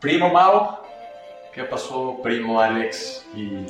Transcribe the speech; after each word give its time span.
Primo 0.00 0.32
Mao, 0.32 0.80
¿qué 1.52 1.64
pasó, 1.64 2.20
primo 2.22 2.60
Alex 2.60 3.26
y 3.34 3.66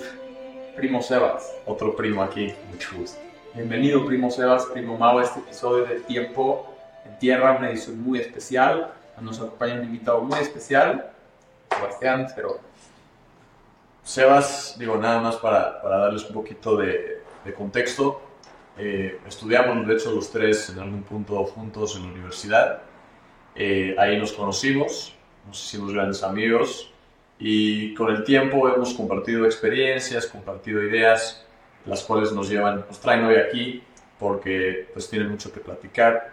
primo 0.76 1.00
Sebas? 1.00 1.56
Otro 1.64 1.96
primo 1.96 2.22
aquí, 2.22 2.52
mucho 2.70 2.98
gusto. 2.98 3.18
Bienvenido, 3.54 4.04
primo 4.04 4.30
Sebas, 4.30 4.66
primo 4.66 4.98
Mao, 4.98 5.20
a 5.20 5.22
este 5.22 5.40
episodio 5.40 5.86
de 5.86 6.00
Tiempo 6.00 6.70
en 7.06 7.18
Tierra, 7.18 7.56
una 7.56 7.70
edición 7.70 8.02
muy 8.02 8.18
especial. 8.18 8.92
Nos 9.22 9.38
acompaña 9.38 9.76
un 9.76 9.84
invitado 9.84 10.20
muy 10.20 10.38
especial, 10.38 11.12
Sebastián 11.74 12.26
pero 12.36 12.60
Sebas, 14.02 14.76
digo, 14.78 14.98
nada 14.98 15.22
más 15.22 15.36
para, 15.36 15.80
para 15.80 15.96
darles 15.96 16.26
un 16.26 16.34
poquito 16.34 16.76
de, 16.76 17.22
de 17.42 17.54
contexto. 17.54 18.20
Eh, 18.76 19.18
estudiamos, 19.26 19.86
de 19.86 19.94
hecho, 19.94 20.12
los 20.12 20.30
tres 20.30 20.68
en 20.68 20.78
algún 20.78 21.04
punto 21.04 21.42
juntos 21.44 21.96
en 21.96 22.02
la 22.02 22.12
universidad. 22.12 22.82
Eh, 23.54 23.96
ahí 23.98 24.18
nos 24.18 24.32
conocimos, 24.32 25.14
nos 25.48 25.64
hicimos 25.64 25.92
grandes 25.92 26.22
amigos 26.22 26.90
y 27.38 27.94
con 27.94 28.14
el 28.14 28.22
tiempo 28.22 28.68
hemos 28.68 28.94
compartido 28.94 29.46
experiencias, 29.46 30.26
compartido 30.26 30.82
ideas, 30.82 31.44
las 31.86 32.02
cuales 32.02 32.32
nos 32.32 32.48
llevan, 32.48 32.84
nos 32.86 33.00
traen 33.00 33.24
hoy 33.24 33.36
aquí 33.36 33.82
porque 34.18 34.88
pues 34.92 35.08
tienen 35.08 35.30
mucho 35.30 35.52
que 35.52 35.60
platicar. 35.60 36.32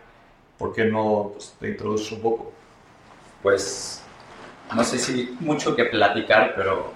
¿Por 0.57 0.73
qué 0.73 0.85
no 0.85 1.31
pues, 1.33 1.55
te 1.59 1.69
introduces 1.69 2.11
un 2.11 2.21
poco? 2.21 2.51
Pues 3.41 4.03
no 4.75 4.83
sé 4.83 4.97
si 4.97 5.37
mucho 5.39 5.75
que 5.75 5.85
platicar, 5.85 6.53
pero 6.55 6.91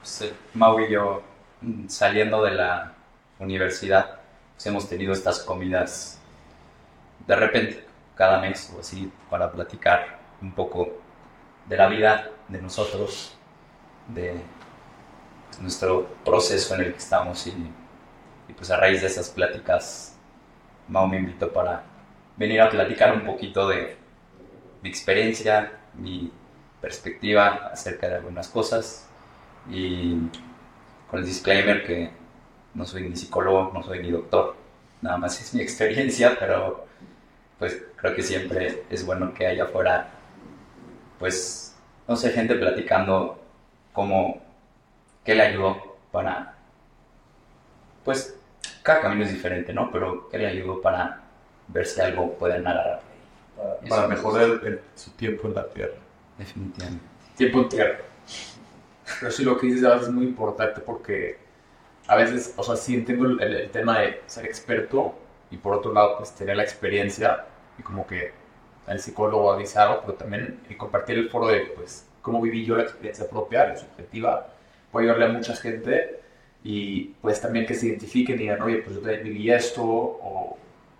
pues, 0.00 0.32
Mau 0.54 0.80
y 0.80 0.90
yo 0.90 1.22
mm, 1.60 1.88
saliendo 1.88 2.42
de 2.42 2.52
la 2.52 2.94
universidad 3.38 4.20
pues, 4.54 4.66
hemos 4.66 4.88
tenido 4.88 5.12
estas 5.12 5.40
comidas 5.40 6.18
de 7.26 7.36
repente 7.36 7.84
cada 8.16 8.40
mes 8.40 8.72
o 8.74 8.80
así 8.80 9.10
para 9.28 9.50
platicar 9.50 10.18
un 10.40 10.52
poco 10.52 11.03
de 11.66 11.76
la 11.76 11.88
vida 11.88 12.30
de 12.48 12.60
nosotros, 12.60 13.36
de 14.08 14.34
nuestro 15.60 16.06
proceso 16.24 16.74
en 16.74 16.82
el 16.82 16.92
que 16.92 16.98
estamos 16.98 17.46
y, 17.46 17.54
pues 18.56 18.70
a 18.70 18.76
raíz 18.76 19.00
de 19.00 19.08
esas 19.08 19.30
pláticas 19.30 20.16
Mao 20.88 21.08
me 21.08 21.16
invitó 21.16 21.52
para 21.52 21.82
venir 22.36 22.60
a 22.60 22.68
platicar 22.68 23.12
un 23.14 23.24
poquito 23.24 23.66
de 23.68 23.96
mi 24.82 24.88
experiencia, 24.88 25.72
mi 25.94 26.30
perspectiva 26.80 27.70
acerca 27.72 28.08
de 28.08 28.16
algunas 28.16 28.48
cosas 28.48 29.08
y 29.70 30.16
con 31.10 31.20
el 31.20 31.24
disclaimer 31.24 31.84
que 31.86 32.10
no 32.74 32.84
soy 32.84 33.08
ni 33.08 33.16
psicólogo, 33.16 33.70
no 33.72 33.82
soy 33.82 34.00
ni 34.00 34.10
doctor, 34.10 34.56
nada 35.00 35.16
más 35.16 35.40
es 35.40 35.54
mi 35.54 35.60
experiencia, 35.62 36.36
pero 36.38 36.86
pues 37.58 37.82
creo 37.96 38.14
que 38.14 38.22
siempre 38.22 38.82
es 38.90 39.06
bueno 39.06 39.32
que 39.32 39.46
haya 39.46 39.64
afuera, 39.64 40.10
pues, 41.24 41.74
no 42.06 42.16
sé, 42.16 42.32
gente 42.32 42.54
platicando 42.54 43.38
cómo, 43.94 44.42
qué 45.24 45.34
le 45.34 45.40
ayudó 45.40 45.96
para, 46.12 46.54
pues, 48.04 48.36
cada 48.82 49.00
camino 49.00 49.24
es 49.24 49.32
diferente, 49.32 49.72
¿no? 49.72 49.90
Pero 49.90 50.28
qué 50.28 50.36
le 50.36 50.48
ayudó 50.48 50.82
para 50.82 51.22
ver 51.68 51.86
si 51.86 51.98
algo 52.02 52.34
puede 52.34 52.56
agarrar. 52.56 53.00
Para, 53.56 53.80
para 53.88 54.08
mejorar 54.08 54.80
su 54.94 55.12
tiempo 55.12 55.48
en 55.48 55.54
la 55.54 55.66
tierra. 55.66 55.94
Definitivamente. 56.36 57.06
Tiempo 57.38 57.60
en 57.60 57.68
tierra. 57.70 57.98
Pero 59.18 59.32
sí 59.32 59.44
lo 59.44 59.56
que 59.56 59.68
dices 59.68 60.02
es 60.02 60.10
muy 60.10 60.26
importante 60.26 60.82
porque 60.82 61.38
a 62.06 62.16
veces, 62.16 62.52
o 62.54 62.62
sea, 62.62 62.76
sí 62.76 62.96
entiendo 62.96 63.24
el, 63.24 63.40
el, 63.40 63.70
tema 63.70 64.00
de 64.00 64.20
ser 64.26 64.44
experto 64.44 65.14
y 65.50 65.56
por 65.56 65.72
otro 65.72 65.90
lado, 65.90 66.18
pues 66.18 66.34
tener 66.34 66.54
la 66.54 66.64
experiencia 66.64 67.46
y 67.78 67.82
como 67.82 68.06
que 68.06 68.43
el 68.86 69.00
psicólogo 69.00 69.52
algo, 69.52 70.00
pero 70.00 70.14
también 70.14 70.60
y 70.68 70.74
compartir 70.74 71.18
el 71.18 71.30
foro 71.30 71.48
de, 71.48 71.60
pues, 71.76 72.06
cómo 72.22 72.40
viví 72.40 72.64
yo 72.64 72.76
la 72.76 72.82
experiencia 72.82 73.28
propia, 73.28 73.68
la 73.68 73.76
subjetiva, 73.76 74.48
puede 74.90 75.06
ayudarle 75.06 75.26
a 75.26 75.38
mucha 75.38 75.54
gente 75.56 76.20
y 76.62 77.04
pues 77.20 77.40
también 77.40 77.66
que 77.66 77.74
se 77.74 77.88
identifiquen 77.88 78.36
y 78.36 78.38
digan, 78.44 78.62
oye, 78.62 78.78
pues 78.78 78.96
yo 78.96 79.02
también 79.02 79.24
viví 79.24 79.50
esto 79.50 79.82
o 79.84 80.56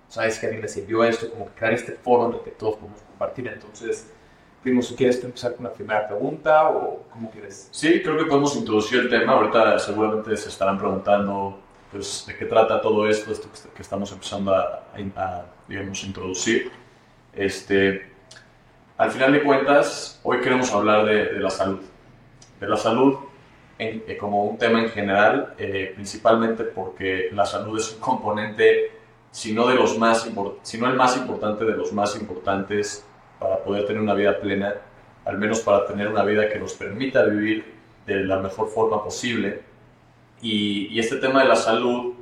sabes 0.09 0.39
que 0.39 0.47
a 0.47 0.51
mí 0.51 0.59
me 0.59 0.69
sirvió 0.69 1.05
esto, 1.05 1.31
como 1.31 1.47
crear 1.47 1.73
este 1.73 1.93
foro 1.93 2.29
en 2.29 2.35
el 2.35 2.41
que 2.41 2.51
todos 2.51 2.77
podemos 2.77 3.01
compartir. 3.01 3.49
Entonces, 3.49 4.11
Primo, 4.65 4.81
si 4.81 4.95
quieres 4.95 5.23
empezar 5.23 5.55
con 5.57 5.65
la 5.65 5.73
primera 5.75 6.09
pregunta 6.09 6.71
o 6.71 7.05
cómo 7.13 7.31
quieres. 7.31 7.69
Sí, 7.71 8.01
creo 8.03 8.17
que 8.17 8.25
podemos 8.25 8.57
introducir 8.57 9.01
el 9.01 9.11
tema. 9.11 9.35
Ahorita 9.35 9.79
seguramente 9.79 10.35
se 10.39 10.49
estarán 10.49 10.79
preguntando 10.79 11.59
pues, 11.93 12.25
de 12.27 12.35
qué 12.35 12.47
trata 12.47 12.81
todo 12.81 13.07
esto, 13.07 13.31
esto 13.31 13.47
que 13.75 13.83
estamos 13.83 14.11
empezando 14.11 14.55
a, 14.55 14.85
a 15.17 15.45
digamos, 15.69 16.03
introducir. 16.05 16.73
Este, 17.37 18.07
al 18.97 19.11
final 19.11 19.33
de 19.33 19.43
cuentas, 19.43 20.21
hoy 20.23 20.41
queremos 20.41 20.73
hablar 20.73 21.05
de, 21.05 21.33
la 21.41 21.51
salud. 21.51 21.81
De 22.61 22.69
la 22.69 22.77
salud 22.77 23.17
eh, 23.79 24.17
como 24.21 24.45
un 24.45 24.57
tema 24.57 24.81
en 24.81 24.89
general, 24.89 25.55
eh, 25.59 25.93
principalmente 25.95 26.63
porque 26.63 27.31
la 27.33 27.45
salud 27.45 27.79
es 27.79 27.93
un 27.93 28.01
componente, 28.01 28.93
si 29.33 29.53
no, 29.53 29.67
de 29.67 29.75
los 29.75 29.99
más 29.99 30.27
el 30.27 30.95
más 30.95 31.17
importante, 31.17 31.65
de 31.65 31.77
los 31.77 31.93
más 31.93 32.15
importantes 32.17 33.05
para 33.41 33.59
poder 33.59 33.85
tener 33.87 34.01
una 34.01 34.15
vida 34.15 34.39
plena, 34.39 34.75
al 35.25 35.39
menos 35.39 35.61
para 35.61 35.87
tener 35.87 36.07
una 36.07 36.23
vida 36.23 36.49
que 36.49 36.61
nos 36.61 36.75
permita 36.75 37.25
vivir 37.25 37.75
de 38.07 38.25
la 38.25 38.39
mejor 38.39 38.69
forma 38.69 39.03
posible. 39.03 39.63
Y, 40.41 40.87
y 40.87 41.01
este 41.01 41.17
tema 41.17 41.43
de 41.43 41.49
la 41.49 41.57
salud, 41.57 42.15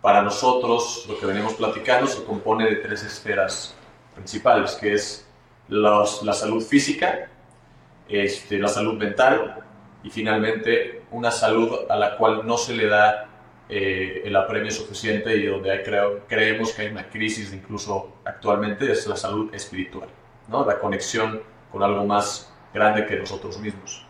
para 0.00 0.22
nosotros, 0.22 1.04
lo 1.08 1.18
que 1.18 1.26
venimos 1.26 1.54
platicando, 1.54 2.06
se 2.06 2.22
compone 2.22 2.66
de 2.66 2.76
tres 2.76 3.02
esferas 3.02 3.76
principales, 4.14 4.72
que 4.72 4.94
es 4.94 5.26
los, 5.68 6.22
la 6.22 6.32
salud 6.32 6.62
física, 6.62 7.28
este, 8.08 8.58
la 8.58 8.68
salud 8.68 8.94
mental 8.94 9.56
y 10.02 10.10
finalmente 10.10 11.02
una 11.10 11.30
salud 11.30 11.80
a 11.88 11.96
la 11.96 12.16
cual 12.16 12.46
no 12.46 12.56
se 12.56 12.74
le 12.74 12.86
da 12.86 13.28
eh, 13.68 14.22
el 14.24 14.36
apremio 14.36 14.70
suficiente 14.70 15.36
y 15.36 15.46
donde 15.46 15.70
hay, 15.70 15.82
creo, 15.82 16.26
creemos 16.26 16.72
que 16.72 16.82
hay 16.82 16.88
una 16.88 17.08
crisis 17.08 17.52
incluso 17.52 18.16
actualmente 18.24 18.90
es 18.90 19.06
la 19.06 19.16
salud 19.16 19.54
espiritual. 19.54 20.08
¿no? 20.48 20.64
la 20.64 20.78
conexión 20.78 21.42
con 21.70 21.82
algo 21.82 22.04
más 22.04 22.52
grande 22.72 23.06
que 23.06 23.16
nosotros 23.16 23.58
mismos. 23.58 24.04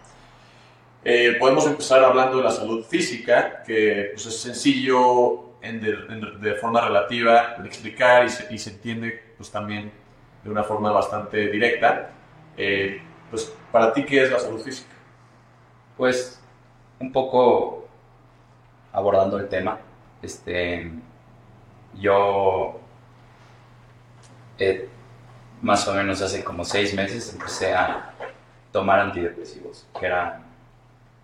Eh, 1.05 1.37
podemos 1.39 1.67
empezar 1.67 2.03
hablando 2.05 2.39
de 2.39 2.45
la 2.45 2.51
salud 2.51 2.85
física, 2.85 3.63
que 3.67 4.11
pues, 4.13 4.27
es 4.27 4.41
sencillo 4.41 5.57
en 5.61 5.81
de, 5.81 5.91
en, 5.91 6.41
de, 6.41 6.55
forma 6.55 6.81
relativa 6.81 7.57
de 7.59 7.69
explicar 7.69 8.25
y 8.25 8.29
se, 8.29 8.55
y 8.55 8.59
se, 8.59 8.71
entiende 8.71 9.32
pues, 9.43 9.51
también 9.51 9.91
de 10.45 10.51
una 10.51 10.63
forma 10.63 10.93
bastante 10.93 11.51
directa. 11.51 12.11
Eh, 12.57 13.03
pues, 13.29 13.53
¿Para 13.73 13.93
ti 13.93 14.05
qué 14.05 14.23
es 14.23 14.31
la 14.31 14.39
salud 14.39 14.63
física? 14.63 14.95
Pues 15.97 16.41
un 17.01 17.11
poco 17.11 17.89
abordando 18.93 19.41
el 19.41 19.49
tema, 19.49 19.81
este, 20.23 20.93
yo 21.99 22.79
eh, 24.59 24.89
más 25.61 25.89
o 25.89 25.95
menos 25.95 26.23
hace 26.23 26.45
como 26.45 26.65
seis 26.65 26.95
meses 26.95 27.33
empecé 27.33 27.75
a 27.75 28.15
tomar 28.71 29.01
antidepresivos, 29.01 29.89
que 29.99 30.07
era, 30.07 30.41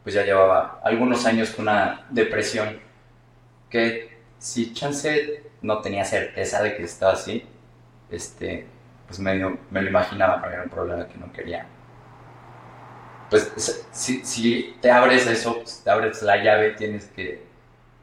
pues 0.03 0.17
ya 0.17 0.25
llevaba 0.25 0.81
algunos 0.83 1.25
años 1.25 1.51
con 1.51 1.69
una 1.69 2.05
depresión 2.11 2.81
que 3.71 4.19
si 4.39 4.73
chance 4.73 5.45
no 5.63 5.81
tenía 5.81 6.05
certeza 6.05 6.61
de 6.65 6.77
que 6.77 6.83
estaba 6.83 7.13
así, 7.13 7.47
este, 8.11 8.67
pues 9.07 9.19
me 9.21 9.37
lo 9.39 9.89
imaginaba, 9.89 10.41
pero 10.41 10.55
era 10.55 10.63
un 10.65 10.71
problema 10.71 11.07
que 11.09 11.19
no 11.19 11.33
quería. 11.33 11.67
Pues 13.31 13.53
si, 13.93 14.25
si 14.25 14.77
te 14.81 14.91
abres 14.91 15.27
eso, 15.27 15.57
pues, 15.57 15.83
te 15.85 15.91
abres 15.91 16.23
la 16.23 16.37
llave, 16.43 16.71
tienes 16.73 17.07
que 17.07 17.47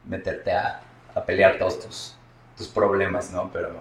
meterte 0.04 0.52
a, 0.52 0.80
a 1.14 1.24
pelear 1.24 1.58
todos 1.58 1.80
tus, 1.80 2.16
tus 2.56 2.68
problemas, 2.68 3.32
¿no? 3.32 3.50
Pero 3.52 3.80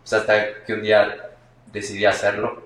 pues 0.00 0.12
hasta 0.14 0.64
que 0.64 0.72
un 0.74 0.82
día 0.82 1.30
decidí 1.72 2.04
hacerlo. 2.04 2.62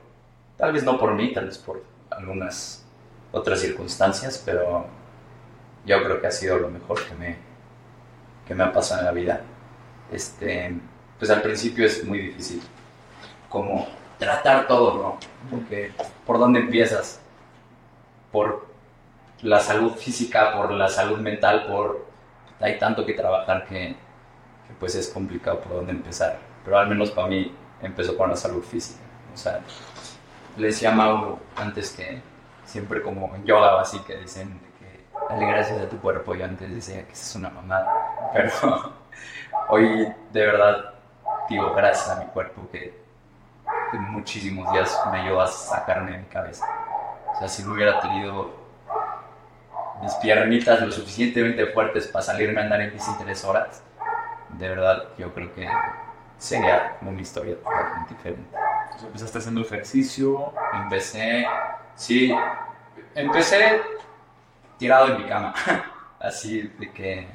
Tal 0.56 0.72
vez 0.72 0.84
no 0.84 0.98
por 0.98 1.14
mí, 1.14 1.32
tal 1.34 1.46
vez 1.46 1.58
por 1.58 1.84
algunas 2.10 2.86
otras 3.32 3.60
circunstancias, 3.60 4.42
pero 4.44 4.86
yo 5.84 6.02
creo 6.04 6.20
que 6.20 6.26
ha 6.28 6.30
sido 6.30 6.58
lo 6.58 6.70
mejor 6.70 7.04
que 7.06 7.14
me, 7.14 7.36
que 8.46 8.54
me 8.54 8.64
ha 8.64 8.72
pasado 8.72 9.00
en 9.00 9.06
la 9.06 9.12
vida. 9.12 9.40
Este, 10.10 10.74
pues 11.22 11.30
al 11.30 11.40
principio 11.40 11.86
es 11.86 12.04
muy 12.04 12.18
difícil 12.18 12.60
como 13.48 13.86
tratar 14.18 14.66
todo, 14.66 14.98
¿no? 15.00 15.18
Porque 15.48 15.92
por 16.26 16.36
dónde 16.40 16.58
empiezas? 16.58 17.20
Por 18.32 18.66
la 19.42 19.60
salud 19.60 19.92
física, 19.92 20.52
por 20.56 20.72
la 20.72 20.88
salud 20.88 21.18
mental, 21.18 21.66
por 21.68 22.08
hay 22.58 22.76
tanto 22.76 23.06
que 23.06 23.14
trabajar 23.14 23.66
que, 23.66 23.94
que 24.66 24.74
pues 24.80 24.96
es 24.96 25.10
complicado 25.10 25.60
por 25.60 25.74
dónde 25.74 25.92
empezar. 25.92 26.40
Pero 26.64 26.76
al 26.76 26.88
menos 26.88 27.12
para 27.12 27.28
mí 27.28 27.54
empezó 27.80 28.16
con 28.16 28.28
la 28.28 28.34
salud 28.34 28.64
física. 28.64 29.04
O 29.32 29.36
sea, 29.36 29.60
le 30.56 30.66
decía 30.66 30.90
a 30.90 30.92
Mauro 30.96 31.38
antes 31.54 31.92
que 31.92 32.20
siempre 32.64 33.00
como 33.00 33.32
en 33.36 33.44
yoga 33.44 33.80
así 33.80 34.00
que 34.00 34.16
dicen 34.16 34.60
que 34.80 35.04
dale 35.28 35.46
gracias 35.46 35.82
a 35.82 35.88
tu 35.88 36.00
cuerpo. 36.00 36.34
Yo 36.34 36.44
antes 36.46 36.74
decía 36.74 37.06
que 37.06 37.12
es 37.12 37.36
una 37.36 37.48
mamada, 37.48 37.86
pero 38.32 38.92
hoy 39.68 40.12
de 40.32 40.46
verdad 40.46 40.91
digo 41.52 41.72
gracias 41.74 42.10
a 42.10 42.20
mi 42.20 42.26
cuerpo 42.26 42.62
que 42.70 43.00
en 43.92 44.02
muchísimos 44.10 44.70
días 44.72 44.98
me 45.10 45.20
ayudó 45.20 45.42
a 45.42 45.46
sacarme 45.46 46.12
de 46.12 46.18
mi 46.18 46.24
cabeza. 46.24 46.66
O 47.34 47.38
sea, 47.38 47.48
si 47.48 47.62
no 47.62 47.74
hubiera 47.74 48.00
tenido 48.00 48.50
mis 50.02 50.14
piernitas 50.14 50.80
lo 50.80 50.90
suficientemente 50.90 51.66
fuertes 51.66 52.08
para 52.08 52.24
salirme 52.24 52.60
a 52.60 52.64
andar 52.64 52.80
en 52.80 52.92
bici 52.92 53.10
tres 53.18 53.44
horas, 53.44 53.82
de 54.48 54.68
verdad 54.68 55.08
yo 55.18 55.32
creo 55.32 55.54
que 55.54 55.68
sería 56.38 56.96
una 57.02 57.20
historia 57.20 57.56
totalmente 57.56 58.14
diferente. 58.14 58.56
Entonces, 58.84 59.06
empezaste 59.06 59.38
haciendo 59.38 59.60
ejercicio. 59.60 60.52
Empecé, 60.74 61.46
sí, 61.94 62.34
empecé 63.14 63.80
tirado 64.78 65.08
en 65.08 65.22
mi 65.22 65.28
cama, 65.28 65.54
así 66.20 66.62
de 66.62 66.90
que 66.92 67.28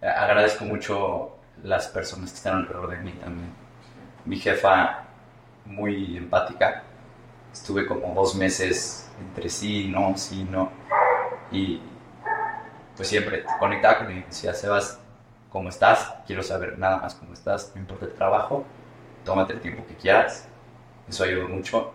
agradezco 0.00 0.64
mucho 0.64 1.37
las 1.62 1.88
personas 1.88 2.30
que 2.30 2.36
están 2.36 2.56
alrededor 2.56 2.90
de 2.90 2.98
mí 2.98 3.12
también. 3.12 3.50
Mi 4.24 4.38
jefa, 4.38 5.04
muy 5.64 6.16
empática, 6.16 6.82
estuve 7.52 7.86
como 7.86 8.14
dos 8.14 8.34
meses 8.34 9.10
entre 9.20 9.48
sí, 9.48 9.88
no, 9.88 10.16
sí, 10.16 10.46
no, 10.50 10.70
y 11.50 11.80
pues 12.96 13.08
siempre 13.08 13.44
conectaba 13.58 13.98
con 13.98 14.08
mi 14.08 14.22
decía, 14.22 14.54
Sebas, 14.54 14.98
¿cómo 15.50 15.68
estás? 15.68 16.14
Quiero 16.26 16.42
saber 16.42 16.78
nada 16.78 16.98
más 16.98 17.14
cómo 17.14 17.32
estás, 17.32 17.72
no 17.74 17.80
importa 17.80 18.06
el 18.06 18.12
trabajo, 18.12 18.64
tómate 19.24 19.54
el 19.54 19.60
tiempo 19.60 19.84
que 19.86 19.94
quieras, 19.94 20.48
eso 21.08 21.24
ayudó 21.24 21.48
mucho. 21.48 21.94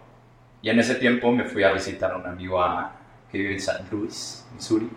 Y 0.62 0.70
en 0.70 0.80
ese 0.80 0.96
tiempo 0.96 1.32
me 1.32 1.44
fui 1.44 1.64
a 1.64 1.74
visitar 1.74 2.12
a 2.12 2.18
un 2.18 2.26
amigo 2.26 2.62
a, 2.62 2.94
que 3.32 3.38
vive 3.38 3.54
en 3.54 3.60
San 3.60 3.86
Luis, 3.92 4.46
Missouri, 4.54 4.90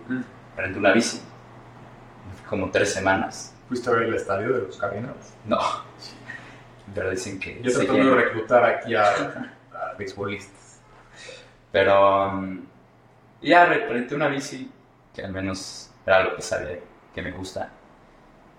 renté 0.56 0.78
una 0.78 0.92
bici, 0.92 1.20
fui 2.36 2.46
como 2.48 2.70
tres 2.70 2.92
semanas. 2.92 3.55
¿Fuiste 3.68 3.90
a 3.90 3.92
ver 3.94 4.04
el 4.04 4.14
estadio 4.14 4.52
de 4.52 4.62
los 4.66 4.76
Caminos? 4.76 5.16
No, 5.44 5.58
pero 6.94 7.10
dicen 7.10 7.40
que... 7.40 7.60
Yo 7.62 7.72
tratando 7.72 8.14
de 8.14 8.24
reclutar 8.24 8.64
aquí 8.64 8.94
a, 8.94 9.08
a 9.08 9.94
beisbolistas. 9.98 10.80
Pero 11.72 12.28
um, 12.30 12.64
ya 13.42 13.66
re- 13.66 13.86
renté 13.88 14.14
una 14.14 14.28
bici 14.28 14.70
que 15.12 15.22
al 15.22 15.32
menos 15.32 15.90
era 16.06 16.22
lo 16.22 16.36
que 16.36 16.42
sabía 16.42 16.78
que 17.14 17.22
me 17.22 17.32
gusta. 17.32 17.70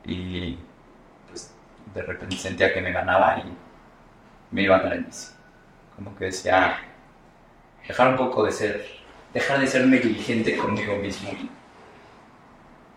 Y 0.04 0.58
pues 1.30 1.54
de 1.94 2.02
repente 2.02 2.36
sentía 2.36 2.74
que 2.74 2.82
me 2.82 2.92
ganaba 2.92 3.40
y 3.40 3.54
me 4.52 4.62
iba 4.64 4.76
a 4.76 4.80
andar 4.80 4.94
en 4.98 5.06
bici. 5.06 5.32
Como 5.96 6.16
que 6.16 6.26
decía, 6.26 6.80
dejar 7.88 8.10
un 8.10 8.18
poco 8.18 8.44
de 8.44 8.52
ser, 8.52 8.86
dejar 9.34 9.60
de 9.60 9.68
ser 9.68 9.88
negligente 9.88 10.58
conmigo 10.58 10.98
mismo. 10.98 11.32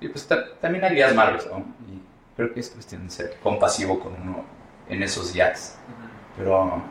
Y 0.00 0.08
pues 0.08 0.26
ta- 0.26 0.54
también 0.60 0.84
hay 0.84 0.94
días 0.94 1.14
malos, 1.14 1.46
¿no? 1.46 1.58
Y 1.88 2.00
creo 2.36 2.52
que 2.52 2.60
es 2.60 2.70
cuestión 2.70 3.04
de 3.04 3.10
ser 3.10 3.36
compasivo 3.42 4.00
con 4.00 4.14
uno 4.20 4.44
en 4.88 5.02
esos 5.02 5.32
días. 5.32 5.78
Pero 6.36 6.82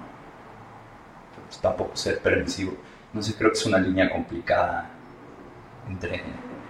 pues, 1.46 1.60
tampoco 1.60 1.96
ser 1.96 2.20
permisivo. 2.20 2.74
No 3.14 3.22
sé, 3.22 3.34
creo 3.36 3.52
que 3.52 3.58
es 3.58 3.66
una 3.66 3.80
línea 3.80 4.10
complicada 4.12 4.90
entre 5.88 6.22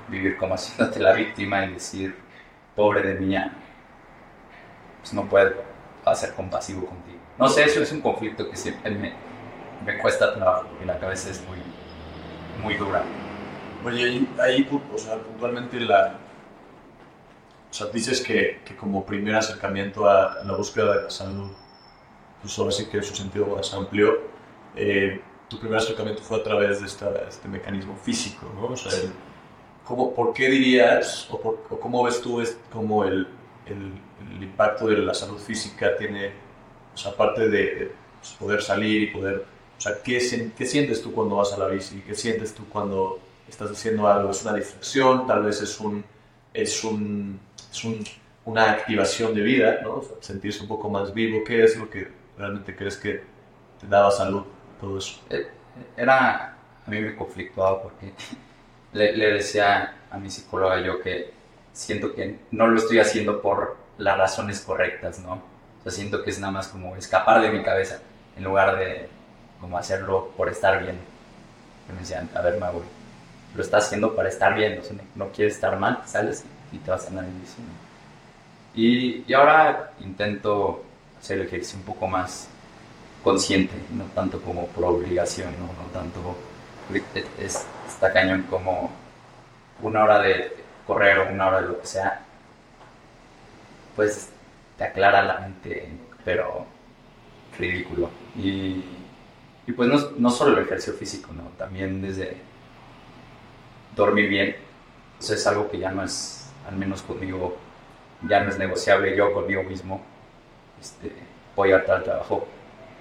vivir 0.07 0.37
como 0.37 0.53
haciéndote 0.55 0.99
la 0.99 1.13
víctima 1.13 1.65
y 1.65 1.73
decir, 1.73 2.15
pobre 2.75 3.01
de 3.01 3.19
mí, 3.19 3.35
pues 5.01 5.13
no 5.13 5.25
puedo 5.27 5.51
ser 6.15 6.33
compasivo 6.33 6.85
contigo. 6.85 7.19
No 7.37 7.47
sé, 7.47 7.63
eso 7.65 7.81
es 7.81 7.91
un 7.91 8.01
conflicto 8.01 8.49
que 8.49 8.55
siempre 8.55 8.91
me, 8.91 9.13
me 9.85 9.97
cuesta 9.99 10.33
trabajo, 10.33 10.67
porque 10.69 10.85
la 10.85 10.97
cabeza 10.99 11.29
es 11.29 11.41
muy, 11.47 11.57
muy 12.63 12.75
dura. 12.75 13.03
Oye, 13.85 14.25
ahí, 14.41 14.67
o 14.93 14.97
sea, 14.97 15.17
puntualmente 15.17 15.79
la... 15.79 16.15
O 17.69 17.73
sea, 17.73 17.87
dices 17.87 18.21
que, 18.21 18.61
que 18.65 18.75
como 18.75 19.05
primer 19.05 19.35
acercamiento 19.35 20.09
a 20.09 20.43
la 20.43 20.53
búsqueda 20.55 20.97
de 20.97 21.03
la 21.03 21.09
salud, 21.09 21.51
pues 22.41 22.57
ahora 22.59 22.71
sí 22.71 22.87
que 22.87 23.01
su 23.03 23.15
sentido 23.15 23.47
más 23.47 23.73
amplio, 23.73 24.19
eh, 24.75 25.21
tu 25.49 25.59
primer 25.59 25.79
acercamiento 25.79 26.21
fue 26.23 26.39
a 26.39 26.43
través 26.43 26.79
de 26.81 26.87
esta, 26.87 27.11
este 27.27 27.47
mecanismo 27.47 27.95
físico, 27.97 28.51
¿no? 28.55 28.67
O 28.67 28.77
sea, 28.77 28.93
el- 28.93 29.13
¿cómo, 29.83 30.13
¿por 30.13 30.33
qué 30.33 30.49
dirías, 30.49 31.27
o, 31.31 31.39
por- 31.41 31.65
o 31.69 31.79
cómo 31.79 32.03
ves 32.03 32.21
tú 32.21 32.41
es, 32.41 32.57
cómo 32.71 33.03
el, 33.05 33.27
el, 33.65 33.93
el 34.35 34.43
impacto 34.43 34.87
de 34.87 34.97
la 34.99 35.13
salud 35.13 35.37
física 35.39 35.95
tiene, 35.97 36.33
o 36.93 36.97
sea, 36.97 37.11
aparte 37.11 37.49
de, 37.49 37.75
de, 37.75 37.91
pues, 38.19 38.33
poder 38.39 38.61
salir 38.61 39.03
y 39.03 39.07
poder, 39.07 39.45
o 39.77 39.81
sea, 39.81 40.01
¿qué, 40.03 40.19
¿qué 40.57 40.65
sientes 40.65 41.01
tú 41.01 41.13
cuando 41.13 41.37
vas 41.37 41.53
a 41.53 41.57
la 41.57 41.67
bici? 41.67 42.01
¿Qué 42.01 42.15
sientes 42.15 42.53
tú 42.53 42.67
cuando 42.69 43.19
estás 43.47 43.71
haciendo 43.71 44.07
algo? 44.07 44.31
¿Es 44.31 44.43
una 44.43 44.53
distracción? 44.55 45.25
Tal 45.27 45.43
vez 45.43 45.61
es 45.61 45.79
un, 45.79 46.03
es 46.53 46.83
un, 46.83 47.39
es 47.71 47.83
un- 47.85 48.03
una 48.45 48.71
activación 48.71 49.33
de 49.35 49.41
vida, 49.41 49.79
¿no? 49.83 50.03
Sentirse 50.21 50.61
un 50.61 50.67
poco 50.67 50.89
más 50.89 51.13
vivo. 51.13 51.43
¿Qué 51.45 51.63
es 51.63 51.77
lo 51.77 51.89
que 51.89 52.07
realmente 52.37 52.75
crees 52.75 52.97
que 52.97 53.21
te 53.79 53.87
daba 53.87 54.11
salud? 54.11 54.43
Todo 54.81 54.97
eso. 54.97 55.19
Era, 55.97 56.55
a 56.85 56.89
mí 56.89 56.99
me 56.99 57.15
conflictuaba 57.15 57.81
porque 57.83 58.13
le, 58.93 59.15
le 59.15 59.33
decía 59.33 59.95
a 60.11 60.17
mi 60.17 60.29
psicóloga 60.29 60.81
yo 60.81 61.01
que 61.01 61.31
siento 61.73 62.13
que 62.15 62.39
no 62.51 62.67
lo 62.67 62.77
estoy 62.77 62.99
haciendo 62.99 63.41
por 63.41 63.77
las 63.97 64.17
razones 64.17 64.61
correctas, 64.61 65.19
¿no? 65.19 65.33
O 65.35 65.83
sea, 65.83 65.91
siento 65.91 66.23
que 66.23 66.29
es 66.31 66.39
nada 66.39 66.51
más 66.51 66.67
como 66.69 66.95
escapar 66.95 67.41
de 67.41 67.51
mi 67.51 67.63
cabeza 67.63 67.99
en 68.37 68.43
lugar 68.43 68.77
de 68.79 69.07
como 69.61 69.77
hacerlo 69.77 70.31
por 70.37 70.49
estar 70.49 70.81
bien. 70.83 70.97
Y 71.89 71.93
me 71.93 71.99
decían, 71.99 72.29
a 72.35 72.41
ver, 72.41 72.59
Mauro, 72.59 72.83
lo 73.55 73.63
estás 73.63 73.85
haciendo 73.85 74.15
para 74.15 74.29
estar 74.29 74.55
bien, 74.55 74.79
o 74.79 74.83
sea, 74.83 74.95
no, 75.15 75.29
quieres 75.29 75.55
estar 75.55 75.77
mal, 75.77 76.01
sales 76.05 76.43
y 76.71 76.77
te 76.77 76.91
vas 76.91 77.05
a 77.05 77.07
andar 77.09 77.25
en 77.25 77.41
bici. 77.41 77.61
Y, 78.75 79.23
y 79.27 79.33
ahora 79.33 79.91
intento 79.99 80.83
hacer 81.19 81.39
el 81.39 81.47
ejercicio 81.47 81.79
un 81.79 81.85
poco 81.85 82.07
más 82.07 82.47
consciente, 83.23 83.73
no 83.91 84.05
tanto 84.15 84.41
como 84.41 84.67
por 84.67 84.85
obligación, 84.85 85.51
no, 85.59 85.65
no 85.65 85.89
tanto 85.91 86.35
es, 87.39 87.65
está 87.87 88.11
cañón 88.11 88.43
como 88.49 88.89
una 89.81 90.03
hora 90.03 90.19
de 90.21 90.55
correr 90.87 91.19
o 91.19 91.31
una 91.31 91.47
hora 91.47 91.61
de 91.61 91.67
lo 91.67 91.79
que 91.79 91.87
sea, 91.87 92.21
pues 93.95 94.29
te 94.77 94.83
aclara 94.83 95.21
la 95.21 95.39
mente, 95.39 95.89
pero 96.23 96.65
ridículo. 97.57 98.09
Y, 98.35 98.83
y 99.67 99.71
pues 99.75 99.89
no, 99.89 99.97
no 100.17 100.29
solo 100.29 100.57
el 100.57 100.63
ejercicio 100.63 100.93
físico, 100.93 101.31
¿no? 101.33 101.43
también 101.57 102.01
desde 102.01 102.37
dormir 103.99 104.29
bien, 104.29 104.55
eso 105.19 105.33
es 105.33 105.45
algo 105.45 105.69
que 105.69 105.77
ya 105.77 105.91
no 105.91 106.03
es, 106.03 106.49
al 106.67 106.75
menos 106.75 107.01
conmigo, 107.01 107.57
ya 108.27 108.43
no 108.43 108.49
es 108.49 108.57
negociable 108.57 109.15
yo 109.15 109.31
conmigo 109.33 109.63
mismo. 109.63 110.01
Este, 110.79 111.11
voy 111.55 111.73
a 111.73 111.77
al 111.77 112.03
trabajo 112.03 112.47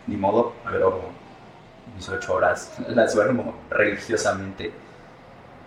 ni 0.06 0.16
modo, 0.16 0.52
pero 0.70 1.00
mis 1.94 2.08
ocho 2.08 2.34
horas 2.34 2.76
las 2.88 3.14
duermo 3.14 3.54
religiosamente. 3.70 4.72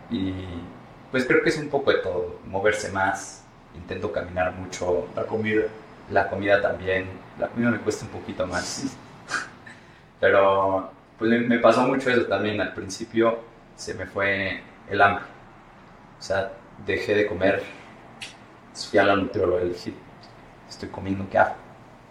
Y 0.09 0.33
pues 1.09 1.25
creo 1.25 1.41
que 1.41 1.49
es 1.49 1.57
un 1.57 1.69
poco 1.69 1.91
de 1.91 1.99
todo, 1.99 2.39
moverse 2.45 2.91
más, 2.91 3.45
intento 3.75 4.11
caminar 4.11 4.53
mucho, 4.53 5.07
La 5.15 5.23
comida. 5.23 5.63
la 6.09 6.29
comida 6.29 6.61
también, 6.61 7.07
la 7.39 7.47
comida 7.47 7.71
me 7.71 7.79
cuesta 7.79 8.05
un 8.05 8.11
poquito 8.11 8.45
más. 8.45 8.97
Pero 10.19 10.91
pues 11.17 11.31
me 11.47 11.59
pasó 11.59 11.83
mucho 11.83 12.09
eso 12.09 12.25
también, 12.25 12.59
al 12.59 12.73
principio 12.73 13.39
se 13.75 13.93
me 13.93 14.05
fue 14.05 14.61
el 14.91 15.01
hambre. 15.01 15.23
O 16.19 16.21
sea, 16.21 16.51
dejé 16.85 17.15
de 17.15 17.25
comer, 17.25 17.63
fui 18.73 18.99
a 18.99 19.03
la 19.03 19.15
nutrióloga 19.15 19.61
y 19.61 19.65
le 19.65 19.73
dije, 19.73 19.93
estoy 20.69 20.89
comiendo, 20.89 21.27
¿qué 21.29 21.37
hago? 21.37 21.55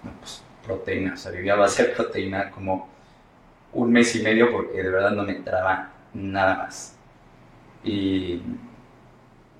No, 0.02 0.10
pues 0.18 0.42
proteína, 0.64 1.14
o 1.14 1.16
sea, 1.16 1.32
vivía 1.32 1.54
a 1.54 1.56
base 1.56 1.84
de 1.84 1.88
proteína 1.90 2.50
como 2.50 2.88
un 3.72 3.92
mes 3.92 4.14
y 4.16 4.22
medio 4.22 4.50
porque 4.50 4.82
de 4.82 4.90
verdad 4.90 5.12
no 5.12 5.22
me 5.22 5.37
entraba 5.37 5.90
nada 6.14 6.56
más. 6.56 6.96
Y 7.84 8.42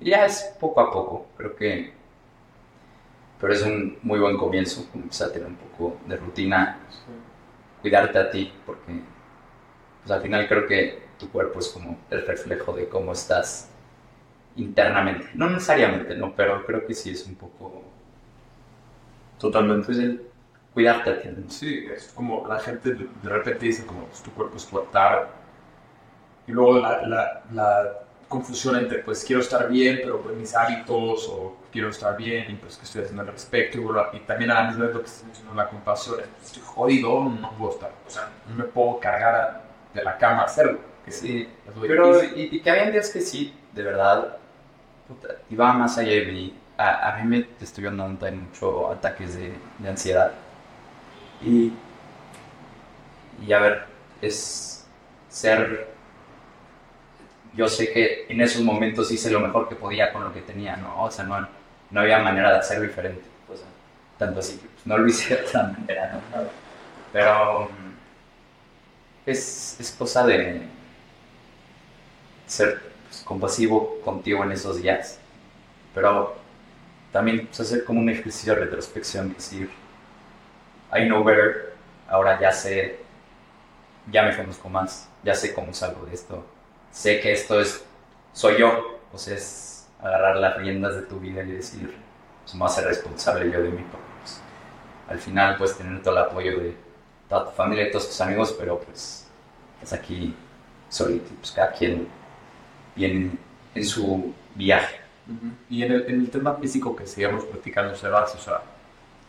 ya 0.01 0.25
es 0.27 0.55
poco 0.59 0.81
a 0.81 0.91
poco, 0.91 1.27
creo 1.37 1.55
que, 1.55 1.93
pero 3.41 3.53
es 3.53 3.63
un 3.63 3.99
muy 4.03 4.19
buen 4.19 4.37
comienzo, 4.37 4.89
empezar 4.95 5.29
a 5.29 5.33
tener 5.33 5.49
un 5.49 5.57
poco 5.57 5.99
de 6.07 6.17
rutina, 6.17 6.79
cuidarte 7.81 8.19
a 8.19 8.31
ti, 8.31 8.53
porque 8.67 9.01
pues, 10.03 10.11
al 10.11 10.23
final 10.23 10.49
creo 10.49 10.67
que 10.67 11.10
tu 11.21 11.31
cuerpo 11.31 11.61
es 11.61 11.69
como 11.69 11.99
el 12.11 12.27
reflejo 12.27 12.73
de 12.73 12.89
cómo 12.89 13.13
estás 13.13 13.69
internamente, 14.57 15.29
no 15.35 15.49
necesariamente, 15.49 16.17
no, 16.17 16.35
pero 16.35 16.65
creo 16.67 16.87
que 16.87 16.95
sí 16.95 17.11
es 17.11 17.27
un 17.27 17.37
poco, 17.37 17.85
Totalmente. 19.39 19.87
pues 19.87 19.99
el 19.99 20.23
cuidarte 20.75 21.11
a 21.11 21.21
ti. 21.21 21.29
¿no? 21.29 21.51
Sí, 21.51 21.87
es 21.93 22.13
como 22.15 22.47
la 22.47 22.59
gente 22.59 22.95
de, 22.95 23.09
repente 23.29 23.67
dice 23.67 23.87
como 23.87 24.05
pues, 24.07 24.23
tu 24.23 24.31
cuerpo 24.33 24.57
es 24.57 24.67
tu 24.67 24.79
altar. 24.79 25.29
Y 26.47 26.53
luego 26.53 26.79
la, 26.79 27.07
la, 27.07 27.43
la 27.53 27.99
confusión 28.29 28.77
entre 28.77 29.01
pues 29.01 29.25
quiero 29.25 29.43
estar 29.43 29.69
bien, 29.69 30.01
pero 30.03 30.21
pues, 30.21 30.37
mis 30.37 30.55
hábitos, 30.55 31.29
o 31.29 31.57
quiero 31.73 31.89
estar 31.89 32.17
bien 32.17 32.51
y 32.51 32.55
pues 32.55 32.77
qué 32.77 32.85
estoy 32.85 33.03
haciendo 33.03 33.23
al 33.23 33.29
respecto. 33.29 33.79
Y, 33.79 34.17
y 34.17 34.21
también 34.21 34.51
a 34.51 34.55
la 34.55 34.69
misma 34.69 34.87
vez 34.87 34.95
lo 34.95 35.01
que 35.01 35.07
estás 35.07 35.25
mencionando, 35.25 35.63
la 35.63 35.69
compasión. 35.69 36.21
es, 36.21 36.47
Estoy 36.47 36.63
jodido, 36.65 37.25
no 37.25 37.53
puedo 37.59 37.73
estar. 37.73 37.93
O 38.07 38.11
sea, 38.11 38.31
no 38.49 38.55
me 38.57 38.65
puedo 38.65 38.99
cargar 39.01 39.63
de 39.95 40.05
la 40.05 40.17
cama 40.19 40.43
a 40.43 40.45
hacerlo. 40.45 40.79
Sí, 41.09 41.49
Pero, 41.87 42.23
y, 42.25 42.57
y 42.57 42.63
que 42.63 42.71
había 42.71 42.91
días 42.91 43.11
que 43.11 43.21
sí, 43.21 43.53
de 43.73 43.83
verdad, 43.83 44.37
puta, 45.09 45.29
iba 45.51 45.73
más 45.75 45.99
allá 45.99 46.13
de 46.13 46.27
mí. 46.27 46.55
A, 46.79 47.11
a 47.15 47.17
mí 47.23 47.29
me 47.29 47.49
estuvieron 47.61 47.99
dando 47.99 48.33
mucho 48.33 48.91
ataques 48.93 49.35
de, 49.37 49.61
de 49.79 49.89
ansiedad. 49.89 50.33
Y, 51.41 51.73
y 53.39 53.53
a 53.53 53.59
ver, 53.61 53.87
es 54.21 54.87
ser 55.29 55.89
yo 57.53 57.69
sé 57.69 57.93
que 57.93 58.27
en 58.29 58.41
esos 58.41 58.63
momentos 58.63 59.11
hice 59.11 59.31
lo 59.31 59.41
mejor 59.41 59.69
que 59.69 59.77
podía 59.77 60.13
con 60.13 60.25
lo 60.25 60.33
que 60.33 60.43
tenía, 60.43 60.77
¿no? 60.77 61.05
O 61.05 61.11
sea, 61.11 61.25
no, 61.25 61.49
no 61.91 62.01
había 62.01 62.19
manera 62.21 62.53
de 62.53 62.59
hacerlo 62.59 62.85
diferente. 62.85 63.25
O 63.49 63.57
sea, 63.57 63.67
tanto 64.17 64.41
así 64.41 64.59
que 64.59 64.69
pues, 64.69 64.87
no 64.87 64.99
lo 64.99 65.07
hice 65.09 65.35
de 65.37 65.43
otra 65.43 65.65
manera, 65.65 66.13
¿no? 66.13 66.23
Pero 67.13 67.71
es, 69.27 69.77
es 69.81 69.93
cosa 69.93 70.27
de 70.27 70.69
ser 72.51 72.81
pues, 73.09 73.23
compasivo 73.23 74.01
contigo 74.05 74.43
en 74.45 74.53
esos 74.53 74.83
días. 74.83 75.19
Pero 75.95 76.37
también 77.13 77.47
pues, 77.47 77.61
hacer 77.61 77.85
como 77.85 78.01
un 78.01 78.11
ejercicio 78.11 78.55
de 78.55 78.61
retrospección, 78.61 79.33
decir, 79.33 79.71
I 80.93 81.07
know 81.07 81.23
better, 81.23 81.75
ahora 82.09 82.39
ya 82.41 82.53
sé, 82.53 82.99
ya 84.11 84.25
me 84.25 84.37
conozco 84.37 84.69
más, 84.69 85.09
ya 85.23 85.35
sé 85.35 85.55
cómo 85.55 85.73
salgo 85.73 86.05
de 86.07 86.15
esto, 86.15 86.45
sé 86.91 87.21
que 87.21 87.33
esto 87.33 87.61
es, 87.61 87.85
soy 88.33 88.59
yo, 88.59 88.99
sea, 89.15 89.37
es 89.37 89.87
agarrar 90.03 90.37
las 90.37 90.57
riendas 90.57 90.97
de 90.97 91.03
tu 91.03 91.21
vida 91.21 91.43
y 91.43 91.53
decir, 91.53 91.97
pues 92.43 92.55
me 92.55 92.61
voy 92.61 92.69
a 92.69 92.73
ser 92.73 92.85
responsable 92.85 93.51
yo 93.51 93.63
de 93.63 93.71
mí, 93.71 93.85
pues, 94.23 94.41
al 95.09 95.19
final 95.19 95.57
puedes 95.57 95.77
tener 95.77 96.03
todo 96.03 96.17
el 96.17 96.25
apoyo 96.25 96.59
de 96.59 96.77
toda 97.29 97.45
tu 97.45 97.51
familia 97.53 97.87
y 97.87 97.91
todos 97.93 98.09
tus 98.09 98.21
amigos, 98.21 98.57
pero 98.59 98.81
pues 98.81 99.29
es 99.81 99.93
aquí 99.93 100.35
solito, 100.89 101.31
pues 101.41 101.53
cada 101.53 101.71
quien 101.73 102.09
viene 102.95 103.31
en 103.75 103.85
su 103.85 104.35
viaje. 104.55 104.97
Y 105.69 105.85
en 105.85 105.93
el, 105.93 106.05
en 106.09 106.21
el, 106.21 106.31
tema 106.31 106.55
físico 106.55 106.97
que 106.97 107.07
sigamos 107.07 107.45
practicando, 107.45 107.95
Sebas, 107.95 108.35
o 108.35 108.39
sea, 108.39 108.63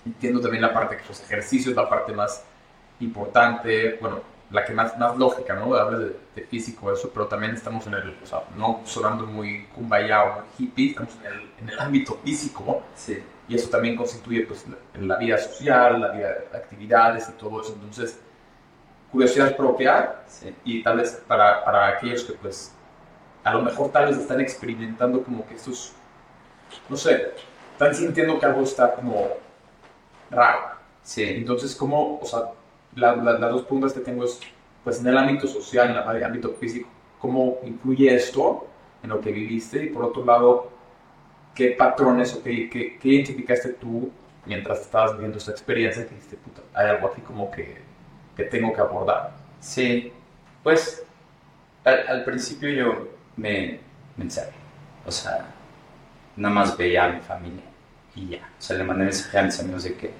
entiendo 0.05 0.41
también 0.41 0.63
la 0.63 0.73
parte 0.73 0.97
que 0.97 1.03
los 1.07 1.21
ejercicios, 1.21 1.75
la 1.75 1.87
parte 1.87 2.11
más 2.11 2.43
importante, 2.99 3.97
bueno, 4.01 4.21
la 4.51 4.65
que 4.65 4.73
más, 4.73 4.97
más 4.97 5.17
lógica, 5.17 5.53
¿no? 5.55 5.73
Hablas 5.75 6.01
de, 6.01 6.15
de, 6.35 6.43
físico, 6.43 6.91
eso, 6.91 7.09
pero 7.13 7.27
también 7.27 7.53
estamos 7.53 7.85
en 7.87 7.93
el, 7.93 8.17
o 8.21 8.25
sea, 8.25 8.43
no 8.57 8.81
sonando 8.85 9.25
muy 9.25 9.65
kumbaya 9.67 10.23
o 10.23 10.33
muy 10.35 10.43
hippie, 10.57 10.89
estamos 10.89 11.15
en 11.21 11.33
el, 11.33 11.51
en 11.61 11.69
el 11.69 11.79
ámbito 11.79 12.19
físico, 12.23 12.83
sí. 12.95 13.23
y 13.47 13.55
eso 13.55 13.69
también 13.69 13.95
constituye, 13.95 14.45
pues, 14.45 14.65
la, 14.67 14.77
la 14.99 15.17
vida 15.17 15.37
social, 15.37 16.01
la 16.01 16.11
vida 16.11 16.27
de 16.51 16.57
actividades 16.57 17.29
y 17.29 17.33
todo 17.33 17.61
eso, 17.61 17.73
entonces, 17.73 18.19
curiosidad 19.11 19.55
propia, 19.55 20.15
sí. 20.27 20.53
y 20.65 20.83
tal 20.83 20.97
vez 20.97 21.23
para, 21.27 21.63
para 21.63 21.87
aquellos 21.87 22.23
que, 22.23 22.33
pues, 22.33 22.73
a 23.43 23.53
lo 23.53 23.61
mejor 23.61 23.91
tal 23.91 24.07
vez 24.07 24.17
están 24.17 24.39
experimentando 24.41 25.23
como 25.23 25.47
que 25.47 25.55
estos, 25.55 25.93
no 26.89 26.95
sé, 26.95 27.31
están 27.73 27.95
sintiendo 27.95 28.39
que 28.39 28.45
algo 28.45 28.61
está 28.61 28.93
como 28.93 29.27
raro. 30.29 30.59
Sí. 31.01 31.23
Entonces, 31.23 31.75
como, 31.75 32.19
o 32.19 32.25
sea, 32.25 32.51
la, 32.95 33.15
la, 33.15 33.33
las 33.39 33.51
dos 33.51 33.63
preguntas 33.63 33.93
que 33.93 34.01
tengo 34.01 34.23
es, 34.23 34.39
pues 34.83 34.99
en 34.99 35.07
el 35.07 35.17
ámbito 35.17 35.47
social, 35.47 35.89
en 35.89 36.15
el 36.15 36.23
ámbito 36.23 36.51
físico, 36.51 36.87
¿cómo 37.19 37.57
influye 37.63 38.13
esto 38.13 38.67
en 39.03 39.09
lo 39.09 39.19
que 39.19 39.31
viviste? 39.31 39.83
Y 39.83 39.89
por 39.89 40.05
otro 40.05 40.23
lado, 40.25 40.69
¿qué 41.55 41.71
patrones 41.71 42.35
o 42.35 42.43
qué, 42.43 42.69
qué, 42.69 42.97
qué 42.99 43.09
identificaste 43.09 43.69
tú 43.69 44.11
mientras 44.45 44.81
estabas 44.81 45.13
viviendo 45.13 45.37
esta 45.37 45.51
experiencia 45.51 46.03
que 46.07 46.15
dijiste, 46.15 46.37
puta, 46.37 46.61
hay 46.73 46.87
algo 46.87 47.07
aquí 47.07 47.21
como 47.21 47.49
que, 47.51 47.77
que 48.35 48.43
tengo 48.43 48.73
que 48.73 48.81
abordar? 48.81 49.31
Sí, 49.59 50.11
pues 50.63 51.03
al, 51.83 52.07
al 52.07 52.23
principio 52.23 52.69
yo 52.69 53.07
me, 53.35 53.79
me 54.17 54.23
encerré. 54.23 54.53
O 55.05 55.11
sea, 55.11 55.45
nada 56.35 56.53
más 56.53 56.77
veía 56.77 57.05
a 57.05 57.09
mi 57.09 57.21
familia 57.21 57.63
y 58.15 58.29
ya. 58.29 58.49
O 58.57 58.61
sea, 58.61 58.77
le 58.77 58.83
mandé 58.83 59.05
mensaje 59.05 59.39
a 59.39 59.43
mis 59.43 59.59
amigos 59.59 59.83
de 59.83 59.95
que 59.95 60.11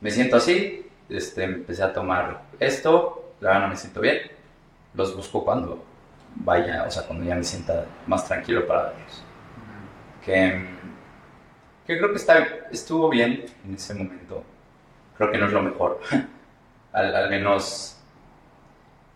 me 0.00 0.10
siento 0.10 0.36
así, 0.36 0.86
este, 1.08 1.44
empecé 1.44 1.82
a 1.82 1.92
tomar 1.92 2.42
esto, 2.60 3.32
la 3.40 3.50
verdad 3.50 3.62
no 3.62 3.68
me 3.70 3.76
siento 3.76 4.00
bien. 4.00 4.18
Los 4.94 5.14
busco 5.14 5.44
cuando 5.44 5.84
vaya, 6.36 6.84
o 6.86 6.90
sea, 6.90 7.04
cuando 7.04 7.24
ya 7.24 7.34
me 7.34 7.44
sienta 7.44 7.86
más 8.06 8.26
tranquilo 8.26 8.66
para 8.66 8.90
verlos. 8.90 9.22
Que, 10.24 10.66
que 11.86 11.98
creo 11.98 12.10
que 12.10 12.16
está, 12.16 12.38
estuvo 12.70 13.08
bien 13.08 13.44
en 13.64 13.74
ese 13.74 13.94
momento. 13.94 14.42
Creo 15.16 15.30
que 15.30 15.38
no 15.38 15.46
es 15.46 15.52
lo 15.52 15.62
mejor. 15.62 16.00
al, 16.92 17.14
al 17.14 17.30
menos, 17.30 17.98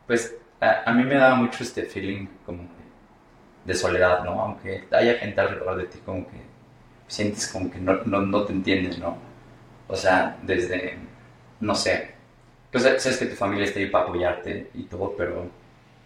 pues 0.06 0.34
a, 0.61 0.90
a, 0.90 0.93
mí 0.93 1.05
me 1.05 1.14
daba 1.14 1.35
mucho 1.37 1.62
este 1.62 1.83
feeling 1.85 2.26
como 2.45 2.64
de 3.64 3.75
soledad, 3.75 4.25
¿no? 4.25 4.40
Aunque 4.40 4.85
haya 4.90 5.14
gente 5.14 5.40
alrededor 5.40 5.76
de 5.76 5.85
ti, 5.85 5.99
como 6.05 6.26
que 6.26 6.40
sientes 7.07 7.49
como 7.49 7.71
que 7.71 7.79
no, 7.79 7.95
no, 8.05 8.23
no 8.23 8.45
te 8.45 8.52
entiendes, 8.52 8.99
¿no? 8.99 9.17
O 9.88 9.97
sea, 9.97 10.38
desde, 10.43 10.99
no 11.61 11.75
sé, 11.75 12.14
pues 12.71 12.85
sabes 12.85 13.19
que 13.19 13.26
tu 13.26 13.37
familia 13.37 13.64
está 13.64 13.81
ahí 13.81 13.87
para 13.87 14.05
apoyarte 14.05 14.71
y 14.75 14.85
todo, 14.85 15.14
pero 15.17 15.49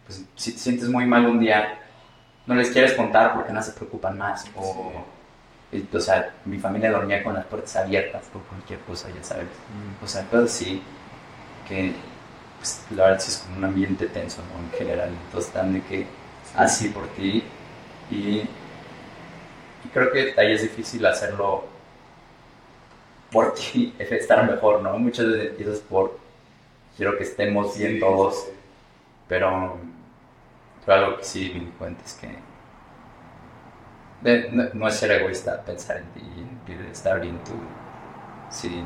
pues, 0.07 0.25
si 0.35 0.53
te 0.53 0.59
sientes 0.59 0.89
muy 0.89 1.05
mal 1.05 1.27
un 1.27 1.39
día, 1.39 1.79
no 2.47 2.55
les 2.55 2.71
quieres 2.71 2.95
contar 2.95 3.35
porque 3.35 3.53
no 3.53 3.63
se 3.63 3.73
preocupan 3.73 4.17
más. 4.17 4.47
O, 4.57 4.93
sí. 5.71 5.89
o 5.93 6.01
sea, 6.01 6.33
mi 6.45 6.59
familia 6.59 6.91
dormía 6.91 7.23
con 7.23 7.35
las 7.35 7.45
puertas 7.47 7.77
abiertas 7.77 8.25
por 8.33 8.43
cualquier 8.43 8.81
cosa, 8.81 9.09
ya 9.11 9.23
sabes. 9.23 9.45
Mm. 9.45 10.05
O 10.05 10.07
sea, 10.07 10.25
cosas 10.25 10.47
así 10.47 10.83
que 11.69 11.93
pues, 12.65 12.83
la 12.97 13.05
verdad 13.05 13.21
sí 13.21 13.31
es 13.31 13.39
como 13.39 13.59
un 13.59 13.65
ambiente 13.65 14.07
tenso, 14.07 14.41
¿no? 14.41 14.65
En 14.65 14.79
general. 14.79 15.11
Entonces 15.11 15.49
están 15.49 15.75
de 15.75 15.83
que 15.83 15.99
sí. 15.99 16.07
así 16.57 16.89
por 16.89 17.07
ti 17.09 17.45
y, 18.11 18.17
y, 18.17 18.49
creo 19.93 20.11
que 20.11 20.35
ahí 20.39 20.53
es 20.53 20.63
difícil 20.63 21.05
hacerlo 21.05 21.65
por 23.31 23.53
ti, 23.53 23.95
estar 23.99 24.51
mejor, 24.51 24.81
¿no? 24.81 24.99
Muchas 24.99 25.27
veces 25.27 25.51
empiezas 25.51 25.79
por 25.81 26.19
quiero 26.97 27.19
que 27.19 27.25
estemos 27.25 27.77
bien 27.77 27.95
sí, 27.95 28.01
todos, 28.01 28.49
pero, 29.29 29.77
pero, 30.87 30.99
algo 30.99 31.19
que 31.19 31.25
sí 31.25 31.53
me 31.53 31.67
di 31.67 31.71
cuenta 31.73 32.03
es 32.03 32.15
que 32.15 32.29
de, 34.23 34.49
no, 34.53 34.65
no, 34.73 34.89
es 34.89 34.95
ser 34.95 35.11
egoísta 35.11 35.63
pensar 35.63 35.99
en 35.99 36.05
ti 36.13 36.21
estar 36.91 37.21
bien 37.21 37.39
tú, 37.45 37.53
sí, 38.51 38.83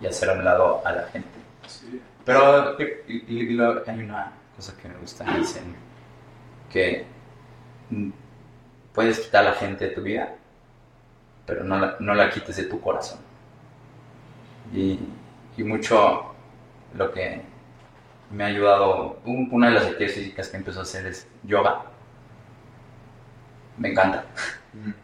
y 0.00 0.06
hacer 0.06 0.30
a 0.30 0.32
un 0.32 0.44
lado 0.44 0.80
a 0.86 0.92
la 0.92 1.02
gente. 1.08 1.28
Sí. 1.66 2.00
Pero 2.26 2.76
y, 2.80 3.12
y, 3.12 3.24
y 3.28 3.52
lo, 3.54 3.84
hay 3.86 4.00
una 4.00 4.32
cosa 4.56 4.76
que 4.76 4.88
me 4.88 4.96
gusta, 4.96 5.24
dicen 5.38 5.76
que 6.70 7.06
puedes 8.92 9.20
quitar 9.20 9.46
a 9.46 9.50
la 9.50 9.54
gente 9.54 9.88
de 9.88 9.94
tu 9.94 10.02
vida, 10.02 10.34
pero 11.46 11.62
no 11.62 11.78
la, 11.78 11.96
no 12.00 12.14
la 12.14 12.28
quites 12.28 12.56
de 12.56 12.64
tu 12.64 12.80
corazón. 12.80 13.20
Y, 14.74 14.98
y, 15.56 15.62
mucho 15.62 16.34
lo 16.94 17.12
que 17.12 17.42
me 18.32 18.42
ha 18.42 18.48
ayudado, 18.48 19.20
un, 19.24 19.48
una 19.52 19.68
de 19.68 19.74
las 19.74 19.84
actividades 19.84 20.16
físicas 20.16 20.48
que 20.48 20.56
empezó 20.56 20.80
a 20.80 20.82
hacer 20.82 21.06
es 21.06 21.28
yoga. 21.44 21.84
Me 23.78 23.90
encanta. 23.90 24.24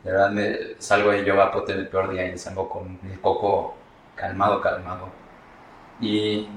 De 0.02 0.11
verdad, 0.11 0.31
me, 0.31 0.59
salgo 0.79 1.12
de 1.12 1.25
yoga, 1.25 1.52
tener 1.64 1.83
el 1.83 1.88
peor 1.88 2.11
día 2.11 2.26
y 2.26 2.37
salgo 2.37 2.69
con 2.69 2.99
el 3.05 3.21
coco 3.21 3.76
calmado, 4.17 4.61
calmado. 4.61 5.09
Y 6.00 6.49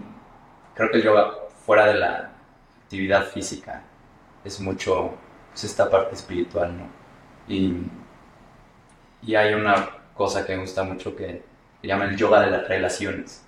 creo 0.75 0.91
que 0.91 0.98
el 0.98 1.03
yoga, 1.03 1.34
fuera 1.65 1.88
de 1.88 1.96
la 1.96 2.32
actividad 2.84 3.25
física, 3.25 3.82
es 4.44 4.60
mucho 4.60 5.13
pues, 5.51 5.63
esta 5.63 5.89
parte 5.89 6.15
espiritual, 6.15 6.77
¿no? 6.77 6.88
Y, 7.48 7.74
y 9.24 9.36
hay 9.36 9.53
una 9.53 9.89
cosa 10.13 10.46
que 10.46 10.55
me 10.55 10.62
gusta 10.62 10.84
mucho 10.84 11.15
que 11.15 11.44
se 11.82 11.88
llama 11.88 12.05
el 12.05 12.17
yoga 12.17 12.41
de 12.41 12.51
las 12.51 12.67
relaciones, 12.67 13.44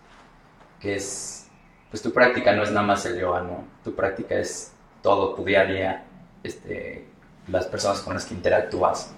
que 0.79 0.95
es, 0.95 1.49
pues 1.89 2.01
tu 2.01 2.11
práctica 2.11 2.53
no 2.53 2.63
es 2.63 2.71
nada 2.71 2.85
más 2.85 3.05
el 3.05 3.19
yoga, 3.19 3.41
¿no? 3.41 3.65
Tu 3.83 3.93
práctica 3.93 4.35
es 4.35 4.73
todo, 5.01 5.35
tu 5.35 5.43
día 5.43 5.61
a 5.61 5.65
día, 5.65 6.05
este, 6.43 7.07
las 7.47 7.65
personas 7.67 8.01
con 8.01 8.13
las 8.13 8.25
que 8.25 8.33
interactúas. 8.33 9.13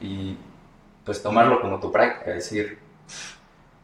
Y 0.00 0.36
pues 1.04 1.22
tomarlo 1.22 1.60
como 1.60 1.80
tu 1.80 1.90
práctica, 1.90 2.32
decir, 2.32 2.78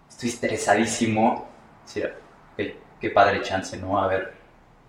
estoy 0.08 0.28
estresadísimo, 0.28 1.48
decir, 1.84 2.14
okay, 2.52 2.78
qué 3.00 3.10
padre 3.10 3.42
chance, 3.42 3.76
¿no? 3.76 4.00
A 4.00 4.06
ver 4.08 4.34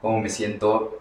cómo 0.02 0.20
me 0.20 0.30
siento, 0.30 1.00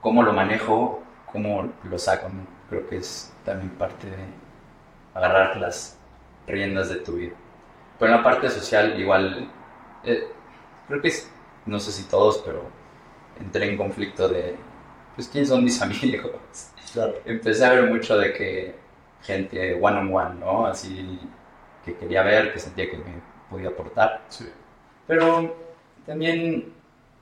cómo 0.00 0.22
lo 0.22 0.32
manejo, 0.32 1.02
cómo 1.30 1.72
lo 1.84 1.98
saco, 1.98 2.28
¿no? 2.28 2.46
Creo 2.68 2.88
que 2.88 2.96
es 2.96 3.32
también 3.44 3.70
parte 3.70 4.08
de 4.08 4.24
agarrar 5.14 5.56
las 5.56 5.98
riendas 6.46 6.88
de 6.88 6.96
tu 6.96 7.12
vida. 7.12 7.34
Pero 7.98 8.12
en 8.12 8.18
la 8.18 8.24
parte 8.24 8.48
social, 8.50 8.98
igual, 8.98 9.50
eh, 10.04 10.28
creo 10.88 11.00
que 11.00 11.08
es, 11.08 11.30
no 11.66 11.78
sé 11.78 11.92
si 11.92 12.04
todos, 12.04 12.38
pero 12.44 12.62
entré 13.38 13.70
en 13.70 13.76
conflicto 13.76 14.28
de, 14.28 14.56
pues, 15.14 15.28
¿quiénes 15.28 15.48
son 15.50 15.64
mis 15.64 15.80
amigos? 15.82 16.32
Claro. 16.92 17.14
Empecé 17.24 17.64
a 17.64 17.72
ver 17.72 17.90
mucho 17.90 18.18
de 18.18 18.32
que 18.32 18.74
gente 19.22 19.74
one 19.80 19.98
on 19.98 20.14
one, 20.14 20.40
¿no? 20.40 20.66
Así 20.66 21.18
que 21.84 21.94
quería 21.96 22.22
ver, 22.22 22.52
que 22.52 22.58
sentía 22.58 22.90
que 22.90 22.96
me 22.96 23.20
podía 23.50 23.68
aportar. 23.68 24.22
Sí. 24.28 24.50
Pero 25.06 25.54
también, 26.06 26.72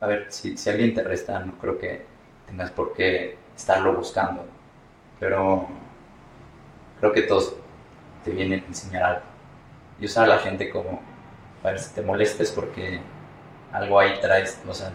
a 0.01 0.07
ver, 0.07 0.27
si, 0.31 0.57
si 0.57 0.71
alguien 0.71 0.95
te 0.95 1.03
resta, 1.03 1.39
no 1.41 1.59
creo 1.59 1.79
que 1.79 2.05
tengas 2.47 2.71
por 2.71 2.93
qué 2.95 3.37
estarlo 3.57 3.95
buscando. 3.95 4.45
Pero 5.19 5.69
creo 6.99 7.13
que 7.13 7.23
todos 7.23 7.55
te 8.25 8.31
vienen 8.31 8.61
a 8.65 8.67
enseñar 8.67 9.03
algo. 9.03 9.23
Y 10.01 10.07
usar 10.07 10.25
a 10.25 10.35
la 10.35 10.39
gente 10.39 10.71
como 10.71 11.01
para 11.63 11.75
ver 11.75 11.81
si 11.83 11.95
te 11.95 12.03
molestes 12.03 12.51
porque 12.51 13.01
algo 13.73 14.01
ahí 14.01 14.19
traes, 14.21 14.59
o 14.67 14.73
sea, 14.75 14.91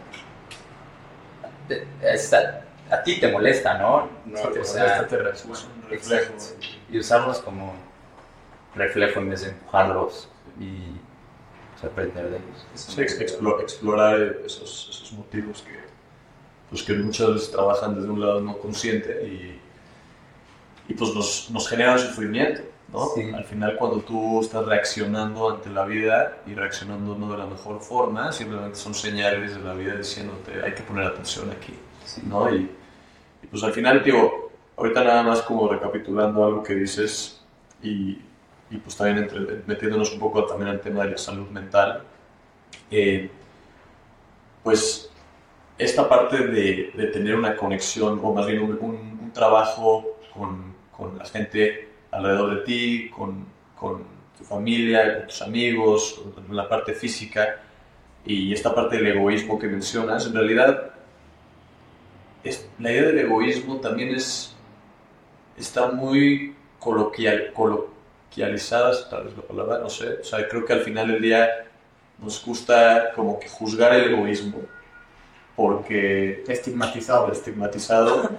está, 2.02 2.66
a 2.90 3.04
ti 3.04 3.20
te 3.20 3.32
molesta, 3.32 3.78
¿no? 3.78 4.10
no 4.26 4.38
Si 4.38 4.44
te 4.44 4.48
o 4.48 4.52
molesta, 4.52 4.74
sea, 4.74 5.08
te 5.08 5.18
reflejo. 5.18 5.54
Exacto. 5.92 6.44
y 6.90 6.98
usarlos 6.98 7.40
como 7.40 7.74
reflejo 8.76 9.20
en 9.20 9.30
vez 9.30 9.42
de 9.42 9.50
empujarlos 9.52 10.30
y 10.60 11.00
pues, 11.82 11.92
aprender 11.92 12.30
de 12.30 12.38
ellos. 12.38 12.66
Sí, 12.74 12.98
me 12.98 13.04
ex- 13.04 13.20
gusta. 13.20 13.38
explo- 13.40 13.62
explorar 13.62 14.22
esos, 14.46 14.88
esos 14.90 15.12
motivos 15.14 15.62
que, 15.62 15.80
pues 16.70 16.84
que 16.84 16.94
muchas 16.94 17.34
veces 17.34 17.52
trabajan 17.52 17.96
desde 17.96 18.10
un 18.10 18.20
lado 18.22 18.42
no 18.42 18.58
consciente 18.58 19.26
y, 19.28 19.60
y 20.88 20.94
pues 20.94 21.14
nos, 21.14 21.50
nos 21.52 21.68
generan 21.68 21.98
sufrimiento, 22.00 22.62
¿no? 22.92 23.08
Sí. 23.16 23.32
Al 23.34 23.44
final 23.46 23.76
cuando 23.78 24.00
tú 24.02 24.42
estás 24.42 24.66
reaccionando 24.66 25.50
ante 25.50 25.70
la 25.70 25.86
vida 25.86 26.38
y 26.46 26.54
reaccionando 26.54 27.16
no 27.16 27.32
de 27.32 27.38
la 27.38 27.46
mejor 27.48 27.82
forma, 27.82 28.32
simplemente 28.32 28.78
son 28.78 28.94
señales 28.94 29.56
de 29.56 29.62
la 29.62 29.74
vida 29.74 29.96
diciéndote 29.96 30.64
hay 30.64 30.74
que 30.74 30.84
poner 30.84 31.06
atención 31.08 31.50
aquí, 31.52 31.74
Sí. 32.06 32.22
¿no? 32.26 32.54
Y, 32.54 32.70
y, 33.44 33.48
pues 33.48 33.64
al 33.64 33.74
final, 33.74 34.04
digo, 34.04 34.52
ahorita 34.78 35.04
nada 35.04 35.24
más 35.24 35.42
como 35.42 35.68
recapitulando 35.68 36.46
algo 36.46 36.64
que 36.64 36.76
dices 36.76 37.42
y, 37.82 38.20
y 38.76 38.80
pues 38.80 38.96
también 38.98 39.20
entre- 39.20 39.62
metiéndonos 39.68 40.12
un 40.14 40.20
poco 40.20 40.46
también 40.46 40.70
al 40.70 40.82
tema 40.82 41.04
de 41.06 41.12
la 41.12 41.18
salud 41.18 41.48
mental, 41.50 42.04
eh, 42.92 43.30
pues 44.64 45.10
esta 45.78 46.08
parte 46.08 46.48
de, 46.48 46.92
de 46.94 47.08
tener 47.08 47.36
una 47.36 47.56
conexión 47.56 48.20
o 48.24 48.34
más 48.34 48.48
bien 48.48 48.60
un, 48.62 48.72
un- 48.82 49.20
un 49.24 49.32
trabajo 49.34 50.18
con, 50.34 50.74
con 50.96 51.18
la 51.18 51.26
gente 51.26 51.90
alrededor 52.12 52.56
de 52.56 52.62
ti, 52.64 53.10
con, 53.10 53.46
con 53.78 54.04
tu 54.38 54.44
familia, 54.44 55.18
con 55.20 55.28
tus 55.28 55.42
amigos, 55.42 56.22
con 56.48 56.56
la 56.56 56.68
parte 56.70 56.94
física 56.94 57.62
y 58.26 58.54
esta 58.54 58.74
parte 58.74 58.98
del 58.98 59.08
egoísmo 59.08 59.60
que 59.60 59.68
mencionas, 59.68 60.26
en 60.28 60.34
realidad 60.34 60.92
es- 62.44 62.68
la 62.80 62.92
idea 62.92 63.04
del 63.04 63.20
egoísmo 63.20 63.78
también 63.80 64.16
es, 64.16 64.56
está 65.58 65.92
muy 65.92 66.56
coloquial, 66.80 67.52
coloquializada, 67.54 67.95
tal 69.10 69.26
vez 69.26 69.36
la 69.38 69.44
palabra, 69.44 69.80
no 69.80 69.90
sé, 69.90 70.20
o 70.22 70.24
sea, 70.24 70.48
creo 70.48 70.66
que 70.66 70.74
al 70.74 70.82
final 70.82 71.08
del 71.08 71.22
día 71.22 71.50
nos 72.20 72.44
gusta 72.46 73.12
como 73.16 73.40
que 73.40 73.48
juzgar 73.50 73.94
el 73.94 74.14
egoísmo 74.14 74.60
porque 75.56 76.44
Estigmatizado. 76.48 77.32
estigmatizado. 77.32 78.30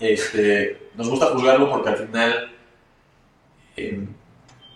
Este, 0.00 0.88
nos 0.96 1.08
gusta 1.08 1.26
juzgarlo 1.26 1.70
porque 1.70 1.88
al 1.90 1.96
final 1.98 2.50
eh, 3.76 4.06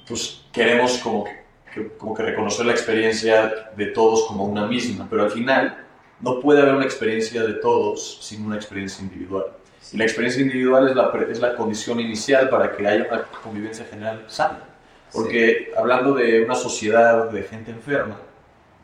pues 0.07 0.43
queremos 0.53 0.99
como 0.99 1.25
que, 1.25 1.43
que- 1.75 1.89
como 1.97 2.15
que 2.15 2.23
reconocer 2.23 2.67
la 2.67 2.73
experiencia 2.73 3.71
de 3.77 3.87
todos 3.87 4.27
como 4.27 4.45
una 4.45 4.67
misma, 4.67 5.07
pero 5.11 5.23
al 5.25 5.31
final 5.31 5.85
no 6.21 6.41
puede 6.41 6.61
haber 6.63 6.75
una 6.75 6.85
experiencia 6.85 7.43
de 7.45 7.55
todos 7.55 8.19
sin 8.23 8.45
una 8.47 8.57
experiencia 8.57 9.03
individual. 9.03 9.47
Y 9.93 9.97
la 9.97 10.05
experiencia 10.05 10.43
individual 10.43 10.89
es 10.89 10.97
la, 10.97 11.13
es 11.31 11.41
la 11.41 11.55
condición 11.55 12.01
inicial 12.01 12.49
para 12.51 12.77
que 12.77 12.87
haya 12.87 13.07
una 13.11 13.23
convivencia 13.43 13.85
general 13.87 14.25
sana. 14.27 14.65
Porque 15.13 15.73
hablando 15.77 16.15
de 16.15 16.45
una 16.45 16.55
sociedad 16.55 17.31
de 17.31 17.43
gente 17.43 17.71
enferma, 17.71 18.19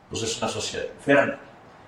pues 0.09 0.23
es 0.23 0.37
una 0.37 0.47
sociedad 0.47 0.87
enferma, 0.97 1.37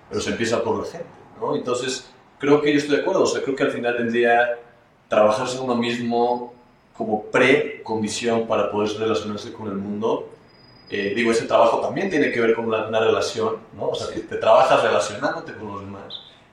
pero 0.10 0.22
se 0.22 0.32
empieza 0.32 0.64
por 0.64 0.78
la 0.78 0.86
gente, 0.86 1.08
¿no? 1.40 1.56
Entonces, 1.56 2.08
creo 2.38 2.62
que 2.62 2.72
yo 2.72 2.78
estoy 2.78 2.98
de 2.98 3.02
acuerdo, 3.02 3.24
o 3.24 3.28
sea, 3.28 3.42
creo 3.42 3.56
que 3.56 3.64
al 3.64 3.72
final 3.72 3.98
del 3.98 4.12
día 4.12 4.60
trabajarse 5.08 5.60
uno 5.60 5.76
mismo 5.76 6.54
como 6.96 7.24
precondición 7.26 8.48
para 8.48 8.72
poder 8.72 8.98
relacionarse 9.00 9.52
con 9.54 9.68
el 9.68 9.76
mundo, 9.76 10.30
eh, 10.90 11.14
digo, 11.16 11.32
ese 11.32 11.46
trabajo 11.46 11.80
también 11.80 12.10
tiene 12.10 12.32
que 12.32 12.40
ver 12.40 12.54
con 12.56 12.66
una, 12.66 12.88
una 12.88 13.00
relación, 13.00 13.58
¿no? 13.76 13.90
O 13.90 13.96
sea, 13.96 14.14
que 14.14 14.22
te 14.22 14.38
trabajas 14.38 14.84
relacionándote 14.84 15.54
con 15.54 15.72
los 15.72 15.82
demás, 15.82 15.97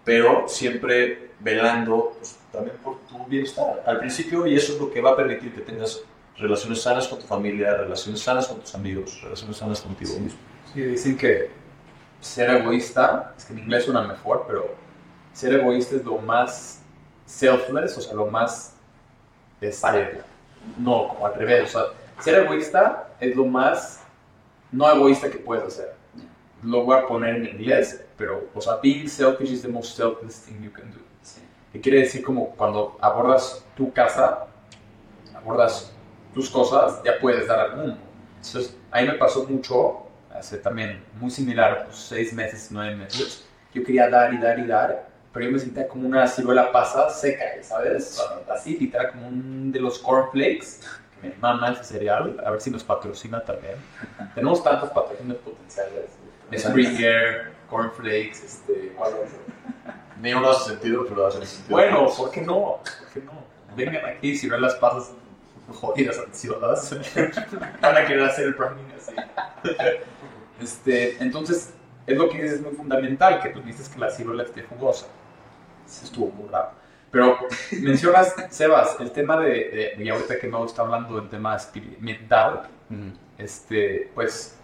pero 0.05 0.49
siempre 0.49 1.31
velando 1.41 2.15
pues, 2.19 2.37
también 2.53 2.77
por 2.83 2.99
tu 3.01 3.25
bienestar 3.27 3.83
al 3.87 3.99
principio 3.99 4.47
y 4.47 4.57
eso 4.57 4.75
es 4.75 4.81
lo 4.81 4.91
que 4.91 5.01
va 5.01 5.11
a 5.11 5.17
permitir 5.17 5.55
que 5.55 5.61
tengas 5.61 6.01
relaciones 6.37 6.83
sanas 6.83 7.09
con 7.09 7.19
tu 7.19 7.27
familia, 7.27 7.75
relaciones 7.77 8.21
sanas 8.21 8.47
con 8.47 8.61
tus 8.61 8.75
amigos, 8.75 9.21
relaciones 9.23 9.57
sanas 9.57 9.81
contigo 9.81 10.19
mismo. 10.19 10.39
Sí, 10.73 10.83
dicen 10.83 11.17
que 11.17 11.51
ser 12.21 12.51
egoísta, 12.51 13.35
es 13.37 13.45
que 13.45 13.53
en 13.53 13.61
inglés 13.61 13.85
suena 13.85 14.03
mejor, 14.03 14.45
pero 14.47 14.75
ser 15.33 15.55
egoísta 15.55 15.97
es 15.97 16.05
lo 16.05 16.19
más 16.19 16.83
selfless, 17.27 17.99
o 17.99 18.01
sea, 18.01 18.15
lo 18.15 18.27
más... 18.27 18.75
Este, 19.61 20.21
no, 20.79 21.09
como 21.09 21.27
al 21.27 21.35
revés, 21.35 21.75
o 21.75 21.79
sea, 21.79 22.23
ser 22.23 22.45
egoísta 22.45 23.09
es 23.21 23.35
lo 23.35 23.45
más 23.45 24.01
no 24.73 24.91
egoísta 24.91 25.31
que 25.31 25.39
puedes 25.39 25.65
hacer. 25.65 25.95
Lo 26.65 26.85
voy 26.85 26.97
a 26.97 27.07
poner 27.07 27.37
en 27.37 27.47
inglés, 27.47 28.03
pero, 28.17 28.49
o 28.55 28.61
sea, 28.61 28.77
being 28.83 29.07
selfish 29.07 29.51
is 29.53 29.63
the 29.63 29.69
most 29.69 29.97
selfless 29.97 30.41
thing 30.41 30.63
you 30.63 30.73
can 30.73 30.91
do. 30.91 30.99
Sí. 31.23 31.43
Que 31.73 31.81
quiere 31.81 32.01
decir 32.01 32.25
como 32.25 32.51
cuando 32.57 32.97
abordas 33.01 33.65
tu 33.77 33.93
casa, 33.93 34.47
abordas 35.35 35.93
tus 36.33 36.49
cosas, 36.49 37.03
ya 37.05 37.19
puedes 37.21 37.47
dar 37.47 37.61
al 37.61 37.77
mundo. 37.77 37.97
Entonces, 38.37 38.77
a 38.91 39.01
mí 39.01 39.09
me 39.09 39.15
pasó 39.15 39.45
mucho, 39.45 40.07
hace 40.35 40.57
también 40.59 41.05
muy 41.21 41.31
similar, 41.31 41.85
pues, 41.85 41.99
seis 41.99 42.33
meses, 42.33 42.69
nueve 42.71 42.97
meses. 42.97 43.45
Yo 43.75 43.85
quería 43.85 44.09
dar 44.09 44.33
y 44.33 44.39
dar 44.39 44.59
y 44.59 44.67
dar, 44.67 45.09
pero 45.33 45.47
yo 45.47 45.53
me 45.53 45.59
sentía 45.59 45.87
como 45.87 46.07
una 46.07 46.27
ciruela 46.27 46.73
pasa 46.73 47.11
seca, 47.11 47.45
¿sabes? 47.61 48.23
Así, 48.49 48.79
literal, 48.79 49.11
como 49.11 49.29
un 49.29 49.71
de 49.71 49.81
los 49.81 49.99
cornflakes, 49.99 50.81
me 51.23 51.35
mama 51.41 51.73
ese 51.73 51.85
cereal, 51.85 52.41
a 52.45 52.51
ver 52.51 52.61
si 52.61 52.71
nos 52.71 52.85
patrocina 52.85 53.43
también. 53.43 53.75
Tenemos 54.35 54.63
tantos 54.63 54.91
patrocinios 54.91 55.39
potenciales. 55.39 56.24
Springer, 56.59 57.53
cornflakes, 57.71 58.43
este... 58.45 58.93
Ni 60.21 60.33
uno 60.33 60.51
hace 60.51 60.71
sentido, 60.71 61.05
pero 61.09 61.27
hace 61.27 61.45
sentido. 61.45 61.77
Bueno, 61.77 62.09
¿por 62.17 62.31
qué 62.31 62.41
no? 62.43 62.79
¿Por 62.79 63.09
qué 63.13 63.21
no? 63.21 63.33
Vengan 63.77 64.05
aquí, 64.07 64.37
si 64.37 64.49
ven 64.49 64.61
las 64.63 64.75
pasas 64.77 65.11
jodidas 65.73 66.19
ansiosas, 66.19 66.97
van 67.81 67.97
a 67.97 68.05
querer 68.07 68.23
hacer 68.25 68.47
el 68.47 68.55
branding 68.55 68.85
así. 68.97 69.15
Este, 70.63 71.17
entonces, 71.23 71.75
es 72.07 72.17
lo 72.17 72.29
que 72.29 72.45
es 72.45 72.61
muy 72.61 72.73
fundamental, 72.75 73.41
que 73.43 73.49
tú 73.51 73.61
dices 73.63 73.89
que 73.89 73.99
la 73.99 74.11
ciruela 74.11 74.45
esté 74.45 74.63
jugosa. 74.63 75.07
Eso 75.87 76.05
estuvo 76.05 76.31
muy 76.31 76.49
raro. 76.49 76.71
Pero 77.11 77.39
mencionas, 77.83 78.35
Sebas, 78.51 78.97
el 79.01 79.11
tema 79.11 79.39
de, 79.41 79.95
de 79.97 80.05
y 80.05 80.09
ahorita 80.09 80.39
que 80.39 80.47
no 80.49 80.65
está 80.65 80.83
hablando 80.83 81.17
del 81.21 81.29
tema 81.29 81.57
espiri- 81.57 81.99
mental, 81.99 82.69
Ujú. 82.91 83.13
este, 83.39 84.11
pues, 84.15 84.59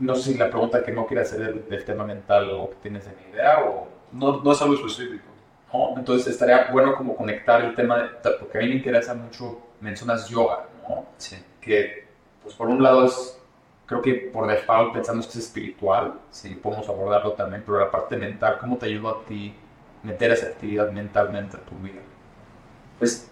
no 0.00 0.14
sé 0.14 0.32
si 0.32 0.38
la 0.38 0.50
pregunta 0.50 0.82
que 0.82 0.92
no 0.92 1.06
quiere 1.06 1.22
hacer 1.22 1.62
del, 1.64 1.84
tema 1.84 2.04
mental 2.04 2.50
o 2.50 2.70
que 2.70 2.76
tienes 2.76 3.06
en 3.06 3.32
idea 3.32 3.60
o... 3.64 3.86
No, 4.12 4.42
no 4.42 4.52
es 4.52 4.60
algo 4.62 4.74
específico. 4.74 5.24
¿no? 5.72 5.94
Entonces 5.96 6.28
estaría 6.28 6.68
bueno 6.72 6.96
como 6.96 7.14
conectar 7.14 7.62
el 7.62 7.74
tema, 7.74 7.98
de, 7.98 8.30
porque 8.40 8.58
a 8.58 8.60
mí 8.62 8.68
me 8.68 8.74
interesa 8.76 9.14
mucho, 9.14 9.60
mencionas 9.80 10.28
yoga, 10.28 10.66
¿no? 10.88 11.06
Sí. 11.18 11.36
Que, 11.60 12.08
pues 12.42 12.54
por 12.54 12.68
un 12.68 12.82
lado 12.82 13.04
es, 13.04 13.38
creo 13.86 14.00
que 14.00 14.14
por 14.32 14.48
default 14.48 14.94
pensamos 14.94 15.26
que 15.26 15.38
es 15.38 15.44
espiritual, 15.44 16.14
Sí. 16.30 16.54
podemos 16.54 16.88
abordarlo 16.88 17.32
también, 17.32 17.62
pero 17.64 17.78
la 17.78 17.90
parte 17.90 18.16
mental, 18.16 18.58
¿cómo 18.58 18.78
te 18.78 18.86
ayuda 18.86 19.10
a 19.10 19.24
ti 19.26 19.54
meter 20.02 20.32
esa 20.32 20.46
actividad 20.46 20.90
mentalmente 20.90 21.56
a 21.56 21.60
tu 21.60 21.76
vida? 21.76 22.00
Pues, 22.98 23.30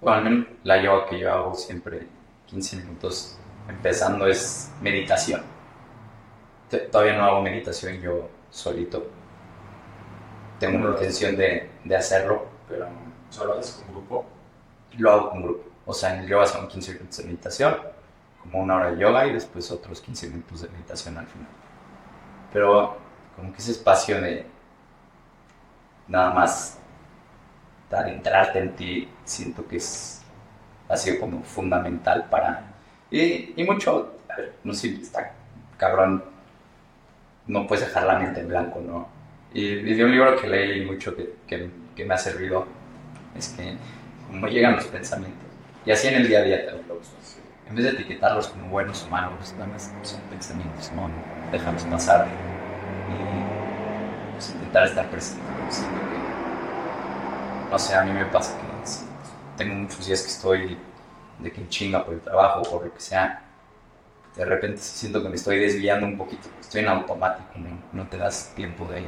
bueno, 0.00 0.18
al 0.18 0.24
menos 0.24 0.46
la 0.64 0.82
yoga 0.82 1.06
que 1.06 1.18
yo 1.20 1.32
hago 1.32 1.54
siempre 1.54 2.06
15 2.46 2.76
minutos 2.76 3.38
empezando 3.68 4.26
es 4.26 4.72
meditación. 4.82 5.55
Todavía 6.90 7.16
no 7.16 7.24
hago 7.24 7.42
meditación 7.42 8.00
yo 8.00 8.28
solito. 8.50 9.06
Tengo 10.58 10.78
una 10.78 10.90
intención 10.90 11.36
de, 11.36 11.70
de 11.84 11.96
hacerlo, 11.96 12.46
pero 12.68 12.86
¿Solo 13.30 13.58
haces 13.58 13.82
con 13.84 13.94
grupo? 13.94 14.24
lo 14.98 15.10
hago 15.12 15.30
con 15.30 15.42
grupo. 15.42 15.64
O 15.84 15.92
sea, 15.92 16.14
en 16.14 16.22
el 16.22 16.28
yoga 16.28 16.46
son 16.46 16.68
15 16.68 16.92
minutos 16.94 17.18
de 17.18 17.24
meditación, 17.24 17.76
como 18.42 18.60
una 18.62 18.76
hora 18.76 18.90
de 18.92 18.98
yoga 18.98 19.26
y 19.26 19.32
después 19.34 19.70
otros 19.70 20.00
15 20.00 20.28
minutos 20.28 20.62
de 20.62 20.68
meditación 20.70 21.18
al 21.18 21.26
final. 21.26 21.48
Pero 22.52 22.96
como 23.36 23.52
que 23.52 23.58
ese 23.58 23.72
espacio 23.72 24.20
de 24.20 24.46
nada 26.08 26.32
más 26.32 26.78
adentrarte 27.90 28.58
en 28.58 28.76
ti, 28.76 29.08
siento 29.24 29.66
que 29.66 29.76
es, 29.76 30.22
ha 30.88 30.96
sido 30.96 31.20
como 31.20 31.42
fundamental 31.42 32.28
para... 32.28 32.74
Y, 33.10 33.60
y 33.60 33.64
mucho, 33.64 34.14
a 34.28 34.36
ver, 34.36 34.56
no 34.64 34.74
sé, 34.74 34.88
está 35.00 35.32
cabrón, 35.76 36.24
no 37.46 37.66
puedes 37.66 37.86
dejar 37.86 38.04
la 38.04 38.18
mente 38.18 38.40
en 38.40 38.48
blanco, 38.48 38.80
¿no? 38.80 39.08
Y, 39.52 39.64
y 39.64 39.94
de 39.94 40.04
un 40.04 40.12
libro 40.12 40.36
que 40.40 40.48
leí 40.48 40.84
mucho 40.84 41.14
que, 41.16 41.34
que, 41.46 41.70
que 41.94 42.04
me 42.04 42.14
ha 42.14 42.18
servido, 42.18 42.66
es 43.36 43.48
que 43.50 43.76
como 44.28 44.48
llegan 44.48 44.76
los 44.76 44.86
pensamientos, 44.86 45.44
y 45.84 45.90
así 45.92 46.08
en 46.08 46.14
el 46.14 46.28
día 46.28 46.40
a 46.40 46.42
día 46.42 46.66
te 46.66 46.72
lo 46.72 46.94
uso. 46.94 47.12
En 47.68 47.74
vez 47.74 47.84
de 47.84 47.90
etiquetarlos 47.92 48.48
como 48.48 48.68
buenos 48.68 49.04
o 49.04 49.08
malos, 49.10 49.52
nada 49.54 49.66
más 49.66 49.92
son 50.02 50.20
pensamientos, 50.30 50.92
¿no? 50.92 51.10
Déjalos 51.50 51.84
pasar 51.84 52.28
y 52.28 52.30
pues, 54.32 54.50
intentar 54.50 54.86
estar 54.86 55.10
presente. 55.10 55.42
Que, 55.68 55.76
no 57.70 57.78
sé, 57.78 57.94
a 57.94 58.04
mí 58.04 58.12
me 58.12 58.24
pasa 58.26 58.56
que 58.56 58.66
tengo 59.56 59.74
muchos 59.74 60.06
días 60.06 60.22
que 60.22 60.28
estoy 60.28 60.78
de 61.40 61.52
que 61.52 61.68
chinga 61.68 62.04
por 62.04 62.14
el 62.14 62.20
trabajo, 62.20 62.62
por 62.62 62.84
lo 62.84 62.94
que 62.94 63.00
sea. 63.00 63.42
De 64.36 64.44
repente 64.44 64.78
siento 64.78 65.22
que 65.22 65.28
me 65.30 65.36
estoy 65.36 65.58
desviando 65.58 66.06
un 66.06 66.18
poquito, 66.18 66.48
estoy 66.60 66.82
en 66.82 66.88
automático, 66.88 67.50
¿no? 67.56 67.68
No 67.92 68.08
te 68.08 68.18
das 68.18 68.52
tiempo 68.54 68.84
de... 68.86 69.02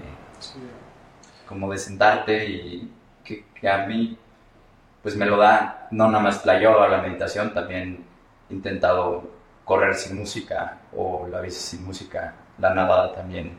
como 1.46 1.70
de 1.70 1.78
sentarte 1.78 2.46
y 2.46 2.90
que, 3.24 3.44
que 3.58 3.68
a 3.68 3.86
mí 3.86 4.16
pues 5.02 5.16
me 5.16 5.26
lo 5.26 5.36
da 5.36 5.88
no 5.90 6.06
nada 6.10 6.22
más 6.24 6.44
la 6.44 6.60
yoga, 6.60 6.88
la 6.88 7.02
meditación, 7.02 7.54
también 7.54 8.04
he 8.50 8.54
intentado 8.54 9.30
correr 9.64 9.94
sin 9.94 10.16
música 10.18 10.78
o 10.96 11.26
la 11.30 11.40
bici 11.40 11.60
sin 11.60 11.84
música, 11.84 12.34
la 12.58 12.74
nadada 12.74 13.12
también 13.12 13.52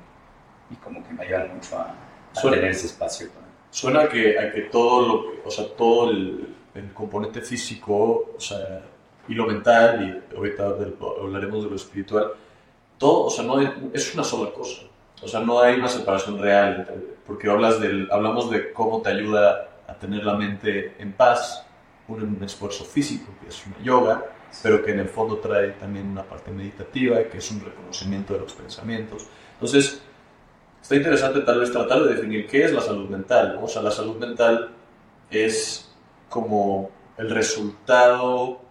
y 0.71 0.75
como 0.75 1.03
que 1.07 1.13
me 1.13 1.23
ayuda 1.23 1.45
mucho 1.53 1.77
a, 1.77 1.83
a 1.83 2.35
Suena- 2.35 2.57
tener 2.57 2.71
ese 2.71 2.87
espacio. 2.87 3.27
Suena 3.71 4.01
a 4.01 4.09
que, 4.09 4.37
a 4.39 4.51
que 4.51 4.61
todo 4.63 5.07
lo 5.07 5.31
que- 5.31 5.41
o 5.45 5.51
sea, 5.51 5.65
todo 5.77 6.09
el, 6.11 6.55
el 6.73 6.91
componente 6.93 7.41
físico, 7.41 8.31
o 8.35 8.39
sea, 8.39 8.81
y 9.29 9.35
lo 9.35 9.45
mental, 9.45 10.23
y 10.31 10.35
ahorita 10.35 10.75
hablaremos 11.21 11.63
de 11.63 11.69
lo 11.69 11.75
espiritual, 11.75 12.31
todo, 12.97 13.25
o 13.25 13.29
sea, 13.29 13.45
no 13.45 13.61
es, 13.61 13.69
es 13.93 14.13
una 14.15 14.23
sola 14.23 14.51
cosa. 14.51 14.81
O 15.21 15.27
sea, 15.27 15.39
no 15.41 15.59
hay 15.59 15.75
una 15.75 15.87
separación 15.87 16.41
real, 16.41 16.87
porque 17.25 17.49
hablas 17.49 17.79
del, 17.79 18.09
hablamos 18.11 18.49
de 18.49 18.73
cómo 18.73 19.01
te 19.01 19.09
ayuda 19.09 19.69
a 19.87 19.93
tener 19.93 20.25
la 20.25 20.33
mente 20.33 20.95
en 20.97 21.13
paz, 21.13 21.63
un, 22.07 22.23
un 22.23 22.43
esfuerzo 22.43 22.83
físico, 22.83 23.31
que 23.41 23.49
es 23.49 23.65
una 23.67 23.77
yoga, 23.83 24.25
pero 24.63 24.83
que 24.83 24.91
en 24.91 24.99
el 24.99 25.09
fondo 25.09 25.37
trae 25.37 25.73
también 25.73 26.07
una 26.07 26.23
parte 26.23 26.49
meditativa, 26.49 27.23
que 27.23 27.37
es 27.37 27.51
un 27.51 27.61
reconocimiento 27.61 28.33
de 28.33 28.39
los 28.39 28.53
pensamientos. 28.53 29.27
Entonces, 29.53 30.01
está 30.81 30.95
interesante 30.95 31.41
tal 31.41 31.59
vez 31.59 31.71
tratar 31.71 32.01
de 32.01 32.15
definir 32.15 32.47
qué 32.47 32.65
es 32.65 32.73
la 32.73 32.81
salud 32.81 33.07
mental. 33.07 33.53
¿no? 33.55 33.65
O 33.65 33.67
sea, 33.67 33.83
la 33.83 33.91
salud 33.91 34.15
mental 34.17 34.69
es 35.29 35.93
como 36.29 36.89
el 37.17 37.29
resultado 37.29 38.68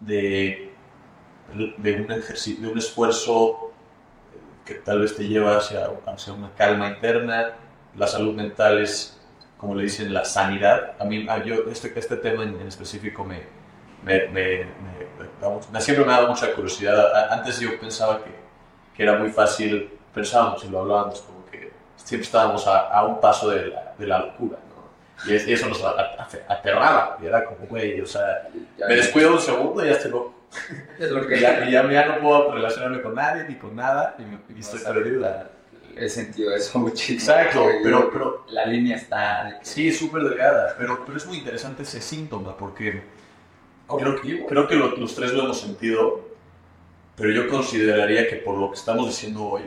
de, 0.00 0.72
de 1.78 1.94
un 1.96 2.06
de 2.06 2.68
un 2.68 2.78
esfuerzo 2.78 3.72
que 4.64 4.74
tal 4.74 5.00
vez 5.00 5.16
te 5.16 5.26
lleva 5.26 5.56
hacia, 5.56 5.90
hacia 6.06 6.32
una 6.32 6.52
calma 6.54 6.88
interna. 6.88 7.54
La 7.96 8.06
salud 8.06 8.34
mental 8.34 8.78
es, 8.80 9.18
como 9.56 9.74
le 9.74 9.84
dicen, 9.84 10.12
la 10.12 10.24
sanidad. 10.24 10.92
A 10.98 11.04
mí, 11.04 11.26
yo, 11.44 11.64
este, 11.70 11.98
este 11.98 12.16
tema 12.16 12.42
en, 12.42 12.60
en 12.60 12.68
específico 12.68 13.24
me, 13.24 13.42
me, 14.04 14.28
me, 14.28 14.66
siempre 15.80 16.04
me 16.04 16.12
ha 16.12 16.16
dado 16.16 16.28
mucha 16.28 16.52
curiosidad. 16.52 17.32
Antes 17.32 17.58
yo 17.60 17.80
pensaba 17.80 18.22
que, 18.22 18.30
que 18.94 19.02
era 19.02 19.18
muy 19.18 19.30
fácil, 19.30 19.90
pensábamos 20.14 20.64
y 20.64 20.68
lo 20.68 20.80
hablábamos, 20.80 21.20
como 21.22 21.46
que 21.46 21.72
siempre 21.96 22.26
estábamos 22.26 22.66
a, 22.66 22.88
a 22.88 23.04
un 23.04 23.20
paso 23.20 23.48
de 23.50 23.68
la, 23.68 23.94
de 23.98 24.06
la 24.06 24.18
locura. 24.18 24.58
Y, 25.26 25.34
es- 25.34 25.48
y 25.48 25.52
eso 25.52 25.68
nos 25.68 25.82
aterraba, 26.48 27.18
y 27.22 27.26
era 27.26 27.44
como, 27.44 27.66
güey, 27.66 28.00
o 28.00 28.06
sea, 28.06 28.48
me 28.88 28.94
descuido 28.96 29.32
un 29.32 29.40
segundo 29.40 29.84
y 29.84 29.88
ya 29.88 29.94
estoy 29.94 30.10
loco. 30.12 30.34
Es 30.98 31.10
lo 31.10 31.24
Y 31.24 31.26
que 31.28 31.40
ya, 31.40 31.64
y 31.68 31.72
ya, 31.72 31.90
ya 31.90 32.06
no 32.06 32.20
puedo 32.20 32.52
relacionarme 32.54 33.02
con 33.02 33.14
nadie 33.14 33.44
ni 33.48 33.56
con 33.56 33.74
nada, 33.76 34.14
y, 34.18 34.22
me- 34.22 34.38
y 34.56 34.60
estoy 34.60 34.80
perdido. 34.80 35.20
la- 35.20 35.50
He 35.96 36.08
sentido 36.08 36.54
eso 36.54 36.78
muchísimo. 36.78 37.18
Exacto, 37.36 37.66
pero, 37.82 38.10
pero 38.12 38.44
La 38.50 38.64
línea 38.66 38.96
está... 38.96 39.58
Sí, 39.62 39.92
súper 39.92 40.22
delgada, 40.22 40.76
pero, 40.78 41.04
pero 41.04 41.18
es 41.18 41.26
muy 41.26 41.38
interesante 41.38 41.82
ese 41.82 42.00
síntoma 42.00 42.56
porque 42.56 43.02
creo 43.88 44.20
que, 44.22 44.46
creo 44.46 44.68
que 44.68 44.76
lo- 44.76 44.94
los 44.96 45.14
tres 45.16 45.32
lo 45.32 45.42
hemos 45.44 45.60
sentido, 45.60 46.20
pero 47.16 47.30
yo 47.32 47.48
consideraría 47.48 48.28
que 48.28 48.36
por 48.36 48.56
lo 48.56 48.68
que 48.70 48.76
estamos 48.76 49.08
diciendo 49.08 49.42
hoy 49.44 49.62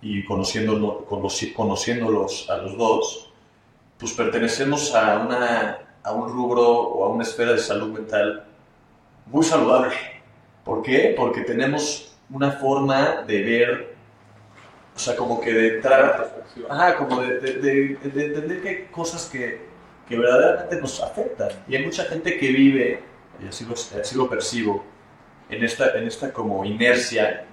y 0.00 0.24
conociéndolo, 0.24 1.06
conoci- 1.08 1.52
conociéndolos 1.54 2.50
a 2.50 2.56
los 2.56 2.76
dos, 2.76 3.31
pues 4.02 4.14
pertenecemos 4.14 4.92
a, 4.96 5.18
una, 5.20 5.78
a 6.02 6.10
un 6.12 6.28
rubro 6.28 6.68
o 6.68 7.04
a 7.04 7.08
una 7.10 7.22
esfera 7.22 7.52
de 7.52 7.58
salud 7.60 7.92
mental 7.96 8.42
muy 9.26 9.44
saludable. 9.44 9.94
¿Por 10.64 10.82
qué? 10.82 11.14
Porque 11.16 11.42
tenemos 11.42 12.12
una 12.28 12.50
forma 12.50 13.22
de 13.24 13.42
ver, 13.42 13.94
o 14.96 14.98
sea, 14.98 15.14
como 15.14 15.40
que 15.40 15.52
de 15.52 15.76
entrar 15.76 16.34
Ajá, 16.68 16.96
como 16.96 17.20
de, 17.22 17.38
de- 17.38 17.52
de- 17.60 17.96
de 18.10 18.26
entender 18.26 18.60
que 18.60 18.68
hay 18.68 18.84
cosas 18.90 19.26
que, 19.30 19.60
que 20.08 20.16
verdaderamente 20.18 20.80
nos 20.80 21.00
afectan. 21.00 21.50
Y 21.68 21.76
hay 21.76 21.84
mucha 21.84 22.02
gente 22.06 22.36
que 22.40 22.48
vive, 22.48 23.04
y 23.40 23.46
así 23.46 23.64
lo, 23.64 23.74
así 23.74 24.16
lo 24.16 24.28
percibo, 24.28 24.84
en 25.48 25.62
esta, 25.62 25.96
en 25.96 26.08
esta 26.08 26.32
como 26.32 26.64
inercia, 26.64 27.44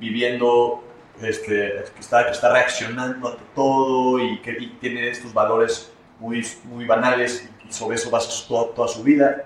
viviendo, 0.00 0.82
este, 1.22 1.84
que, 1.94 2.00
está, 2.00 2.24
que 2.26 2.32
está 2.32 2.52
reaccionando 2.52 3.28
ante 3.28 3.42
todo 3.54 4.18
y 4.18 4.40
que 4.42 4.52
y 4.52 4.68
tiene 4.80 5.08
estos 5.08 5.32
valores 5.32 5.92
muy, 6.20 6.46
muy 6.64 6.84
banales 6.86 7.48
y 7.68 7.72
sobre 7.72 7.96
eso 7.96 8.10
basa 8.10 8.30
su- 8.30 8.48
toda, 8.48 8.74
toda 8.74 8.88
su 8.88 9.02
vida. 9.02 9.44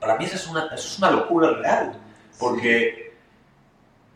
Para 0.00 0.16
mí 0.16 0.24
eso 0.24 0.36
es 0.36 0.46
una, 0.46 0.66
eso 0.66 0.74
es 0.88 0.98
una 0.98 1.10
locura 1.10 1.50
real, 1.52 1.98
porque 2.38 3.14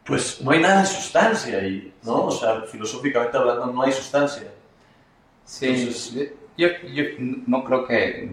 pues 0.05 0.41
no 0.41 0.51
hay 0.51 0.61
nada 0.61 0.81
de 0.81 0.87
sustancia 0.87 1.59
ahí, 1.59 1.95
¿no? 2.03 2.25
O 2.27 2.31
sea, 2.31 2.63
filosóficamente 2.63 3.37
hablando, 3.37 3.67
no 3.67 3.83
hay 3.83 3.93
sustancia. 3.93 4.51
Sí, 5.45 5.67
Entonces- 5.67 6.33
yo, 6.57 6.69
yo 6.93 7.05
no 7.47 7.63
creo 7.65 7.87
que 7.87 8.31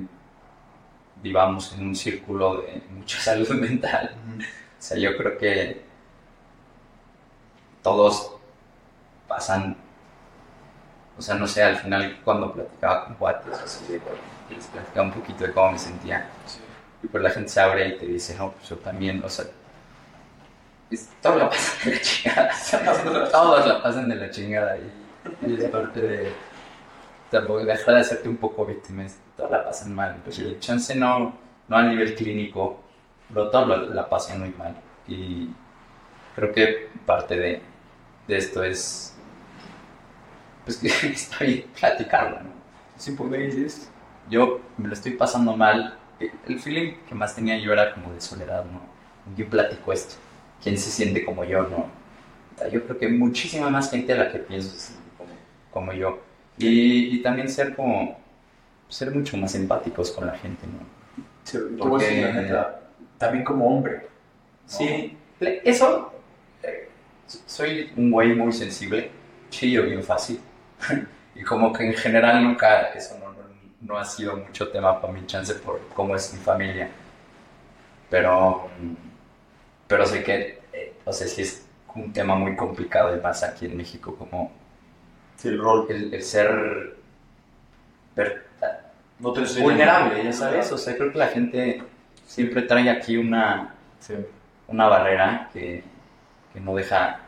vivamos 1.21 1.73
en 1.73 1.87
un 1.87 1.95
círculo 1.95 2.61
de 2.61 2.81
mucha 2.91 3.19
salud 3.21 3.49
mental. 3.51 4.15
O 4.39 4.81
sea, 4.81 4.97
yo 4.97 5.15
creo 5.17 5.37
que 5.37 5.83
todos 7.81 8.31
pasan, 9.35 9.77
o 11.17 11.21
sea, 11.21 11.35
no 11.35 11.47
sé, 11.47 11.63
al 11.63 11.77
final 11.77 12.19
cuando 12.23 12.51
platicaba 12.53 13.05
con 13.05 13.15
cuates, 13.15 13.57
así 13.59 13.85
de, 13.93 14.01
les 14.49 14.67
platicaba 14.67 15.07
un 15.07 15.13
poquito 15.13 15.45
de 15.45 15.53
cómo 15.53 15.71
me 15.71 15.79
sentía. 15.79 16.29
Y 17.03 17.07
pues 17.07 17.23
la 17.23 17.29
gente 17.29 17.49
se 17.49 17.61
abre 17.61 17.87
y 17.89 17.97
te 17.97 18.05
dice, 18.07 18.35
no, 18.37 18.51
pues 18.51 18.69
yo 18.69 18.77
también, 18.77 19.23
o 19.23 19.29
sea, 19.29 19.45
es- 20.89 21.09
todos 21.21 21.37
la 21.37 21.49
pasan 21.49 21.79
de 21.89 21.95
la 21.95 22.01
chingada. 22.01 22.51
todos 23.31 23.67
la 23.67 23.81
pasan 23.83 24.09
de 24.09 24.15
la 24.15 24.29
chingada. 24.29 24.77
Y, 24.77 24.91
y 25.41 25.55
es 25.55 25.69
parte 25.69 26.01
de, 26.01 26.33
tampoco 27.31 27.65
deja 27.65 27.91
de 27.93 27.99
hacerte 28.01 28.29
un 28.29 28.37
poco 28.37 28.65
víctima, 28.65 29.05
todos 29.37 29.51
la 29.51 29.63
pasan 29.65 29.93
mal. 29.95 30.17
Pues 30.23 30.39
el 30.39 30.59
chance 30.59 30.95
no, 30.95 31.35
no 31.67 31.77
a 31.77 31.83
nivel 31.83 32.15
clínico, 32.15 32.81
pero 33.29 33.49
todos 33.49 33.67
la, 33.69 33.77
la 33.95 34.09
pasan 34.09 34.39
muy 34.41 34.51
mal. 34.57 34.75
Y 35.07 35.49
creo 36.35 36.53
que 36.53 36.89
parte 37.05 37.37
de, 37.37 37.63
de 38.27 38.37
esto 38.37 38.63
es, 38.63 39.14
pues 40.65 40.77
que 40.79 40.87
está 41.07 41.45
bien 41.45 41.65
platicarlo, 41.79 42.41
¿no? 42.43 42.49
Simplemente 42.97 43.65
es, 43.65 43.89
yo 44.29 44.61
me 44.77 44.87
lo 44.89 44.93
estoy 44.93 45.13
pasando 45.13 45.55
mal. 45.57 45.97
El- 46.19 46.31
El 46.47 46.59
feeling 46.59 46.93
que 47.07 47.15
más 47.15 47.35
tenía 47.35 47.57
yo 47.59 47.73
era 47.73 47.93
como 47.93 48.13
de 48.13 48.21
soledad, 48.21 48.65
¿no? 48.65 48.81
Yo 49.37 49.49
platico 49.49 49.93
esto. 49.93 50.15
¿Quién 50.63 50.77
se 50.77 50.91
siente 50.91 51.25
como 51.25 51.43
yo, 51.45 51.63
no? 51.63 51.87
Yo 52.71 52.83
creo 52.85 52.97
que 52.97 53.09
muchísima 53.09 53.69
más 53.69 53.91
gente 53.91 54.13
a 54.13 54.17
la 54.17 54.31
que 54.31 54.39
pienso 54.39 54.69
siente 54.77 55.03
como, 55.17 55.31
como 55.71 55.93
yo. 55.93 56.19
Y, 56.57 57.15
y 57.17 57.21
también 57.21 57.49
ser 57.49 57.75
como, 57.75 58.17
ser 58.89 59.11
mucho 59.13 59.37
más 59.37 59.55
empáticos 59.55 60.11
con 60.11 60.25
la 60.27 60.37
gente, 60.37 60.65
¿no? 60.67 60.79
Sí, 61.99 62.21
la 62.21 62.31
neta, 62.41 62.81
también 63.17 63.43
como 63.43 63.67
hombre. 63.67 64.07
Sí, 64.65 65.17
eso, 65.65 66.13
eh, 66.63 66.89
soy 67.45 67.91
un 67.97 68.11
güey 68.11 68.33
muy 68.35 68.53
sensible, 68.53 69.11
chillo 69.49 69.83
bien 69.83 70.03
fácil, 70.03 70.39
y 71.35 71.43
como 71.43 71.71
que 71.73 71.85
en 71.85 71.93
general 71.93 72.43
nunca, 72.43 72.89
eso 72.93 73.17
no, 73.19 73.31
no, 73.31 73.39
no 73.81 73.97
ha 73.97 74.05
sido 74.05 74.37
mucho 74.37 74.69
tema 74.69 74.99
para 75.01 75.13
mi 75.13 75.25
chance 75.25 75.53
por 75.55 75.79
cómo 75.93 76.15
es 76.15 76.33
mi 76.33 76.39
familia, 76.39 76.89
pero, 78.09 78.69
pero 79.87 80.05
sé 80.05 80.23
que, 80.23 80.59
eh, 80.73 80.93
o 81.05 81.13
sea, 81.13 81.27
sí 81.27 81.41
es 81.41 81.65
un 81.95 82.11
tema 82.11 82.35
muy 82.35 82.55
complicado 82.55 83.15
y 83.15 83.19
más 83.21 83.43
aquí 83.43 83.65
en 83.65 83.77
México, 83.77 84.15
como 84.15 84.51
Sí, 85.37 85.49
el 85.49 85.59
rol. 85.59 85.85
el, 85.89 86.13
el 86.13 86.23
ser 86.23 86.95
ver- 88.15 88.45
No 89.19 89.31
te 89.33 89.41
vulnerable, 89.61 90.23
ya 90.23 90.33
sabes, 90.33 90.71
o 90.71 90.77
sea, 90.77 90.95
creo 90.95 91.11
que 91.11 91.17
la 91.17 91.27
gente 91.27 91.83
siempre 92.25 92.63
trae 92.63 92.89
aquí 92.89 93.17
una 93.17 93.73
Sí. 93.99 94.13
una 94.67 94.87
barrera 94.87 95.49
que, 95.53 95.83
que 96.53 96.59
no 96.59 96.75
deja, 96.75 97.19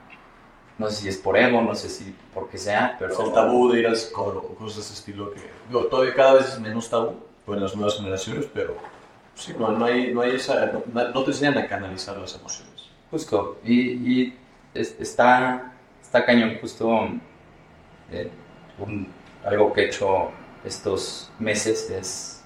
no 0.77 0.89
sé 0.89 0.95
si 1.03 1.07
es 1.09 1.17
por 1.17 1.37
ego, 1.37 1.61
no 1.61 1.73
sé 1.75 1.89
si 1.89 2.15
por 2.33 2.49
qué 2.49 2.57
sea, 2.57 2.95
pero... 2.99 3.13
Es 3.13 3.19
el 3.19 3.33
tabú 3.33 3.71
de 3.71 3.79
ir 3.79 3.87
al 3.87 3.95
psicólogo, 3.95 4.55
cosas 4.55 4.75
de 4.77 4.81
ese 4.83 4.93
estilo 4.93 5.31
que, 5.33 5.41
digo, 5.67 5.85
todavía 5.85 6.13
cada 6.13 6.33
vez 6.33 6.47
es 6.49 6.59
menos 6.59 6.89
tabú 6.89 7.15
pues, 7.45 7.57
en 7.57 7.63
las 7.63 7.75
nuevas 7.75 7.97
generaciones, 7.97 8.47
pero 8.53 8.75
sí, 9.35 9.53
no, 9.57 9.71
no 9.71 9.85
hay, 9.85 10.13
no 10.13 10.21
hay 10.21 10.35
esa, 10.35 10.65
no, 10.67 10.83
no 11.09 11.23
te 11.23 11.31
enseñan 11.31 11.57
a 11.57 11.67
canalizar 11.67 12.17
las 12.17 12.35
emociones. 12.35 12.89
Justo, 13.09 13.57
y, 13.63 13.79
y 14.21 14.37
es- 14.73 14.95
está, 14.99 15.73
está 16.01 16.25
cañón, 16.25 16.57
justo 16.61 17.07
eh, 18.11 18.29
un- 18.79 19.11
algo 19.45 19.73
que 19.73 19.81
he 19.81 19.85
hecho 19.87 20.29
estos 20.63 21.31
meses 21.39 21.89
es 21.89 22.43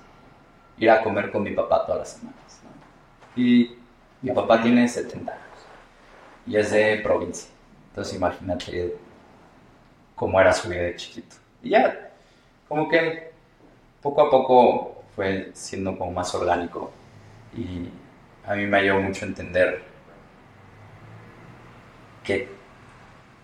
ir 0.77 0.89
a 0.89 1.01
comer 1.03 1.31
con 1.31 1.43
mi 1.43 1.51
papá 1.51 1.85
todas 1.85 1.99
las 1.99 2.09
semanas. 2.13 2.61
¿no? 2.63 3.41
Y 3.41 3.75
mi 4.21 4.31
papá 4.31 4.61
tiene 4.61 4.87
70 4.87 5.31
años 5.31 5.41
y 6.45 6.55
es 6.57 6.71
de 6.71 6.97
provincia, 7.03 7.49
entonces 7.91 8.15
imagínate 8.15 8.95
cómo 10.15 10.39
era 10.39 10.53
su 10.53 10.69
vida 10.69 10.83
de 10.83 10.95
chiquito. 10.95 11.35
Y 11.61 11.71
ya, 11.71 12.11
como 12.67 12.87
que 12.87 13.31
poco 14.01 14.21
a 14.21 14.29
poco 14.29 15.03
fue 15.15 15.51
siendo 15.53 15.97
como 15.97 16.11
más 16.11 16.33
orgánico 16.33 16.91
y 17.53 17.89
a 18.45 18.55
mí 18.55 18.65
me 18.65 18.77
ayudó 18.77 19.01
mucho 19.01 19.25
a 19.25 19.27
entender 19.27 19.83
que 22.23 22.47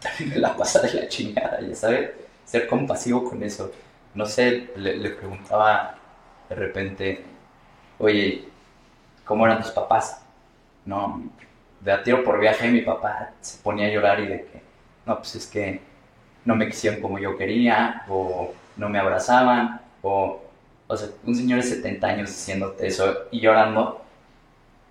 también 0.02 0.30
me 0.30 0.38
la 0.38 0.56
pasa 0.56 0.82
de 0.82 0.94
la 0.94 1.08
chingada, 1.10 1.60
ya 1.62 1.76
sabes, 1.76 2.12
ser 2.46 2.68
compasivo 2.68 3.24
con 3.30 3.44
eso. 3.44 3.72
no 4.16 4.26
sé, 4.26 4.72
le, 4.78 5.10
preguntaba 5.12 5.98
de 6.50 6.56
repente, 6.56 7.26
oye, 8.00 8.48
¿cómo 9.26 9.46
eran 9.46 9.62
tus 9.62 9.72
papás? 9.72 10.22
No, 10.86 11.22
de 11.88 11.94
a 11.94 12.04
tiro 12.04 12.22
por 12.22 12.38
viaje 12.38 12.70
mi 12.70 12.82
papá 12.82 13.32
se 13.40 13.64
ponía 13.64 13.88
a 13.88 13.90
llorar 13.90 14.20
y 14.20 14.28
de 14.28 14.44
que, 14.44 14.62
no, 15.06 15.20
pues 15.20 15.36
es 15.36 15.48
que 15.48 15.80
no 16.44 16.54
me 16.54 16.68
quisieron 16.68 17.00
como 17.00 17.18
yo 17.18 17.38
quería, 17.38 18.04
o 18.10 18.54
no 18.76 18.90
me 18.90 19.00
abrazaban, 19.00 19.80
o, 20.02 20.42
o 20.86 20.98
sea, 20.98 21.08
un 21.24 21.34
señor 21.34 21.62
de 21.62 21.64
70 21.64 22.06
años 22.06 22.30
diciéndote 22.30 22.88
eso 22.88 23.28
y 23.32 23.40
llorando, 23.40 24.02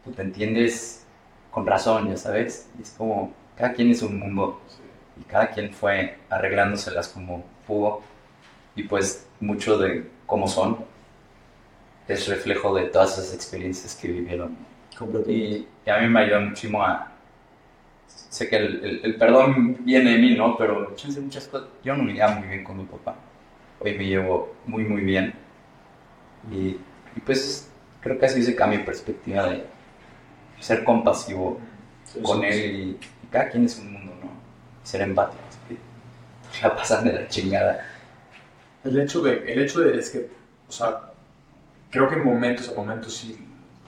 tú 0.06 0.12
te 0.12 0.22
entiendes 0.22 1.04
con 1.50 1.66
razón, 1.66 2.09
ya 2.09 2.16
sabes, 2.16 2.70
es 2.80 2.94
como, 2.96 3.30
cada 3.56 3.74
quien 3.74 3.90
es 3.90 4.00
un 4.00 4.18
mundo, 4.18 4.59
y 5.20 5.24
cada 5.24 5.50
quien 5.50 5.74
fue 5.74 6.16
arreglándoselas 6.30 7.09
como 7.09 7.44
pudo, 7.66 8.00
y 8.74 8.85
pues 8.85 9.28
mucho 9.38 9.76
de 9.76 10.11
cómo 10.24 10.48
son 10.48 10.78
es 12.09 12.26
reflejo 12.26 12.74
de 12.74 12.85
todas 12.85 13.18
esas 13.18 13.35
experiencias 13.35 13.94
que 13.94 14.09
vivieron. 14.09 14.75
Y, 15.26 15.66
y 15.87 15.90
a 15.90 15.98
mí 16.00 16.09
me 16.09 16.20
ayudó 16.20 16.40
muchísimo 16.40 16.82
a... 16.82 17.12
Sé 18.06 18.48
que 18.48 18.56
el, 18.56 18.85
el- 18.85 19.00
el 19.04 19.16
perdón 19.16 19.78
viene 19.85 20.12
de 20.12 20.18
mí, 20.18 20.35
¿no? 20.35 20.56
Pero 20.56 20.94
chance 20.96 21.20
muchas 21.20 21.46
cosas... 21.48 21.68
Yo 21.85 21.96
no 21.96 22.02
me 22.04 22.12
llevaba 22.14 22.37
muy 22.37 22.48
bien 22.48 22.64
con 22.64 22.76
mi 22.78 22.85
papá. 22.85 23.16
Hoy 23.80 23.94
me 23.96 24.06
llevo 24.06 24.54
muy, 24.66 24.85
muy 24.85 25.02
bien. 25.02 25.35
Y, 26.50 26.68
y 27.16 27.20
pues 27.24 27.68
creo 28.00 28.18
que 28.18 28.26
así 28.26 28.42
se 28.42 28.54
cambia 28.54 28.78
mi 28.78 28.85
perspectiva 28.85 29.48
de 29.50 29.64
ser 30.61 30.85
compasivo 30.85 31.61
con 32.22 32.44
él 32.44 32.59
y, 32.64 32.90
y 33.24 33.26
cada 33.30 33.48
quien 33.50 33.64
es 33.66 33.78
un 33.78 33.92
mundo, 33.92 34.14
¿no? 34.22 34.30
Ser 34.85 35.02
empático. 35.02 35.42
La 36.62 36.74
pasan 36.74 37.04
de 37.04 37.12
la 37.12 37.28
chingada. 37.28 37.85
El 38.85 38.98
hecho 39.00 39.20
de, 39.22 39.52
el 39.52 39.62
hecho 39.62 39.80
de 39.80 39.98
es 39.98 40.11
que, 40.11 40.30
o 40.68 40.72
sea, 40.72 41.12
creo 41.90 42.09
que 42.09 42.16
en 42.16 42.24
momentos, 42.24 42.68
en 42.70 42.76
momentos 42.76 43.16
sí, 43.16 43.38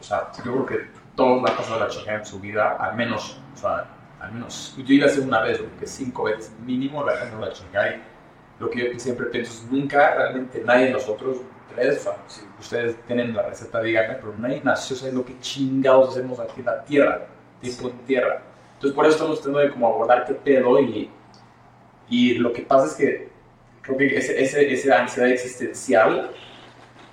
o 0.01 0.03
sea, 0.03 0.31
yo 0.38 0.42
creo 0.42 0.66
que 0.66 0.98
todos 1.19 1.43
la 1.43 1.57
pasado 1.57 1.81
la 1.81 1.89
chingada 1.89 2.19
en 2.21 2.25
su 2.25 2.39
vida, 2.39 2.77
al 2.79 2.95
menos, 2.95 3.41
o 3.53 3.57
sea, 3.57 3.89
al 4.21 4.33
menos, 4.33 4.77
yo 4.79 4.95
iba 4.95 5.07
a 5.07 5.09
hacer 5.09 5.25
una 5.25 5.43
vez, 5.43 5.59
porque 5.59 5.85
cinco 5.85 6.23
veces 6.23 6.53
mínimo 6.65 7.05
la 7.05 7.15
pasado 7.15 7.41
la 7.41 7.53
chingada. 7.53 7.91
Y 7.91 8.01
lo 8.61 8.71
que 8.71 8.93
yo 8.93 9.01
siempre 9.01 9.27
pienso 9.27 9.53
es 9.53 9.65
nunca, 9.69 10.15
realmente 10.15 10.63
nadie 10.65 10.87
de 10.87 10.93
nosotros, 10.93 11.39
tres, 11.75 11.99
o 11.99 12.01
sea, 12.03 12.17
si 12.29 12.43
ustedes 12.61 12.97
tienen 13.09 13.35
la 13.35 13.43
receta, 13.43 13.83
díganme, 13.83 14.15
pero 14.15 14.33
nadie 14.39 14.61
nació 14.63 14.95
sabiendo 14.95 15.25
qué 15.25 15.37
chingados 15.41 16.11
hacemos 16.11 16.39
aquí 16.39 16.61
en 16.61 16.67
la 16.67 16.85
tierra, 16.85 17.27
tipo 17.61 17.89
en 17.89 17.99
tierra. 17.99 18.41
Entonces 18.75 18.95
por 18.95 19.05
eso 19.05 19.17
estamos 19.17 19.41
tratando 19.41 19.59
de 19.59 19.71
como 19.71 19.89
abordar 19.89 20.25
qué 20.25 20.35
pedo 20.35 20.81
y, 20.81 21.11
y 22.09 22.35
lo 22.35 22.53
que 22.53 22.63
pasa 22.63 22.87
es 22.87 22.95
que 22.95 23.29
creo 23.83 23.99
que 23.99 24.17
ese, 24.17 24.41
ese, 24.41 24.73
esa 24.73 25.01
ansiedad 25.01 25.31
existencial 25.31 26.31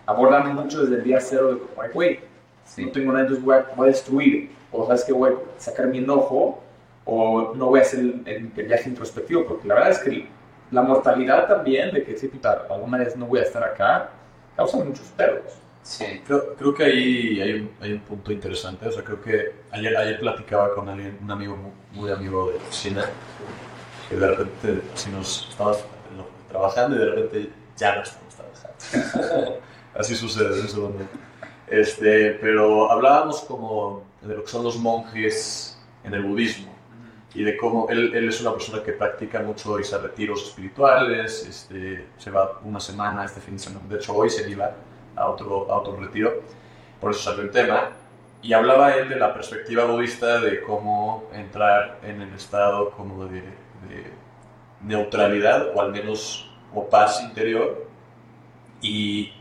abordan 0.05 0.53
mucho 0.53 0.83
desde 0.83 0.97
el 0.97 1.03
día 1.03 1.19
cero 1.19 1.55
de 1.55 1.59
como, 1.59 1.81
"Ay, 1.81 1.89
güey, 1.91 2.34
Sí. 2.65 2.85
no 2.85 2.91
tengo 2.91 3.11
nada, 3.11 3.21
entonces 3.21 3.43
voy 3.45 3.55
a, 3.55 3.65
voy 3.75 3.85
a 3.87 3.91
destruir, 3.91 4.51
o 4.71 4.85
sabes 4.87 5.03
que 5.05 5.13
voy 5.13 5.31
a 5.31 5.61
sacar 5.61 5.87
mi 5.87 5.99
enojo, 5.99 6.61
o 7.05 7.53
no 7.55 7.67
voy 7.67 7.79
a 7.79 7.83
hacer 7.83 7.99
el, 7.99 8.21
el- 8.25 8.51
el 8.55 8.67
viaje 8.67 8.89
introspectivo, 8.89 9.45
porque 9.45 9.67
la 9.67 9.75
verdad 9.75 9.91
es 9.91 9.99
que 9.99 10.27
la 10.71 10.81
mortalidad 10.81 11.47
también, 11.47 11.91
de 11.93 12.03
que 12.03 12.17
sí, 12.17 12.27
puta, 12.27 12.65
alguna 12.69 12.97
vez 12.97 13.15
no 13.15 13.27
voy 13.27 13.39
a 13.39 13.43
estar 13.43 13.63
acá, 13.63 14.09
causa 14.55 14.77
muchos 14.77 15.05
pedos. 15.15 15.43
Sí. 15.83 16.21
Creo, 16.25 16.55
creo 16.55 16.73
que 16.73 16.83
ahí 16.83 17.39
hay 17.41 17.53
un, 17.53 17.69
hay 17.79 17.91
un 17.93 17.99
punto 17.99 18.31
interesante. 18.31 18.87
O 18.87 18.91
sea, 18.91 19.03
creo 19.03 19.21
que 19.21 19.51
ayer, 19.71 19.95
ayer 19.95 20.19
platicaba 20.19 20.73
con 20.73 20.89
alguien, 20.89 21.19
un 21.21 21.29
amigo 21.29 21.55
muy, 21.55 21.71
muy 21.91 22.11
amigo 22.11 22.49
de 22.51 22.57
cocina, 22.57 23.05
que 24.09 24.15
de 24.15 24.27
repente, 24.27 24.81
si 24.95 25.11
nos 25.11 25.47
estamos 25.47 25.77
trabajando 26.49 26.95
y 26.95 26.99
de 26.99 27.05
repente 27.05 27.49
ya 27.77 27.95
no 27.97 28.01
estamos 28.01 28.33
trabajando. 28.33 29.59
Así 29.95 30.15
sucede 30.15 30.59
en 30.59 30.65
ese 30.65 30.77
momento. 30.77 31.05
Este, 31.67 32.31
pero 32.41 32.91
hablábamos 32.91 33.41
como 33.41 34.03
de 34.21 34.35
lo 34.35 34.43
que 34.43 34.49
son 34.49 34.63
los 34.63 34.77
monjes 34.77 35.79
en 36.03 36.13
el 36.13 36.23
budismo 36.23 36.73
y 37.33 37.43
de 37.43 37.57
cómo 37.57 37.87
él, 37.89 38.13
él 38.15 38.29
es 38.29 38.39
una 38.41 38.53
persona 38.53 38.81
que 38.81 38.93
practica 38.93 39.41
mucho 39.41 39.77
irse 39.77 39.95
a 39.95 39.97
retiros 39.97 40.43
espirituales, 40.43 41.45
este, 41.45 42.07
se 42.17 42.31
va 42.31 42.59
una 42.63 42.79
semana 42.79 43.25
este 43.25 43.41
fin 43.41 43.55
de 43.55 43.63
semana, 43.63 43.85
de 43.89 43.97
hecho 43.97 44.15
hoy 44.15 44.29
se 44.29 44.49
iba 44.49 44.71
a 45.15 45.27
otro, 45.27 45.69
a 45.69 45.77
otro 45.77 45.97
retiro, 45.97 46.41
por 47.01 47.11
eso 47.11 47.21
salió 47.21 47.43
el 47.43 47.51
tema, 47.51 47.89
y 48.41 48.53
hablaba 48.53 48.95
él 48.95 49.09
de 49.09 49.17
la 49.17 49.33
perspectiva 49.33 49.85
budista 49.85 50.39
de 50.39 50.61
cómo 50.61 51.25
entrar 51.33 51.99
en 52.03 52.21
el 52.21 52.33
estado 52.33 52.91
como 52.91 53.25
de, 53.25 53.41
de 53.41 54.13
neutralidad 54.81 55.75
o 55.75 55.81
al 55.81 55.91
menos 55.91 56.49
o 56.73 56.87
paz 56.87 57.21
interior 57.21 57.85
y, 58.81 59.33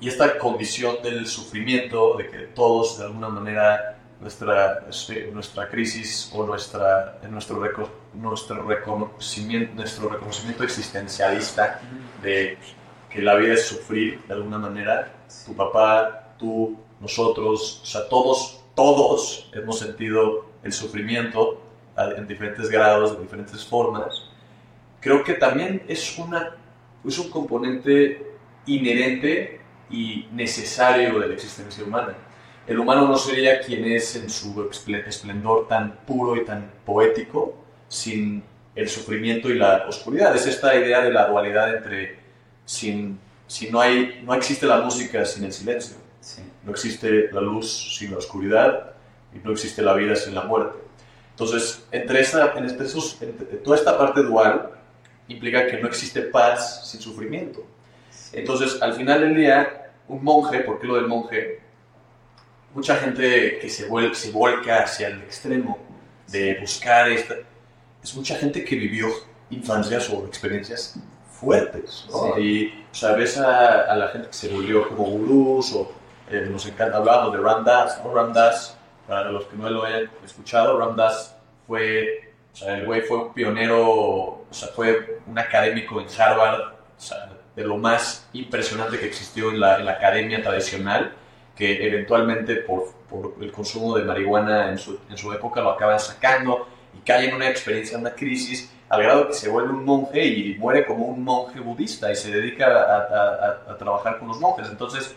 y 0.00 0.08
esta 0.08 0.38
condición 0.38 0.96
del 1.02 1.26
sufrimiento, 1.26 2.16
de 2.16 2.28
que 2.28 2.38
todos 2.54 2.98
de 2.98 3.04
alguna 3.04 3.28
manera 3.28 3.98
nuestra, 4.20 4.84
este, 4.88 5.30
nuestra 5.32 5.68
crisis 5.68 6.30
o 6.34 6.44
nuestra, 6.44 7.18
nuestro, 7.30 7.60
reco- 7.60 7.90
nuestro, 8.14 8.62
reconocimiento, 8.66 9.74
nuestro 9.74 10.08
reconocimiento 10.08 10.64
existencialista 10.64 11.80
de 12.22 12.58
que 13.10 13.22
la 13.22 13.34
vida 13.36 13.54
es 13.54 13.66
sufrir 13.66 14.20
de 14.26 14.34
alguna 14.34 14.58
manera, 14.58 15.12
tu 15.46 15.54
papá, 15.54 16.34
tú, 16.38 16.76
nosotros, 17.00 17.80
o 17.82 17.86
sea, 17.86 18.08
todos, 18.08 18.62
todos 18.74 19.50
hemos 19.52 19.78
sentido 19.78 20.46
el 20.62 20.72
sufrimiento 20.72 21.60
en 22.16 22.26
diferentes 22.26 22.68
grados, 22.70 23.16
de 23.16 23.22
diferentes 23.22 23.64
formas. 23.64 24.24
Creo 25.00 25.22
que 25.22 25.34
también 25.34 25.82
es, 25.86 26.18
una, 26.18 26.56
es 27.06 27.18
un 27.18 27.30
componente 27.30 28.32
inherente 28.66 29.60
y 29.90 30.26
necesario 30.32 31.18
de 31.20 31.28
la 31.28 31.34
existencia 31.34 31.84
humana. 31.84 32.14
El 32.66 32.78
humano 32.78 33.06
no 33.06 33.16
sería 33.18 33.60
quien 33.60 33.84
es 33.84 34.16
en 34.16 34.30
su 34.30 34.70
esplendor 35.06 35.68
tan 35.68 35.96
puro 36.06 36.36
y 36.36 36.44
tan 36.44 36.70
poético 36.86 37.54
sin 37.88 38.42
el 38.74 38.88
sufrimiento 38.88 39.50
y 39.50 39.58
la 39.58 39.86
oscuridad. 39.86 40.34
Es 40.34 40.46
esta 40.46 40.74
idea 40.74 41.02
de 41.02 41.12
la 41.12 41.28
dualidad 41.28 41.76
entre 41.76 42.18
sin, 42.64 43.18
si 43.46 43.70
no, 43.70 43.80
hay, 43.80 44.22
no 44.24 44.34
existe 44.34 44.66
la 44.66 44.80
música 44.80 45.24
sin 45.26 45.44
el 45.44 45.52
silencio, 45.52 45.96
Sí. 46.20 46.40
no 46.64 46.70
existe 46.70 47.28
la 47.32 47.42
luz 47.42 47.96
sin 47.98 48.10
la 48.12 48.16
oscuridad 48.18 48.92
y 49.34 49.38
no 49.44 49.52
existe 49.52 49.82
la 49.82 49.92
vida 49.92 50.16
sin 50.16 50.34
la 50.34 50.44
muerte. 50.44 50.78
Entonces, 51.30 51.84
entre, 51.92 52.20
esta, 52.20 52.54
en 52.56 52.64
este- 52.64 52.84
esos- 52.84 53.20
entre 53.20 53.44
toda 53.58 53.76
esta 53.76 53.98
parte 53.98 54.22
dual 54.22 54.70
implica 55.28 55.66
que 55.66 55.76
no 55.82 55.86
existe 55.88 56.22
paz 56.22 56.88
sin 56.90 57.00
sufrimiento. 57.00 57.62
Entonces, 58.34 58.80
al 58.82 58.92
final 58.94 59.20
del 59.20 59.34
día, 59.36 59.90
un 60.08 60.22
monje, 60.24 60.60
¿por 60.60 60.78
qué 60.80 60.86
lo 60.86 60.96
del 60.96 61.06
monje? 61.06 61.60
Mucha 62.74 62.96
gente 62.96 63.58
que 63.60 63.68
se, 63.68 63.88
vuel- 63.88 64.14
se 64.14 64.30
volca 64.32 64.82
hacia 64.82 65.08
el 65.08 65.22
extremo 65.22 65.78
de 66.28 66.58
buscar 66.60 67.10
esta... 67.10 67.34
Es 68.02 68.14
mucha 68.14 68.34
gente 68.36 68.64
que 68.64 68.76
vivió 68.76 69.08
infancias 69.50 70.10
o 70.10 70.26
experiencias 70.26 70.98
fuertes, 71.30 72.06
¿no? 72.10 72.34
Sí. 72.34 72.40
Y, 72.42 72.84
o 72.90 72.94
sea, 72.94 73.12
ves 73.12 73.38
a, 73.38 73.82
a 73.82 73.96
la 73.96 74.08
gente 74.08 74.28
que 74.28 74.34
se 74.34 74.48
volvió 74.48 74.88
como 74.88 75.04
gurús 75.04 75.72
o 75.74 75.92
eh, 76.30 76.46
nos 76.50 76.66
encanta 76.66 76.96
hablar 76.98 77.30
de 77.30 77.38
Ram 77.38 77.64
Dass, 77.64 78.02
¿no? 78.04 78.12
Ram 78.14 78.32
Dass, 78.32 78.76
para 79.06 79.30
los 79.30 79.44
que 79.46 79.56
no 79.56 79.68
lo 79.70 79.84
hayan 79.84 80.10
escuchado, 80.24 80.78
Ram 80.78 80.96
Dass 80.96 81.36
fue, 81.66 82.32
o 82.52 82.56
sea, 82.56 82.78
el 82.78 82.86
güey 82.86 83.02
fue 83.02 83.18
un 83.18 83.32
pionero, 83.34 83.80
o 83.88 84.46
sea, 84.50 84.68
fue 84.68 85.20
un 85.26 85.38
académico 85.38 86.00
en 86.00 86.06
Harvard, 86.18 86.60
o 86.60 87.00
sea, 87.00 87.30
de 87.56 87.64
lo 87.64 87.76
más 87.76 88.28
impresionante 88.32 88.98
que 88.98 89.06
existió 89.06 89.50
en 89.50 89.60
la, 89.60 89.78
en 89.78 89.84
la 89.86 89.92
academia 89.92 90.42
tradicional, 90.42 91.12
que 91.56 91.86
eventualmente 91.86 92.56
por, 92.56 92.92
por 93.08 93.34
el 93.40 93.52
consumo 93.52 93.96
de 93.96 94.04
marihuana 94.04 94.70
en 94.70 94.78
su, 94.78 94.98
en 95.08 95.16
su 95.16 95.32
época 95.32 95.60
lo 95.60 95.70
acaban 95.70 96.00
sacando 96.00 96.66
y 96.96 97.00
cae 97.00 97.28
en 97.28 97.34
una 97.36 97.48
experiencia, 97.48 97.96
una 97.96 98.10
crisis, 98.14 98.72
al 98.88 99.02
grado 99.02 99.28
que 99.28 99.34
se 99.34 99.48
vuelve 99.48 99.70
un 99.70 99.84
monje 99.84 100.24
y 100.26 100.56
muere 100.58 100.84
como 100.84 101.06
un 101.06 101.22
monje 101.22 101.60
budista 101.60 102.10
y 102.12 102.16
se 102.16 102.30
dedica 102.32 102.66
a, 102.66 102.96
a- 102.96 103.68
a- 103.68 103.72
a 103.72 103.76
trabajar 103.78 104.18
con 104.18 104.28
los 104.28 104.40
monjes. 104.40 104.68
Entonces, 104.68 105.14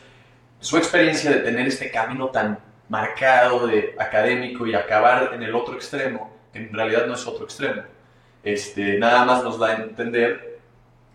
su 0.60 0.78
experiencia 0.78 1.32
de 1.32 1.40
tener 1.40 1.68
este 1.68 1.92
camino 1.92 2.28
tan 2.30 2.60
marcado 2.90 3.68
de 3.68 3.96
académico 4.00 4.66
y 4.66 4.74
acabar 4.74 5.32
en 5.34 5.44
el 5.44 5.54
otro 5.56 5.74
extremo, 5.76 6.32
que 6.54 6.60
en 6.60 6.74
realidad 6.74 7.06
no 7.08 7.16
es 7.16 7.28
otro 7.28 7.46
extremo, 7.46 7.82
este, 8.44 8.98
nada 8.98 9.26
más 9.26 9.44
nos 9.44 9.60
da 9.60 9.68
a 9.70 9.76
entender 9.76 10.60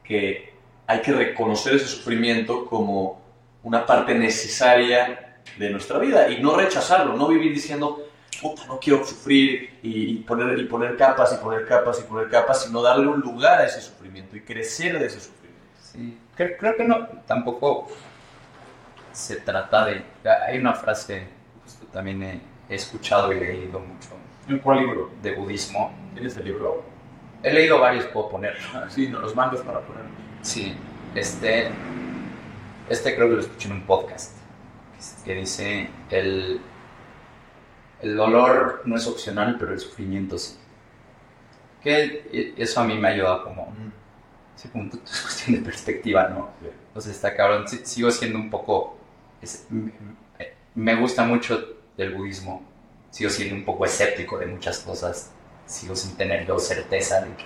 que 0.05 0.52
hay 0.87 1.01
que 1.01 1.12
reconocer 1.12 1.75
ese 1.75 1.87
sufrimiento 1.87 2.66
como 2.66 3.21
una 3.62 3.87
parte 3.87 4.14
necesaria 4.14 5.38
de 5.57 5.71
nuestra 5.71 5.99
vida 5.99 6.29
y 6.29 6.42
no 6.42 6.57
rechazarlo, 6.57 7.14
no 7.16 7.29
vivir 7.29 7.53
diciendo, 7.53 8.07
puta, 8.40 8.66
no 8.66 8.79
quiero 8.81 9.05
sufrir 9.05 9.79
y, 9.83 10.11
y 10.11 10.14
poner, 10.18 10.59
y 10.59 10.64
poner 10.64 10.97
capas 10.97 11.33
y 11.33 11.42
poner 11.42 11.66
capas 11.66 12.01
y 12.01 12.03
poner 12.03 12.29
capas, 12.29 12.64
sino 12.64 12.83
darle 12.83 13.07
un 13.07 13.21
lugar 13.21 13.61
a 13.61 13.66
ese 13.66 13.81
sufrimiento 13.81 14.37
y 14.37 14.40
crecer 14.40 14.99
de 14.99 15.07
ese 15.07 15.21
sufrimiento. 15.21 15.62
Sí, 15.81 16.18
creo, 16.35 16.57
creo 16.59 16.77
que 16.77 16.85
no, 16.85 17.07
tampoco 17.27 17.88
se 19.12 19.37
trata 19.37 19.87
de... 19.87 20.03
Hay 20.49 20.59
una 20.59 20.75
frase 20.75 21.27
que 21.81 21.87
también 21.92 22.23
he, 22.23 22.40
he 22.68 22.75
escuchado 22.75 23.33
y 23.33 23.38
leído 23.40 23.79
mucho 23.79 24.09
¿En 24.49 24.59
cuál 24.59 24.81
libro? 24.81 25.11
de 25.23 25.33
budismo. 25.33 25.92
¿Tienes 26.14 26.37
el 26.37 26.47
libro? 26.47 26.83
He 27.42 27.53
leído 27.53 27.79
varios, 27.79 28.07
puedo 28.07 28.29
poner. 28.31 28.57
Ah, 28.75 28.87
sí, 28.88 29.09
nos 29.09 29.21
los 29.21 29.37
mandas 29.37 29.61
para 29.61 29.81
poner. 29.81 30.03
Sí, 30.42 30.74
Este, 31.14 31.70
este 32.88 33.14
creo 33.14 33.28
que 33.28 33.35
lo 33.37 33.40
escuché 33.40 33.68
en 33.68 33.74
un 33.74 33.83
podcast 33.87 34.37
que 35.24 35.35
dice 35.35 35.88
el, 36.11 36.61
el 38.00 38.16
dolor 38.16 38.83
no 38.85 38.96
es 38.96 39.07
opcional, 39.07 39.57
pero 39.59 39.72
el 39.72 39.81
sufrimiento 39.81 40.38
sí. 40.38 40.57
Que 41.83 42.55
eso 42.57 42.81
a 42.81 42.85
mí 42.85 42.96
me 42.98 43.09
ha 43.09 43.11
ayudado 43.12 43.44
como... 43.44 43.72
Sí, 44.55 44.68
punto 44.68 44.98
es 45.05 45.20
cuestión 45.22 45.57
de 45.57 45.62
perspectiva, 45.62 46.28
¿no? 46.28 46.50
Entonces 46.88 47.16
está 47.16 47.35
cabrón. 47.35 47.66
Sigo 47.68 48.11
siendo 48.11 48.38
un 48.38 48.50
poco... 48.50 48.98
me 50.74 50.94
gusta 50.96 51.24
mucho 51.24 51.76
del 51.96 52.14
budismo. 52.14 52.62
Sigo 53.11 53.31
siendo 53.31 53.55
un 53.57 53.64
poco 53.64 53.85
escéptico 53.85 54.38
de 54.38 54.46
muchas 54.46 54.78
cosas. 54.81 55.33
Sigo 55.66 55.96
sin 55.96 56.16
tener 56.16 56.46
yo 56.46 56.59
certeza 56.59 57.20
de 57.20 57.35
que 57.37 57.44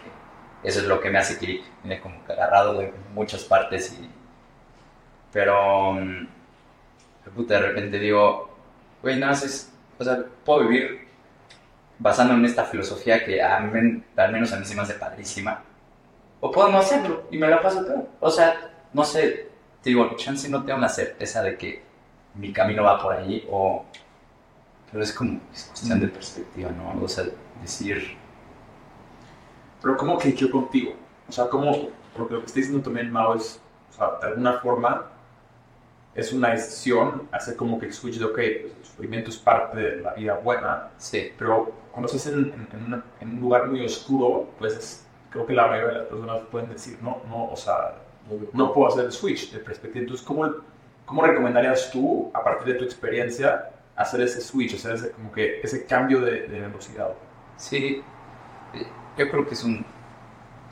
eso 0.63 0.81
es 0.81 0.87
lo 0.87 1.01
que 1.01 1.11
me 1.11 1.19
hace 1.19 1.39
clic. 1.39 1.63
Me 1.85 2.01
como 2.01 2.17
agarrado 2.29 2.79
de 2.79 2.93
muchas 3.15 3.45
partes 3.45 3.97
y... 4.01 4.11
Pero... 5.33 5.95
Mm, 5.95 6.29
de 7.37 7.59
repente 7.59 7.99
digo, 7.99 8.51
güey, 9.03 9.19
no, 9.19 9.31
es... 9.31 9.73
O 9.99 10.05
sea, 10.05 10.25
puedo 10.45 10.61
vivir 10.61 11.07
basándome 11.99 12.41
en 12.41 12.47
esta 12.47 12.65
filosofía 12.65 13.25
que 13.25 13.43
a 13.43 13.59
mí, 13.61 14.03
al 14.17 14.33
menos 14.33 14.53
a 14.53 14.57
mí 14.57 14.65
se 14.65 14.75
me 14.75 14.83
hace 14.83 14.95
padrísima 14.95 15.63
o 16.41 16.51
podemos 16.51 16.85
hacerlo 16.85 17.25
y 17.31 17.39
me 17.39 17.49
la 17.49 17.61
paso 17.61 17.85
todo. 17.85 18.09
O 18.21 18.31
sea, 18.31 18.71
no 18.93 19.05
sé, 19.05 19.49
te 19.83 19.91
digo, 19.91 20.15
chance 20.17 20.49
no 20.49 20.65
tengo 20.65 20.79
la 20.79 20.89
certeza 20.89 21.43
de 21.43 21.57
que 21.57 21.83
mi 22.35 22.53
camino 22.53 22.83
va 22.85 23.01
por 23.01 23.13
ahí 23.15 23.47
o... 23.51 23.85
Pero 24.91 25.03
es 25.03 25.13
como 25.13 25.41
es 25.53 25.65
cuestión 25.65 26.01
de 26.01 26.09
perspectiva, 26.09 26.71
¿no? 26.71 27.03
O 27.03 27.09
sea, 27.09 27.25
decir... 27.61 28.17
Pero 29.87 29.99
¿cómo 29.99 30.21
yo 30.21 30.51
contigo? 30.51 30.95
O 31.29 31.33
sea, 31.33 31.49
¿cómo...? 31.49 31.71
Porque 32.17 32.35
lo 32.35 32.41
que 32.41 32.47
está 32.47 32.59
diciendo 32.59 32.83
también 32.83 33.13
Mao 33.13 33.37
es, 33.37 33.61
o 33.91 33.93
sea, 33.93 34.19
de 34.21 34.27
alguna 34.27 34.55
forma 34.55 35.07
es 36.13 36.33
una 36.33 36.51
decisión 36.51 37.29
hacer 37.31 37.55
como 37.55 37.79
que 37.79 37.93
switch 37.93 38.19
de, 38.19 38.25
ok, 38.25 38.35
pues 38.35 38.73
el 38.79 38.85
sufrimiento 38.85 39.31
es 39.31 39.37
parte 39.37 39.79
de 39.79 39.97
la 40.03 40.13
vida 40.15 40.35
buena. 40.39 40.89
Sí. 40.97 41.31
Pero 41.39 41.73
cuando 41.93 42.07
estás 42.07 42.27
en, 42.33 42.67
en, 42.73 43.05
en 43.21 43.29
un 43.35 43.41
lugar 43.41 43.69
muy 43.69 43.85
oscuro, 43.85 44.49
pues 44.59 45.07
creo 45.31 45.47
que 45.47 45.53
la 45.53 45.69
mayoría 45.69 45.93
de 45.93 45.99
las 46.01 46.09
personas 46.09 46.43
pueden 46.51 46.71
decir, 46.71 46.99
no, 47.01 47.23
no, 47.29 47.53
o 47.53 47.57
sea, 47.57 47.95
no 48.55 48.73
puedo 48.73 48.89
hacer 48.89 49.05
el 49.05 49.13
switch 49.13 49.53
de 49.53 49.61
perspectiva. 49.61 50.01
Entonces, 50.01 50.27
¿cómo, 50.27 50.51
cómo 51.05 51.23
recomendarías 51.23 51.93
tú, 51.93 52.29
a 52.35 52.43
partir 52.43 52.73
de 52.73 52.81
tu 52.81 52.85
experiencia, 52.85 53.71
hacer 53.95 54.21
ese 54.23 54.41
switch, 54.41 54.75
hacer 54.75 54.95
ese, 54.97 55.11
como 55.13 55.31
que 55.31 55.61
ese 55.61 55.87
cambio 55.87 56.23
de, 56.23 56.49
velocidad? 56.49 57.13
Sí, 57.57 58.03
yo 59.17 59.31
creo 59.31 59.47
que 59.47 59.55
es 59.55 59.65
un 59.65 59.85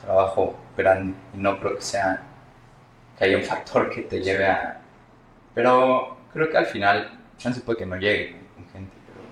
trabajo 0.01 0.55
grande 0.77 1.15
y 1.33 1.37
no 1.37 1.59
creo 1.59 1.75
que 1.75 1.81
sea 1.81 2.21
que 3.17 3.25
haya 3.25 3.37
un 3.37 3.43
factor 3.43 3.89
que 3.89 4.01
te 4.01 4.21
lleve 4.21 4.45
a... 4.45 4.81
Pero 5.53 6.17
creo 6.33 6.49
que 6.49 6.57
al 6.57 6.65
final, 6.65 7.19
chance 7.37 7.61
puede 7.61 7.79
que 7.79 7.85
no 7.85 7.95
llegue 7.95 8.35
con 8.55 8.67
gente, 8.69 8.93
pero 9.07 9.27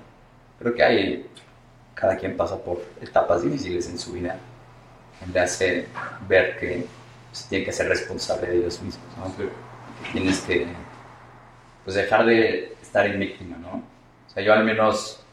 creo 0.59 0.75
que 0.75 0.83
hay... 0.83 1.29
Cada 1.93 2.17
quien 2.17 2.35
pasa 2.35 2.57
por 2.57 2.83
etapas 3.01 3.43
difíciles 3.43 3.87
en 3.87 3.97
su 3.97 4.13
vida 4.13 4.35
le 5.31 5.39
hace 5.39 5.87
ver 6.27 6.57
que 6.57 6.85
pues, 7.29 7.45
tiene 7.47 7.65
que 7.65 7.71
ser 7.71 7.87
responsable 7.87 8.47
de 8.47 8.57
ellos 8.57 8.81
mismos, 8.81 9.05
¿no? 9.17 9.37
que, 9.37 9.49
tienes 10.11 10.41
que 10.41 10.67
pues, 11.83 11.95
dejar 11.95 12.25
de 12.25 12.75
estar 12.81 13.05
en 13.05 13.19
víctima, 13.19 13.57
¿no? 13.57 13.83
O 14.27 14.29
sea, 14.33 14.43
yo 14.43 14.53
al 14.53 14.65
menos, 14.65 15.23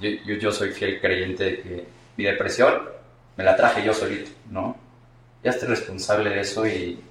yo, 0.00 0.10
yo, 0.10 0.52
soy 0.52 0.72
fiel 0.72 1.00
creyente 1.00 1.44
de 1.44 1.60
que 1.60 1.86
mi 2.16 2.24
depresión 2.24 2.82
me 3.36 3.44
la 3.44 3.56
traje 3.56 3.84
yo 3.84 3.94
solito, 3.94 4.30
¿no? 4.50 4.76
Ya 5.42 5.50
estoy 5.50 5.68
responsable 5.68 6.30
de 6.30 6.40
eso 6.40 6.66
y, 6.66 7.02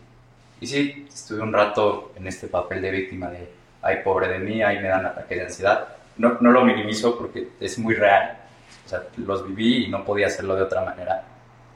y 0.59 0.67
sí, 0.67 1.07
estuve 1.07 1.41
un 1.41 1.53
rato 1.53 2.13
en 2.15 2.27
este 2.27 2.47
papel 2.47 2.81
de 2.81 2.91
víctima 2.91 3.29
de, 3.29 3.51
ay, 3.81 3.97
pobre 4.03 4.27
de 4.27 4.39
mí, 4.39 4.61
ay, 4.61 4.79
me 4.79 4.87
dan 4.87 5.05
ataque 5.05 5.35
de 5.35 5.43
ansiedad. 5.43 5.87
No, 6.17 6.37
no 6.39 6.51
lo 6.51 6.63
minimizo 6.63 7.17
porque 7.17 7.49
es 7.59 7.77
muy 7.79 7.95
real. 7.95 8.37
O 8.85 8.89
sea, 8.89 9.03
los 9.17 9.45
viví 9.47 9.85
y 9.85 9.87
no 9.89 10.05
podía 10.05 10.27
hacerlo 10.27 10.55
de 10.55 10.63
otra 10.63 10.83
manera. 10.83 11.23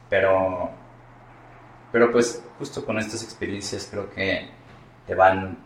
Pero, 0.10 0.70
pero 1.92 2.12
pues 2.12 2.44
justo 2.60 2.86
con 2.86 3.00
estas 3.00 3.24
experiencias 3.24 3.88
creo 3.90 4.10
que 4.10 4.50
te 5.08 5.16
van 5.16 5.58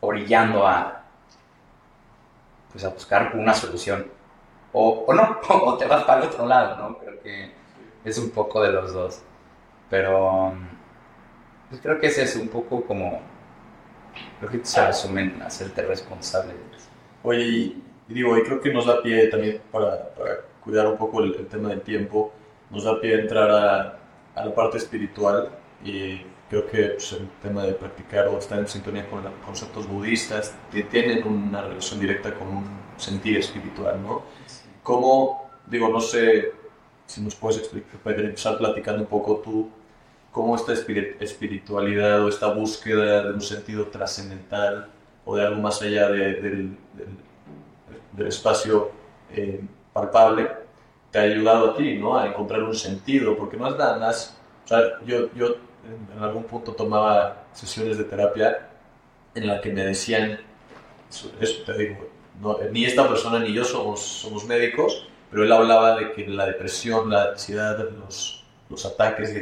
orillando 0.00 0.66
a, 0.66 1.04
pues 2.72 2.84
a 2.84 2.88
buscar 2.88 3.32
una 3.34 3.54
solución. 3.54 4.06
O, 4.72 5.04
o 5.06 5.14
no, 5.14 5.38
o 5.48 5.76
te 5.76 5.86
vas 5.86 6.04
para 6.04 6.22
el 6.22 6.28
otro 6.28 6.46
lado, 6.46 6.76
¿no? 6.76 6.98
Creo 6.98 7.20
que 7.20 7.52
es 8.04 8.18
un 8.18 8.30
poco 8.30 8.62
de 8.62 8.72
los 8.72 8.92
dos. 8.92 9.22
Pero 9.90 10.54
pues 11.68 11.80
creo 11.80 11.98
que 12.00 12.08
ese 12.08 12.22
es 12.22 12.36
un 12.36 12.48
poco 12.48 12.84
como, 12.84 13.20
creo 14.40 14.50
que 14.50 14.64
se 14.64 14.86
resume 14.86 15.22
en 15.22 15.42
hacerte 15.42 15.82
responsable. 15.82 16.52
Oye, 17.22 17.42
y, 17.42 17.82
digo, 18.08 18.36
y 18.38 18.42
creo 18.42 18.60
que 18.60 18.72
nos 18.72 18.86
da 18.86 19.02
pie 19.02 19.28
también 19.28 19.60
para, 19.70 20.10
cuidar 20.62 20.86
un 20.86 20.96
poco 20.96 21.22
el 21.22 21.46
tema 21.46 21.70
del 21.70 21.80
tiempo 21.80 22.32
nos 22.70 22.84
da 22.84 23.00
pie 23.00 23.14
a 23.14 23.20
entrar 23.20 23.50
a, 23.50 23.98
a 24.34 24.44
la 24.44 24.54
parte 24.54 24.78
espiritual 24.78 25.48
y 25.84 26.22
creo 26.48 26.66
que 26.66 26.82
pues, 26.88 27.12
el 27.12 27.28
tema 27.42 27.64
de 27.64 27.72
practicar 27.72 28.28
o 28.28 28.38
estar 28.38 28.58
en 28.58 28.68
sintonía 28.68 29.08
con 29.08 29.22
los 29.22 29.32
conceptos 29.44 29.86
budistas 29.88 30.54
tienen 30.90 31.26
una 31.26 31.62
relación 31.62 32.00
directa 32.00 32.34
con 32.34 32.48
un 32.48 32.64
sentir 32.96 33.38
espiritual, 33.38 34.02
¿no? 34.02 34.22
¿Cómo, 34.82 35.50
digo, 35.66 35.88
no 35.88 36.00
sé 36.00 36.52
si 37.08 37.22
nos 37.22 37.34
puedes 37.34 37.58
explicar, 37.58 38.20
empezar 38.20 38.58
platicando 38.58 39.00
un 39.00 39.08
poco 39.08 39.38
tú, 39.38 39.70
cómo 40.30 40.54
esta 40.54 40.74
espiritualidad 40.74 42.22
o 42.22 42.28
esta 42.28 42.52
búsqueda 42.52 43.24
de 43.24 43.32
un 43.32 43.40
sentido 43.40 43.86
trascendental 43.86 44.88
o 45.24 45.34
de 45.34 45.46
algo 45.46 45.60
más 45.60 45.80
allá 45.80 46.10
del, 46.10 46.76
del, 48.12 48.26
espacio 48.26 48.90
eh, 49.32 49.60
palpable, 49.92 50.50
te 51.10 51.18
ha 51.18 51.22
ayudado 51.22 51.70
a 51.70 51.76
ti, 51.76 51.96
¿no? 51.96 52.18
A 52.18 52.26
encontrar 52.26 52.62
un 52.62 52.74
sentido, 52.74 53.36
porque 53.36 53.56
no 53.56 53.68
es 53.68 53.76
nada 53.76 53.98
más, 53.98 54.36
o 54.64 54.68
sea, 54.68 55.00
yo, 55.06 55.32
yo 55.34 55.56
en 56.14 56.22
algún 56.22 56.44
punto 56.44 56.72
tomaba 56.72 57.44
sesiones 57.52 57.96
de 57.96 58.04
terapia 58.04 58.68
en 59.34 59.46
la 59.46 59.60
que 59.62 59.72
me 59.72 59.82
decían, 59.82 60.40
eso, 61.08 61.62
te 61.64 61.78
digo, 61.78 62.08
ni 62.70 62.84
esta 62.84 63.08
persona 63.08 63.38
ni 63.38 63.52
yo 63.54 63.64
somos, 63.64 64.00
somos 64.00 64.44
médicos, 64.44 65.08
pero 65.30 65.44
él 65.44 65.52
hablaba 65.52 65.96
de 65.96 66.12
que 66.12 66.26
la 66.26 66.46
depresión, 66.46 67.10
la 67.10 67.30
ansiedad, 67.30 67.78
los, 67.78 68.44
los 68.68 68.84
ataques 68.86 69.34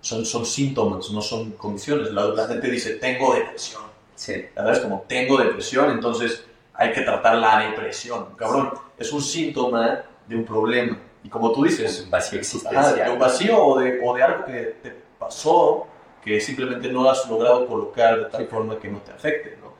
son, 0.00 0.24
son 0.24 0.46
síntomas, 0.46 1.10
no 1.10 1.20
son 1.22 1.52
condiciones. 1.52 2.12
La, 2.12 2.26
la 2.26 2.46
gente 2.46 2.70
dice, 2.70 2.94
tengo 2.94 3.34
depresión. 3.34 3.82
Sí. 4.14 4.46
La 4.54 4.62
verdad 4.62 4.78
es 4.78 4.82
como, 4.84 5.04
tengo 5.08 5.38
depresión, 5.38 5.90
entonces 5.90 6.44
hay 6.74 6.92
que 6.92 7.02
tratar 7.02 7.36
la 7.36 7.60
depresión. 7.60 8.34
Cabrón, 8.36 8.72
es 8.98 9.12
un 9.12 9.22
síntoma 9.22 10.02
de 10.26 10.36
un 10.36 10.44
problema. 10.44 10.98
Y 11.24 11.28
como 11.28 11.52
tú 11.52 11.64
dices, 11.64 12.02
un 12.04 12.10
vacío 12.10 12.38
existencial. 12.38 12.94
de 12.94 13.10
un 13.10 13.18
vacío 13.18 13.64
o 13.64 13.78
de, 13.78 14.00
o 14.02 14.14
de 14.14 14.22
algo 14.22 14.44
que 14.44 14.76
te 14.82 14.94
pasó 15.18 15.88
que 16.22 16.40
simplemente 16.40 16.88
no 16.88 17.08
has 17.08 17.28
logrado 17.28 17.66
colocar 17.66 18.18
de 18.18 18.24
tal 18.26 18.46
forma 18.48 18.78
que 18.78 18.88
no 18.88 18.98
te 18.98 19.12
afecte. 19.12 19.56
¿no? 19.62 19.74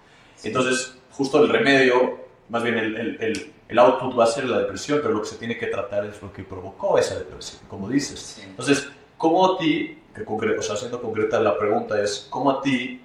Entonces, 0.45 0.97
justo 1.11 1.43
el 1.43 1.49
remedio, 1.49 2.26
más 2.49 2.63
bien 2.63 2.79
el, 2.79 2.97
el, 2.97 3.53
el, 3.69 3.79
output 3.79 4.19
va 4.19 4.25
a 4.25 4.29
ser 4.29 4.45
la 4.45 4.59
depresión, 4.61 5.01
pero 5.03 5.15
lo 5.15 5.23
que 5.23 5.29
se 5.29 5.37
tiene 5.37 5.59
que 5.59 5.67
tratar 5.67 6.05
es 6.05 6.21
lo 6.23 6.33
que 6.33 6.45
provocó 6.45 6.99
esa 6.99 7.19
depresión, 7.19 7.63
como 7.69 7.89
dices. 7.89 8.41
Entonces, 8.45 8.89
¿cómo 9.17 9.55
a 9.55 9.59
ti, 9.59 9.99
que 10.15 10.23
o 10.23 10.63
sea, 10.63 10.77
siendo 10.77 11.01
concreta 11.01 11.41
la 11.41 11.59
pregunta 11.59 12.01
es, 12.01 12.27
¿cómo 12.31 12.51
a 12.51 12.63
ti 12.63 13.03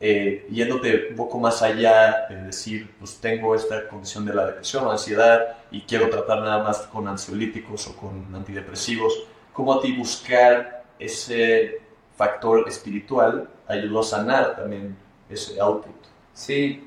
eh, 0.00 0.46
yéndote 0.50 1.08
un 1.10 1.16
poco 1.16 1.38
más 1.38 1.62
allá 1.62 2.26
de 2.28 2.42
decir, 2.42 2.90
pues 2.98 3.18
tengo 3.20 3.54
esta 3.54 3.88
condición 3.88 4.26
de 4.26 4.34
la 4.34 4.46
depresión 4.46 4.84
o 4.84 4.90
ansiedad 4.90 5.56
y 5.70 5.82
quiero 5.82 6.10
tratar 6.10 6.40
nada 6.40 6.62
más 6.62 6.78
con 6.88 7.06
ansiolíticos 7.06 7.86
o 7.86 7.96
con 7.96 8.34
antidepresivos, 8.34 9.24
¿cómo 9.52 9.72
a 9.72 9.80
ti 9.80 9.96
buscar 9.96 10.84
ese 10.98 11.80
factor 12.16 12.68
espiritual 12.68 13.48
ayudó 13.68 14.00
a 14.00 14.02
sanar 14.02 14.56
también 14.56 14.96
ese 15.30 15.60
output? 15.60 15.94
Sí, 16.32 16.86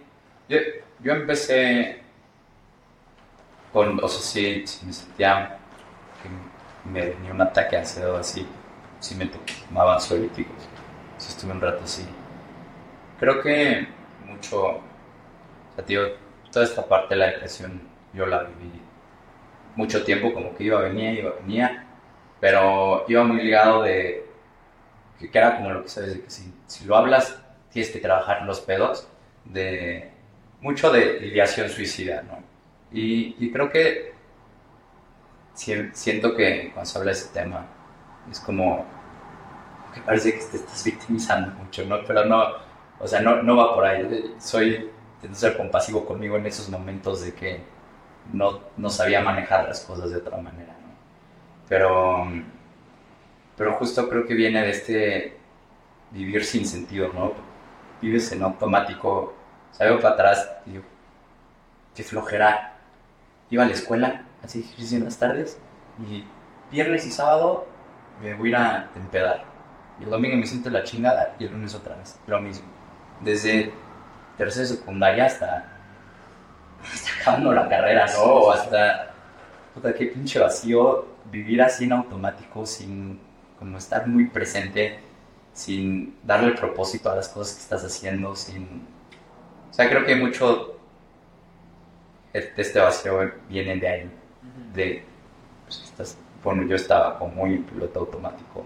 yo, 0.50 0.58
yo 1.02 1.14
empecé 1.14 2.02
con, 3.74 4.04
o 4.04 4.08
sea, 4.08 4.22
si, 4.22 4.86
me 4.86 4.94
sentía 4.94 5.58
que 6.24 6.90
me 6.90 7.06
venía 7.08 7.32
un 7.32 7.42
ataque 7.42 7.78
ansiedad 7.78 8.18
así, 8.18 8.48
si 9.00 9.16
me 9.16 9.28
tomaba 9.28 9.96
ansiolíticos, 9.96 10.68
si 11.18 11.30
estuve 11.30 11.52
un 11.52 11.62
rato 11.62 11.84
así. 11.84 12.06
Creo 13.20 13.42
que 13.42 13.88
mucho, 14.26 14.66
o 14.66 14.82
sea, 15.76 15.86
tío, 15.86 16.02
toda 16.52 16.66
esta 16.66 16.86
parte 16.88 17.16
de 17.16 17.20
la 17.20 17.28
depresión 17.28 17.82
yo 18.14 18.26
la 18.26 18.44
viví 18.44 18.88
mucho 19.78 20.04
tiempo, 20.04 20.34
como 20.34 20.56
que 20.56 20.66
iba, 20.66 20.82
venía, 20.82 21.14
iba, 21.14 21.34
venía, 21.40 21.86
pero 22.40 23.06
iba 23.08 23.24
muy 23.24 23.44
ligado 23.44 23.84
de 23.84 24.26
que, 25.20 25.30
era 25.32 25.56
como 25.56 25.72
lo 25.72 25.84
que 25.84 25.90
sabes, 25.90 26.16
de 26.16 26.24
que 26.24 26.30
si, 26.30 26.86
lo 26.86 26.98
hablas 26.98 27.40
tienes 27.72 27.92
que 27.92 28.00
trabajar 28.00 28.44
los 28.44 28.60
pedos, 28.60 29.08
de 29.46 30.12
mucho 30.62 30.92
de 30.92 31.28
ideación 31.28 31.70
suicida, 31.70 32.22
¿no? 32.24 32.44
Y, 32.92 33.52
creo 33.52 33.70
que 33.70 34.14
siento 35.54 36.36
que 36.36 36.72
cuando 36.74 36.90
se 36.90 36.98
habla 36.98 37.12
de 37.12 37.18
ese 37.18 37.34
tema 37.34 37.66
es 38.30 38.40
como 38.40 38.86
que 39.94 40.02
parece 40.02 40.34
que 40.34 40.46
te 40.46 40.58
estás 40.58 40.84
victimizando 40.84 41.52
mucho, 41.56 41.84
¿no? 41.86 42.04
Pero 42.06 42.26
no, 42.26 42.44
o 43.00 43.08
sea, 43.08 43.22
no, 43.22 43.42
no 43.44 43.58
va 43.58 43.74
por 43.74 43.86
ahí. 43.86 44.36
Soy, 44.40 44.90
intento 45.16 45.38
ser 45.38 45.58
compasivo 45.58 46.06
conmigo 46.06 46.38
en 46.38 46.46
esos 46.46 46.70
momentos 46.70 47.22
de 47.22 47.34
que 47.34 47.62
no, 48.34 48.62
no 48.78 48.90
sabía 48.90 49.22
manejar 49.22 49.68
las 49.68 49.82
cosas 49.82 50.12
de 50.12 50.18
otra 50.18 50.38
manera, 50.38 50.74
¿no? 50.74 50.88
Pero, 51.68 52.28
pero 53.56 53.74
justo 53.74 54.08
creo 54.10 54.26
que 54.26 54.34
viene 54.34 54.62
de 54.62 54.70
este 54.70 55.38
vivir 56.12 56.46
sin 56.46 56.66
sentido, 56.66 57.12
¿no? 57.14 57.34
Vives 58.02 58.32
en 58.32 58.44
automático, 58.44 59.34
salgo 59.78 60.00
para 60.00 60.16
atrás 60.16 60.50
y 60.66 60.72
digo, 60.72 60.84
qué 61.96 62.04
flojera. 62.04 62.74
Iba 63.50 63.64
a 63.64 63.68
la 63.68 63.74
escuela, 63.74 64.24
así 64.44 64.60
ejercicio 64.60 64.98
en 64.98 65.06
las 65.06 65.18
tardes, 65.18 65.58
y 66.00 66.26
viernes 66.72 67.06
y 67.06 67.12
sábado 67.12 67.66
me 68.22 68.34
voy 68.34 68.48
a 68.48 68.50
ir 68.50 68.56
a 68.56 68.90
empedar. 68.96 69.44
Y 70.00 70.04
el 70.04 70.10
domingo 70.10 70.38
me 70.38 70.46
siento 70.46 70.70
la 70.70 70.84
chingada 70.84 71.36
y 71.40 71.46
el 71.46 71.52
lunes 71.52 71.74
otra 71.76 71.96
vez, 71.96 72.20
lo 72.28 72.40
mismo. 72.42 72.68
Desde 73.22 73.72
tercera 74.38 74.66
secundaria 74.66 75.26
hasta, 75.26 75.66
hasta 76.94 77.22
acabando 77.22 77.54
la 77.54 77.70
carrera, 77.70 78.06
¿no? 78.14 78.24
O 78.24 78.52
hasta, 78.52 79.14
puta, 79.74 79.94
qué 79.94 80.08
pinche 80.08 80.40
vacío 80.40 81.06
vivir 81.32 81.62
así 81.62 81.86
en 81.86 81.94
automático, 81.94 82.66
sin 82.66 83.20
como 83.58 83.78
estar 83.78 84.08
muy 84.08 84.28
presente, 84.28 85.00
sin 85.54 86.18
darle 86.24 86.52
propósito 86.52 87.10
a 87.10 87.16
las 87.16 87.30
cosas 87.30 87.56
que 87.56 87.62
estás 87.62 87.84
haciendo, 87.84 88.36
sin... 88.36 88.97
O 89.78 89.80
sea, 89.80 89.92
creo 89.92 90.04
que 90.08 90.16
mucho 90.16 90.76
de 92.34 92.52
este 92.58 92.80
vacío 92.80 93.32
viene 93.48 93.76
de 93.76 93.88
ahí, 93.88 94.12
de, 94.74 95.04
pues, 95.66 95.84
estás, 95.84 96.18
bueno, 96.44 96.64
yo 96.64 96.76
estaba 96.76 97.20
como 97.20 97.36
muy 97.36 97.54
en 97.54 97.64
piloto 97.64 98.00
automático 98.00 98.66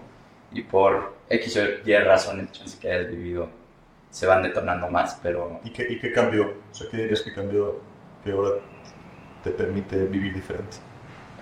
y 0.52 0.62
por 0.62 1.14
X 1.28 1.58
o 1.58 1.86
Y 1.86 1.94
razones, 1.98 2.50
chance 2.52 2.78
que 2.80 2.90
hayas 2.90 3.10
vivido, 3.10 3.46
se 4.08 4.26
van 4.26 4.42
detonando 4.42 4.88
más, 4.88 5.20
pero... 5.22 5.60
¿Y 5.62 5.70
qué, 5.70 5.86
¿Y 5.86 5.98
qué 5.98 6.14
cambió? 6.14 6.44
O 6.70 6.74
sea, 6.74 6.88
¿qué 6.90 6.96
dirías 6.96 7.20
que 7.20 7.34
cambió 7.34 7.78
que 8.24 8.32
ahora 8.32 8.52
te 9.44 9.50
permite 9.50 10.06
vivir 10.06 10.32
diferente? 10.32 10.78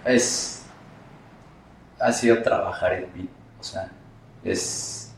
Es... 0.04 0.66
Ha 2.00 2.10
sido 2.10 2.42
trabajar 2.42 2.94
en 2.94 3.14
mí, 3.14 3.28
o 3.60 3.62
sea, 3.62 3.88
es... 4.42 5.14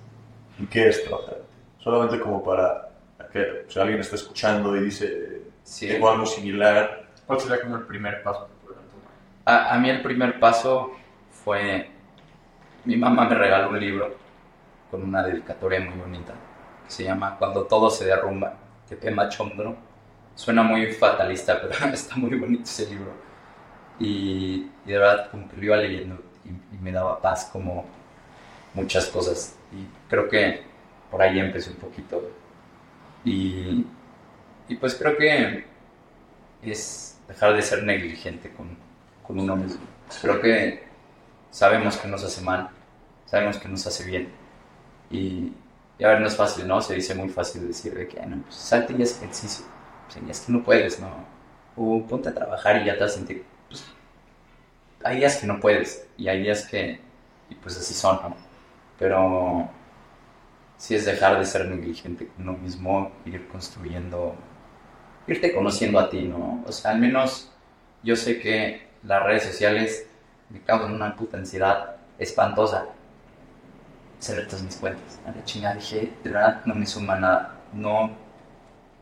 ¿Y 0.59 0.66
qué 0.66 0.88
es 0.88 1.03
trabajar? 1.05 1.38
Solamente 1.78 2.20
como 2.20 2.44
para 2.44 2.91
que 3.31 3.66
si 3.68 3.79
alguien 3.81 4.01
está 4.01 4.16
escuchando 4.16 4.77
y 4.77 4.81
dice, 4.85 5.43
Sí. 5.62 5.87
tengo 5.89 6.11
algo 6.11 6.27
similar, 6.27 7.09
¿Cuál 7.27 7.41
sería 7.41 7.61
como 7.62 7.77
el 7.77 7.83
primer 7.87 8.23
paso 8.23 8.49
que 8.49 8.66
podrían 8.66 8.89
tomar? 8.89 9.12
A, 9.45 9.75
a 9.75 9.79
mí 9.79 9.89
el 9.91 10.03
primer 10.03 10.39
paso 10.41 10.93
fue... 11.31 11.91
Mi 12.85 12.97
mamá 12.97 13.29
me 13.29 13.35
regaló 13.37 13.70
un 13.70 13.79
libro 13.81 14.16
con 14.91 15.03
una 15.05 15.23
dedicatoria 15.23 15.81
muy 15.81 15.95
bonita 15.97 16.35
que 16.85 16.91
se 16.91 17.05
llama 17.05 17.37
Cuando 17.39 17.64
todo 17.64 17.89
se 17.91 18.05
derrumba, 18.07 18.55
de 18.91 18.97
Pema 18.97 19.29
Chondro. 19.29 19.77
Suena 20.35 20.62
muy 20.64 20.93
fatalista, 20.93 21.61
pero 21.62 21.93
está 21.95 22.16
muy 22.16 22.37
bonito 22.39 22.64
ese 22.64 22.87
libro. 22.91 23.12
Y, 23.99 24.70
y 24.85 24.91
de 24.91 24.99
verdad, 24.99 25.31
como 25.31 25.49
que 25.49 25.57
lo 25.57 25.64
iba 25.64 25.77
leyendo 25.77 26.20
y, 26.45 26.49
y 26.75 26.79
me 26.81 26.91
daba 26.93 27.20
paz 27.20 27.49
como 27.53 27.87
muchas 28.75 29.07
cosas. 29.07 29.57
Y 29.73 29.87
creo 30.09 30.29
que 30.29 30.62
por 31.11 31.23
ahí 31.23 31.39
empecé 31.39 31.70
un 31.70 31.77
poquito. 31.77 32.20
Y, 33.25 33.87
y 34.68 34.77
pues 34.77 34.95
creo 34.97 35.16
que 35.16 35.64
es 36.62 37.18
dejar 37.29 37.55
de 37.55 37.62
ser 37.62 37.83
negligente 37.85 38.51
con, 38.53 38.77
con 39.23 39.39
uno 39.41 39.57
mismo. 39.57 39.81
Creo 40.20 40.41
que 40.41 40.85
sabemos 41.51 41.97
que 41.99 42.09
nos 42.09 42.25
hace 42.25 42.43
mal, 42.43 42.70
sabemos 43.27 43.59
que 43.59 43.68
nos 43.68 43.87
hace 43.87 44.05
bien. 44.05 44.29
Y, 45.11 45.53
y 45.99 46.05
a 46.05 46.09
ver, 46.11 46.20
no 46.20 46.27
es 46.29 46.37
fácil, 46.37 46.66
¿no? 46.68 46.81
Se 46.81 46.95
dice 46.95 47.14
muy 47.14 47.29
fácil 47.29 47.66
decir 47.68 47.95
de 47.95 48.09
que, 48.09 48.20
"Ah, 48.20 48.27
no, 48.27 48.43
pues 48.43 48.57
salte 48.57 48.95
y 48.99 49.03
haz 49.03 49.16
ejercicio. 49.23 49.66
Y 50.27 50.31
es 50.31 50.41
que 50.41 50.53
no 50.53 50.62
puedes, 50.62 51.01
¿no? 51.01 51.09
O 51.77 52.07
ponte 52.07 52.29
a 52.31 52.35
trabajar 52.35 52.83
y 52.83 52.87
ya 52.87 52.95
te 52.97 53.01
vas 53.05 53.12
a 53.12 53.16
sentir. 53.16 53.45
Pues, 53.68 53.85
hay 55.05 55.16
días 55.18 55.37
que 55.37 55.47
no 55.47 55.61
puedes 55.61 56.07
y 56.16 56.29
hay 56.29 56.43
días 56.43 56.66
que, 56.66 57.01
y 57.51 57.55
pues 57.57 57.77
así 57.79 57.95
son, 57.95 58.16
¿no? 58.23 58.37
Pero 58.99 59.68
sí 60.83 60.97
es 60.97 61.05
dejar 61.05 61.39
de 61.39 61.45
ser 61.45 61.64
negligente 61.68 62.26
con 62.26 62.49
uno 62.49 62.59
mismo, 62.59 63.12
ir 63.24 63.47
construyendo, 63.47 64.35
irte 65.28 65.55
conociendo 65.55 66.01
a 66.01 66.11
ti, 66.11 66.22
¿no? 66.22 66.64
O 66.66 66.72
sea, 66.72 66.91
al 66.91 66.99
menos 66.99 67.53
yo 68.03 68.16
sé 68.16 68.41
que 68.41 68.89
las 69.05 69.22
redes 69.22 69.45
sociales 69.45 70.05
me 70.51 70.61
causan 70.61 70.93
una 70.93 71.14
puta 71.14 71.37
ansiedad 71.37 71.99
espantosa. 72.18 72.87
Cerré 74.18 74.43
todas 74.47 74.62
mis 74.64 74.74
cuentas. 74.74 75.20
A 75.24 75.30
la 75.30 75.45
chingada 75.45 75.76
dije, 75.76 76.12
de 76.24 76.30
verdad 76.30 76.62
no 76.64 76.74
me 76.74 76.85
suma 76.85 77.14
nada. 77.14 77.55
No, 77.72 78.11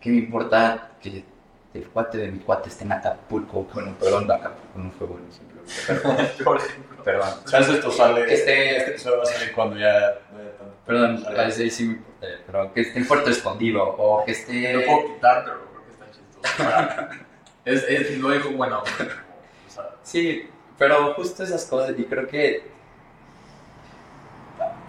¿qué 0.02 0.10
me 0.10 0.16
importa 0.18 0.90
que 1.00 1.24
el 1.72 1.88
cuate 1.88 2.18
de 2.18 2.30
mi 2.30 2.40
cuate 2.40 2.68
esté 2.68 2.84
en 2.84 2.92
Acapulco? 2.92 3.66
Bueno, 3.72 3.94
perdón, 3.98 4.30
Acapulco 4.30 4.78
no 4.78 4.90
fue 4.90 5.06
bueno 5.06 5.24
simplemente. 5.30 6.34
Pero, 6.36 6.58
perdón. 7.04 7.28
Chance 7.46 7.72
esto 7.72 7.90
sale, 7.90 8.20
esté- 8.34 8.76
este 8.76 8.90
episodio 8.90 9.16
va 9.16 9.22
a 9.22 9.26
salir 9.26 9.52
cuando 9.54 9.76
ya 9.78 10.18
tanto. 10.30 10.49
Perdón, 10.86 11.22
parece 11.24 11.70
sí, 11.70 11.84
me 11.84 11.92
importa, 11.92 12.26
pero 12.46 12.74
que 12.74 12.80
esté 12.80 12.98
en 12.98 13.06
Puerto 13.06 13.30
Escondido 13.30 13.84
o 13.84 14.24
que 14.24 14.32
esté... 14.32 14.72
Lo 14.72 14.84
puedo 14.84 15.14
quitar, 15.14 15.44
pero 15.44 15.56
creo 15.70 15.84
que 15.84 15.90
está 15.92 16.06
chistoso. 16.10 17.24
es, 17.64 17.84
es, 17.84 18.18
lo 18.18 18.30
digo, 18.30 18.50
bueno, 18.50 18.82
o 18.82 18.86
sea, 18.86 19.90
Sí, 20.02 20.48
pero 20.76 21.14
justo 21.14 21.44
esas 21.44 21.64
cosas, 21.66 21.96
y 21.98 22.04
creo 22.04 22.26
que 22.26 22.64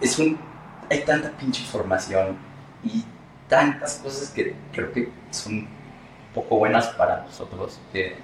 es 0.00 0.18
un. 0.18 0.38
Hay 0.90 1.04
tanta 1.04 1.30
pinche 1.30 1.62
información 1.62 2.36
y 2.82 3.04
tantas 3.48 3.96
cosas 3.96 4.30
que 4.30 4.54
creo 4.72 4.92
que 4.92 5.10
son 5.30 5.68
poco 6.34 6.58
buenas 6.58 6.88
para 6.88 7.22
nosotros. 7.22 7.80
Que, 7.92 8.16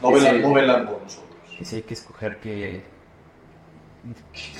No 0.00 0.12
velan, 0.12 0.42
no 0.42 0.52
velan 0.52 0.86
por 0.86 1.02
nosotros. 1.02 1.34
que 1.58 1.64
sí 1.64 1.76
hay 1.76 1.82
que 1.82 1.94
escoger 1.94 2.38
que, 2.38 2.84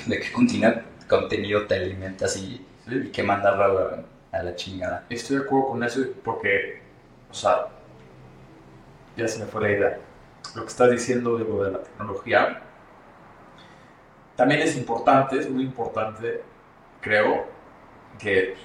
de 0.07 0.21
qué 0.21 0.33
contenido, 0.33 0.83
contenido 1.09 1.67
te 1.67 1.77
alimentas 1.77 2.37
y, 2.37 2.65
y 2.87 3.09
que 3.11 3.23
mandarlo 3.23 3.65
a 3.65 3.69
la, 3.69 4.05
a 4.39 4.43
la 4.43 4.57
chingada. 4.57 5.05
estoy 5.11 5.39
de 5.39 5.45
acuerdo 5.45 5.69
con 5.69 5.85
eso 5.85 6.01
porque, 6.25 6.81
o 7.31 7.35
sea, 7.35 7.69
ya 9.17 9.29
se 9.29 9.39
me 9.39 9.47
fue 9.47 9.63
la 9.63 9.71
idea. 9.71 9.99
Lo 10.55 10.63
que 10.63 10.69
estás 10.69 10.91
diciendo 10.91 11.37
de 11.39 11.45
lo 11.45 11.65
de 11.65 11.73
la 11.73 11.79
tecnología 11.83 12.63
también 14.37 14.63
es 14.63 14.77
importante, 14.77 15.39
es 15.39 15.49
muy 15.49 15.63
importante, 15.65 16.43
creo, 17.01 17.47
que 18.19 18.57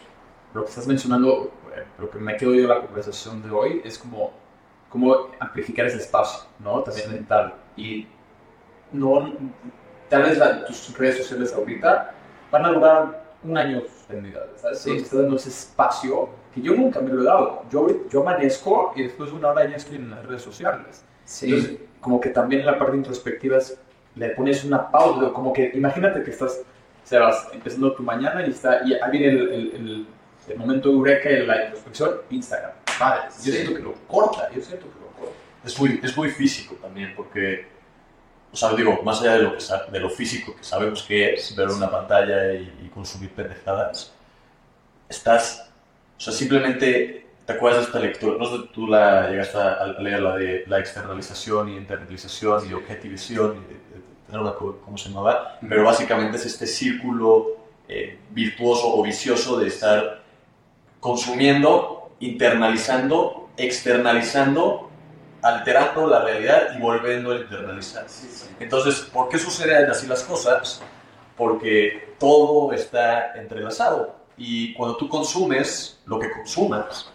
lo 0.54 0.64
que 0.64 0.70
estás 0.70 0.88
mencionando, 0.88 1.52
eh, 1.76 1.86
lo 2.00 2.10
que 2.10 2.20
me 2.20 2.38
quedo 2.38 2.54
yo 2.56 2.64
de 2.64 2.68
la 2.68 2.82
conversación 2.82 3.42
de 3.44 3.52
hoy 3.52 3.82
es 3.86 4.00
como, 4.00 4.34
como 4.90 5.16
amplificar 5.40 5.86
ese 5.86 5.98
espacio, 5.98 6.46
¿no? 6.60 6.82
También 6.84 7.12
mental. 7.12 7.54
Y 7.78 8.08
no, 8.92 9.34
tal 10.10 10.24
vez 10.24 10.38
la- 10.38 10.66
tus 10.66 10.98
redes 10.98 11.18
sociales 11.20 11.54
ahorita 11.54 12.16
van 12.52 12.66
a 12.66 12.70
durar 12.70 13.24
un 13.44 13.58
año 13.58 13.82
suspendidas, 13.82 14.44
¿sabes? 14.58 14.80
Sí. 14.80 14.96
Estás 14.98 15.20
dando 15.20 15.36
ese 15.38 15.50
espacio 15.50 16.30
que 16.54 16.62
yo 16.62 16.74
nunca 16.76 17.00
me 17.00 17.10
lo 17.12 17.22
he 17.22 17.26
dado. 17.26 17.64
Yo, 17.72 17.88
yo 18.10 18.22
amanezco 18.22 18.94
y 18.96 19.04
después 19.04 19.30
de 19.32 19.36
una 19.38 19.50
hora 19.50 19.68
ya 19.70 19.76
estoy 19.78 19.96
en 19.98 20.10
las 20.10 20.26
redes 20.26 20.42
sociales. 20.42 21.04
Sí, 21.26 21.54
Entonces, 21.54 21.78
como 22.02 22.20
que 22.20 22.30
también 22.30 22.62
en 22.62 22.66
la 22.68 22.78
parte 22.80 22.98
introspectiva 22.98 23.58
es- 23.58 23.78
le 24.16 24.30
pones 24.32 24.64
una 24.64 24.90
pausa, 24.92 25.32
como 25.32 25.54
que 25.54 25.72
imagínate 25.76 26.24
que 26.24 26.32
estás, 26.32 26.62
Sebas, 27.04 27.48
empezando 27.54 27.94
tu 27.94 28.04
mañana 28.04 28.46
y, 28.46 28.50
está, 28.52 28.82
y 28.86 28.94
ahí 28.94 29.12
viene 29.12 29.28
el, 29.30 29.40
el, 29.50 29.76
el- 29.76 30.08
el 30.50 30.58
momento 30.58 30.90
eureka 30.90 31.30
de 31.30 31.46
la 31.46 31.64
introspección, 31.66 32.16
Instagram. 32.30 32.72
Madre, 33.00 33.22
yo 33.28 33.32
Sí. 33.42 33.52
siento 33.52 33.74
que 33.76 33.80
lo 33.82 33.94
corta, 34.08 34.50
yo 34.52 34.62
siento 34.62 34.86
que 34.88 35.00
lo 35.00 35.08
corta. 35.20 35.36
Es 35.64 35.80
muy, 35.80 36.00
es 36.04 36.18
muy 36.18 36.30
físico 36.30 36.76
también, 36.82 37.14
porque, 37.16 37.66
o 38.52 38.56
sea, 38.56 38.74
digo, 38.74 39.02
más 39.04 39.22
allá 39.22 39.34
de 39.34 39.44
lo, 39.44 39.58
que 39.58 39.64
de 39.92 40.00
lo 40.00 40.10
físico 40.10 40.56
que 40.56 40.64
sabemos 40.64 41.04
que 41.04 41.34
es 41.36 41.56
ver 41.56 41.70
una 41.70 41.90
pantalla 41.90 42.54
y, 42.54 42.72
y 42.84 42.90
consumir 42.90 43.30
pendejadas, 43.32 44.12
estás, 45.08 45.70
o 46.18 46.20
sea, 46.20 46.34
simplemente 46.34 47.30
te 47.50 47.54
acuerdas 47.54 47.82
de 47.82 47.86
esta 47.88 48.00
lectura, 48.00 48.38
no 48.38 48.46
sé 48.46 48.68
tú 48.72 48.86
la 48.86 49.28
llegaste 49.28 49.58
a, 49.58 49.88
leer 50.00 50.22
la 50.22 50.36
de 50.38 50.64
la 50.68 50.78
externalización 50.78 51.70
y 51.70 51.78
internalización 51.78 52.70
y 52.70 52.74
objetivación, 52.74 53.66
y 53.68 54.32
¿cómo 54.32 54.98
se 55.00 55.10
llamaba? 55.10 55.58
Pero 55.68 55.84
básicamente 55.84 56.38
es 56.38 56.46
este 56.46 56.68
círculo 56.68 57.58
eh, 57.88 58.20
virtuoso 58.30 58.94
o 58.96 59.02
vicioso 59.02 59.58
de 59.58 59.68
estar 59.68 60.22
consumiendo, 61.00 62.12
internalizando, 62.20 63.50
externalizando, 63.58 64.89
alterando 65.42 66.08
la 66.08 66.24
realidad 66.24 66.76
y 66.78 66.82
volviendo 66.82 67.32
a 67.32 67.38
internalizar. 67.38 68.06
Entonces, 68.60 69.02
¿por 69.02 69.30
qué 69.30 69.38
suceden 69.38 69.90
así 69.90 70.08
las 70.08 70.24
cosas? 70.24 70.82
Porque 71.38 72.16
todo 72.20 72.74
está 72.74 73.34
entrelazado 73.36 74.16
y 74.38 74.74
cuando 74.74 74.98
tú 74.98 75.08
consumes 75.08 76.00
lo 76.06 76.20
que 76.20 76.32
consumas, 76.32 77.10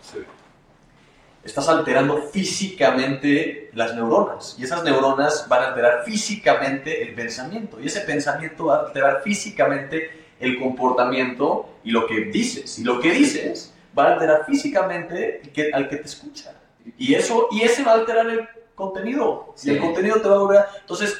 estás 1.43 1.69
alterando 1.69 2.23
físicamente 2.23 3.71
las 3.75 3.95
neuronas 3.95 4.57
y 4.59 4.65
esas 4.65 4.83
neuronas 4.83 5.47
van 5.49 5.63
a 5.63 5.67
alterar 5.69 6.05
físicamente 6.05 7.03
el 7.03 7.15
pensamiento 7.15 7.79
y 7.81 7.87
ese 7.87 8.01
pensamiento 8.01 8.67
va 8.67 8.77
a 8.77 8.87
alterar 8.87 9.23
físicamente 9.23 10.25
el 10.41 10.59
comportamiento 10.59 11.79
y 11.85 11.91
lo 11.91 12.07
que 12.07 12.21
dices. 12.27 12.79
Y 12.79 12.85
lo 12.85 13.01
que 13.01 13.11
dices 13.11 13.73
va 13.97 14.05
a 14.05 14.13
alterar 14.15 14.45
físicamente 14.47 15.43
al 15.73 15.89
que 15.89 15.97
te 15.97 16.07
escucha. 16.07 16.54
Y 16.99 17.15
eso, 17.15 17.49
y 17.51 17.63
ese 17.63 17.83
va 17.85 17.93
a 17.93 17.95
alterar 17.95 18.27
el 18.29 18.49
contenido. 18.75 19.55
Y 19.63 19.71
el 19.71 19.77
Sí. 19.77 19.81
contenido 19.81 20.21
te 20.21 20.29
va 20.29 20.37
a 20.37 20.39
volver. 20.39 20.65
Entonces, 20.81 21.17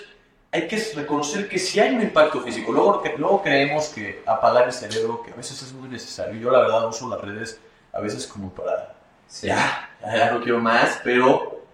hay 0.53 0.69
que 0.69 0.77
reconocer 0.95 1.49
que 1.49 1.59
sí 1.59 1.81
hay 1.81 1.95
un 1.95 2.03
impacto 2.03 2.41
físico. 2.41 2.71
Luego, 2.73 3.03
que, 3.03 3.15
luego 3.17 3.43
creemos 3.43 3.89
que 3.89 4.23
apagar 4.27 4.65
el 4.67 4.73
cerebro, 4.73 5.23
que 5.23 5.33
a 5.33 5.35
veces 5.35 5.61
es 5.63 5.73
muy 5.73 5.89
necesario. 5.89 6.39
Yo, 6.41 6.51
la 6.51 6.61
verdad, 6.61 6.87
uso 6.89 7.09
las 7.09 7.21
redes 7.21 7.59
a 7.93 8.01
veces 8.01 8.27
como 8.27 8.51
para. 8.51 8.95
Sí. 9.27 9.47
Ya, 9.49 9.91
ya, 10.01 10.31
no 10.33 10.41
quiero 10.43 10.61
más, 10.61 11.01
pero 11.03 11.65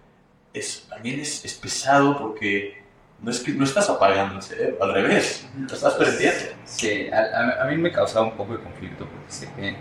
es, 0.54 0.86
también 0.88 1.20
es, 1.20 1.44
es 1.44 1.54
pesado 1.54 2.16
porque 2.18 2.82
no 3.20 3.30
es 3.30 3.40
que 3.40 3.50
no 3.52 3.64
estás 3.64 3.90
apagando 3.90 4.36
el 4.36 4.42
cerebro, 4.42 4.82
al 4.82 4.94
revés, 4.94 5.46
lo 5.58 5.74
estás 5.74 5.94
perdiendo. 5.94 6.40
Sí, 6.64 7.08
a, 7.12 7.18
a- 7.18 7.62
a 7.62 7.64
mí 7.66 7.76
me 7.76 7.92
causaba 7.92 8.24
un 8.26 8.32
poco 8.36 8.54
de 8.56 8.62
conflicto 8.62 9.04
porque 9.04 9.30
sé 9.30 9.52
que 9.56 9.76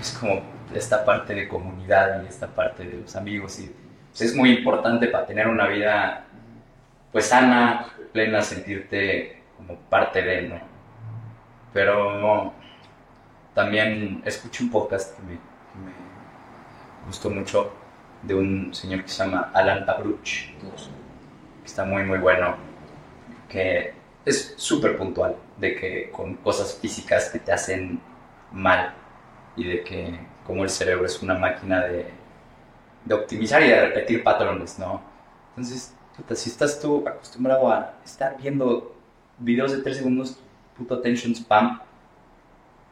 es 0.00 0.10
como 0.18 0.42
esta 0.78 1.04
parte 1.04 1.34
de 1.34 1.48
comunidad 1.48 2.22
y 2.22 2.26
esta 2.26 2.46
parte 2.48 2.84
de 2.84 3.00
los 3.00 3.16
amigos 3.16 3.58
y 3.60 3.74
es 4.22 4.34
muy 4.34 4.50
importante 4.50 5.08
para 5.08 5.26
tener 5.26 5.48
una 5.48 5.66
vida 5.66 6.24
pues 7.10 7.26
sana, 7.26 7.86
plena, 8.12 8.42
sentirte 8.42 9.42
como 9.56 9.76
parte 9.76 10.22
de, 10.22 10.42
¿no? 10.42 10.60
Pero 11.72 12.52
también 13.54 14.22
escuché 14.24 14.64
un 14.64 14.70
podcast 14.70 15.16
que 15.16 15.22
me, 15.22 15.32
que 15.32 15.78
me 15.84 17.06
gustó 17.06 17.30
mucho 17.30 17.72
de 18.22 18.34
un 18.34 18.74
señor 18.74 19.02
que 19.02 19.08
se 19.08 19.24
llama 19.24 19.50
Alan 19.52 19.88
Abruch, 19.88 20.54
que 20.58 21.66
está 21.66 21.84
muy 21.84 22.04
muy 22.04 22.18
bueno, 22.18 22.56
que 23.48 23.94
es 24.24 24.54
súper 24.56 24.96
puntual 24.96 25.36
de 25.58 25.76
que 25.76 26.10
con 26.10 26.34
cosas 26.36 26.78
físicas 26.80 27.30
que 27.30 27.38
te 27.38 27.52
hacen 27.52 28.00
mal 28.52 28.94
y 29.56 29.64
de 29.64 29.84
que 29.84 30.18
como 30.46 30.64
el 30.64 30.70
cerebro 30.70 31.06
es 31.06 31.22
una 31.22 31.34
máquina 31.34 31.82
de, 31.84 32.10
de 33.04 33.14
optimizar 33.14 33.62
y 33.62 33.68
de 33.68 33.80
repetir 33.88 34.22
patrones, 34.22 34.78
¿no? 34.78 35.00
Entonces, 35.50 35.94
puta, 36.16 36.34
si 36.36 36.50
estás 36.50 36.80
tú 36.80 37.04
acostumbrado 37.06 37.70
a 37.70 37.94
estar 38.04 38.36
viendo 38.40 38.94
videos 39.38 39.72
de 39.72 39.78
3 39.82 39.96
segundos, 39.98 40.38
puto 40.76 40.94
attention 40.94 41.34
spam, 41.34 41.80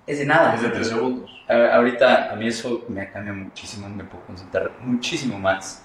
es 0.06 0.18
de 0.18 0.26
nada. 0.26 0.54
Es 0.54 0.62
de 0.62 0.68
tres 0.70 0.88
segundos. 0.88 1.30
A- 1.48 1.76
Ahorita 1.76 2.32
a 2.32 2.36
mí 2.36 2.48
eso 2.48 2.84
me 2.88 3.02
ha 3.02 3.10
cambiado 3.12 3.38
muchísimo, 3.38 3.88
me 3.88 4.04
puedo 4.04 4.24
concentrar 4.26 4.72
muchísimo 4.80 5.38
más. 5.38 5.84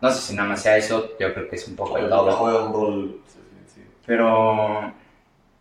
No 0.00 0.10
sé 0.10 0.20
si 0.20 0.34
nada 0.34 0.48
más 0.48 0.62
sea 0.62 0.76
eso, 0.76 1.10
yo 1.18 1.32
creo 1.32 1.48
que 1.48 1.56
es 1.56 1.68
un 1.68 1.76
poco. 1.76 1.90
Juega 1.90 2.64
un 2.66 2.72
rol. 2.72 3.20
sí, 3.26 3.38
sí. 3.74 3.82
Pero 4.06 4.92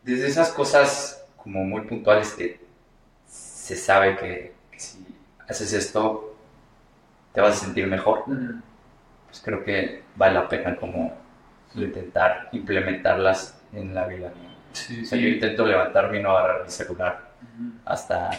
desde 0.03 0.27
esas 0.27 0.51
cosas 0.51 1.25
como 1.37 1.63
muy 1.63 1.81
puntuales 1.81 2.33
que 2.33 2.59
se 3.27 3.75
sabe 3.75 4.15
que, 4.17 4.53
que 4.71 4.79
si 4.79 5.05
haces 5.51 5.73
esto 5.73 6.35
te 7.33 7.41
vas 7.41 7.55
a 7.55 7.65
sentir 7.65 7.87
mejor, 7.87 8.23
pues 8.25 9.41
creo 9.43 9.63
que 9.63 10.03
vale 10.15 10.33
la 10.33 10.49
pena 10.49 10.75
como 10.75 11.13
intentar 11.75 12.49
implementarlas 12.51 13.61
en 13.73 13.93
la 13.93 14.05
vida. 14.05 14.31
Sí, 14.73 15.01
O 15.01 15.05
sea, 15.05 15.17
yo 15.17 15.27
intento 15.27 15.65
levantarme 15.65 16.19
y 16.19 16.23
no 16.23 16.31
agarrar 16.31 16.63
mi 16.63 16.69
celular 16.69 17.31
hasta 17.85 18.29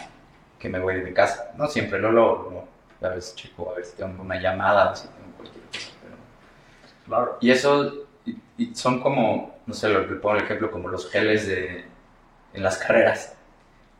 que 0.59 0.69
me 0.69 0.79
voy 0.79 0.95
de 0.95 1.03
mi 1.03 1.13
casa. 1.13 1.51
No 1.57 1.67
siempre 1.67 1.99
lo 1.99 2.11
logro, 2.11 2.51
¿no? 2.51 3.07
A 3.07 3.11
veces 3.11 3.35
checo 3.35 3.71
a 3.71 3.75
ver 3.75 3.85
si 3.85 3.97
tengo 3.97 4.21
una 4.21 4.39
llamada 4.39 4.91
o 4.91 4.95
si 4.95 5.07
tengo 5.07 5.35
cualquier 5.35 5.65
cosa. 5.65 5.89
Pero... 6.01 6.15
Claro. 7.05 7.37
Y 7.41 7.51
eso 7.51 8.05
y, 8.25 8.37
y 8.57 8.75
son 8.75 9.01
como, 9.01 9.57
no 9.65 9.73
sé, 9.73 9.89
lo 9.89 10.07
que 10.07 10.15
pongo 10.15 10.37
el 10.37 10.43
ejemplo, 10.43 10.71
como 10.71 10.87
los 10.87 11.09
geles 11.11 11.47
de, 11.47 11.85
en 12.53 12.63
las 12.63 12.77
carreras. 12.77 13.35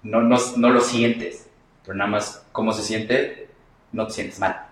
No, 0.03 0.21
no, 0.21 0.37
no 0.57 0.69
lo 0.69 0.81
sientes, 0.81 1.49
pero 1.83 1.95
nada 1.95 2.11
más 2.11 2.42
cómo 2.53 2.71
se 2.71 2.83
siente, 2.83 3.49
no 3.91 4.07
te 4.07 4.13
sientes 4.13 4.39
mal. 4.39 4.67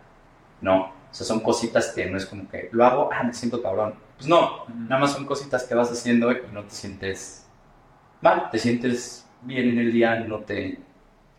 No, 0.61 0.83
o 0.83 1.13
sea, 1.13 1.27
son 1.27 1.41
cositas 1.41 1.91
que 1.93 2.05
no 2.05 2.15
es 2.15 2.25
como 2.25 2.47
que 2.49 2.69
lo 2.71 2.85
hago, 2.85 3.09
ah, 3.11 3.23
me 3.23 3.33
siento 3.33 3.61
cabrón. 3.61 3.95
Pues 4.15 4.29
no, 4.29 4.65
nada 4.73 5.01
más 5.01 5.11
son 5.11 5.25
cositas 5.25 5.65
que 5.65 5.75
vas 5.75 5.91
haciendo 5.91 6.31
y 6.31 6.37
no 6.53 6.63
te 6.63 6.73
sientes 6.73 7.45
mal, 8.21 8.49
te 8.49 8.59
sientes 8.59 9.25
bien 9.41 9.69
en 9.69 9.79
el 9.79 9.91
día, 9.91 10.19
no 10.21 10.39
te... 10.39 10.79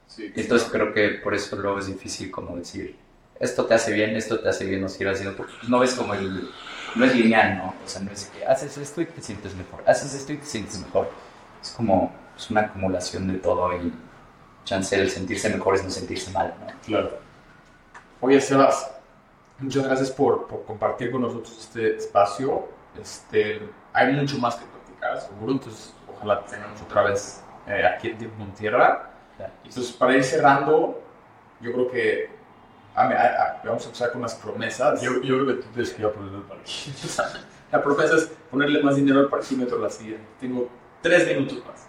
Sí, 0.09 0.31
Entonces 0.37 0.69
creo 0.71 0.93
que 0.93 1.09
por 1.23 1.33
eso 1.33 1.57
luego 1.57 1.79
es 1.79 1.87
difícil 1.87 2.31
como 2.31 2.57
decir, 2.57 2.97
esto 3.41 3.65
te 3.65 3.75
hace 3.75 3.95
bien, 3.95 4.15
esto 4.15 4.41
te 4.41 4.49
hace 4.49 4.67
bien, 4.67 4.83
no 4.83 4.89
sigas 4.89 5.15
haciendo, 5.15 5.37
porque 5.37 5.55
no 5.69 5.79
ves 5.79 5.95
como 5.95 6.13
el... 6.13 6.51
No 6.95 7.07
es 7.07 7.15
lineal, 7.15 7.57
¿no? 7.57 7.75
O 7.83 7.89
sea, 7.89 8.03
no 8.03 8.11
es 8.11 8.27
que 8.27 8.45
haces 8.45 8.77
esto 8.77 9.01
y 9.01 9.07
te 9.07 9.23
sientes 9.23 9.55
mejor, 9.55 9.83
haces 9.87 10.13
esto 10.13 10.35
y 10.35 10.37
te 10.37 10.45
sientes 10.45 10.79
mejor. 10.79 11.11
Es 11.63 11.71
como 11.71 12.13
pues, 12.35 12.51
una 12.51 12.63
acumulación 12.63 13.29
de 13.29 13.39
todo 13.39 13.75
y 13.75 13.91
chance 14.65 14.95
el 15.01 15.11
sentirse 15.11 15.49
mejor 15.51 15.75
es 15.77 15.85
no 15.85 15.91
sentirse 15.91 16.31
mal, 16.33 16.55
¿no? 16.61 16.67
Claro. 16.85 17.19
Oye, 18.21 18.41
Sebas, 18.41 18.91
muchas 19.59 19.85
gracias 19.85 20.11
por, 20.11 20.47
por 20.47 20.65
compartir 20.65 21.11
con 21.11 21.23
nosotros 21.23 21.57
este 21.61 21.97
espacio. 21.97 22.69
Este, 23.01 23.61
hay 23.93 24.13
mucho 24.13 24.39
más 24.39 24.57
que 24.57 24.65
platicar, 24.67 25.21
seguro, 25.21 25.53
entonces 25.53 25.93
ojalá 26.15 26.45
te 26.45 26.53
tengamos 26.53 26.81
otra 26.83 27.03
vez 27.03 27.43
eh, 27.67 27.85
aquí 27.87 28.09
en 28.11 28.19
Tiempo 28.19 28.43
en 28.43 28.53
Tierra. 28.53 29.11
Entonces, 29.65 29.93
para 29.93 30.15
ir 30.17 30.23
cerrando, 30.23 31.03
yo 31.61 31.73
creo 31.73 31.91
que 31.91 32.31
a- 32.95 33.03
a- 33.09 33.43
a- 33.43 33.63
vamos 33.65 33.83
a 33.83 33.87
empezar 33.87 34.13
con 34.13 34.23
las 34.23 34.35
promesas. 34.35 35.01
Yo, 35.03 35.21
yo 35.23 35.35
creo 35.43 35.47
que 35.47 35.63
tú 35.63 35.69
tienes 35.73 35.91
que 35.93 36.03
ir 36.03 36.07
a 36.07 36.13
poner 36.13 36.35
el 36.35 36.43
parquímetro. 36.43 37.25
La 37.73 37.83
promesa 37.83 38.17
es 38.17 38.31
ponerle 38.51 38.83
más 38.83 38.97
dinero 38.97 39.21
al 39.21 39.29
parquímetro 39.31 39.79
la 39.79 39.89
siguiente. 39.89 40.23
Tengo 40.39 40.69
tres 41.01 41.27
minutos 41.27 41.63
más. 41.67 41.89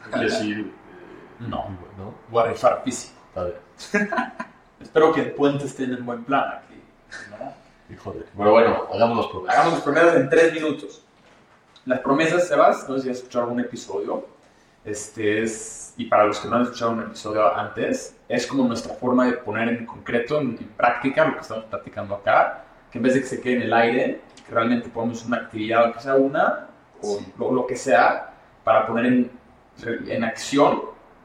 No. 1.40 1.66
¿no? 1.98 2.14
Voy 2.30 2.44
a 2.44 2.48
rifar 2.48 2.82
físico. 2.84 3.16
A 3.36 3.44
ver, 3.44 3.60
Espero 4.82 5.14
que 5.14 5.22
el 5.22 5.32
puente 5.32 5.66
esté 5.66 5.84
en 5.86 5.92
el 5.92 6.04
buen 6.04 6.24
plan 6.24 6.60
aquí. 6.60 6.82
¿no? 7.32 7.54
híjole. 7.94 8.26
Pero 8.36 8.52
bueno, 8.52 8.84
hagamos 8.94 9.18
los 9.18 9.28
promesas. 9.28 9.56
Hagamos 9.56 9.74
las 9.76 9.84
promesas 9.84 10.16
en 10.16 10.30
tres 10.30 10.54
minutos. 10.54 11.06
Las 11.86 12.00
promesas, 12.00 12.48
Sebas, 12.48 12.88
no 12.88 12.96
sé 12.98 13.04
si 13.04 13.10
has 13.10 13.18
escuchado 13.18 13.46
algún 13.46 13.60
episodio. 13.60 14.26
Este 14.86 15.44
es, 15.44 15.94
y 15.98 16.06
para 16.06 16.26
los 16.26 16.40
que 16.40 16.48
no 16.50 16.58
han 16.58 16.64
escuchado 16.64 16.92
un 16.92 17.02
episodio 17.04 17.56
antes, 17.56 18.18
es 18.28 18.48
como 18.48 18.66
nuestra 18.66 18.94
forma 18.96 19.26
de 19.26 19.34
poner 19.34 19.70
en 19.70 19.86
concreto, 19.86 20.40
en, 20.42 20.58
en 20.60 20.68
práctica, 20.76 21.26
lo 21.26 21.36
que 21.36 21.42
estamos 21.42 21.66
platicando 21.66 22.16
acá, 22.16 22.64
que 22.92 22.98
en 23.00 23.04
vez 23.04 23.14
de 23.14 23.22
que 23.22 23.28
se 23.28 23.42
quede 23.42 23.56
en 23.56 23.62
el 23.64 23.74
aire, 23.74 24.22
que 24.46 24.54
realmente 24.54 24.90
podamos 24.90 25.24
una 25.26 25.38
actividad, 25.38 25.86
aunque 25.86 26.00
sea 26.02 26.16
una, 26.16 26.68
o 27.02 27.18
Sí. 27.18 27.34
lo, 27.38 27.52
lo 27.54 27.66
que 27.68 27.76
sea, 27.78 28.34
para 28.64 28.86
poner 28.86 29.06
en, 29.06 29.32
en 30.08 30.24
acción 30.24 30.82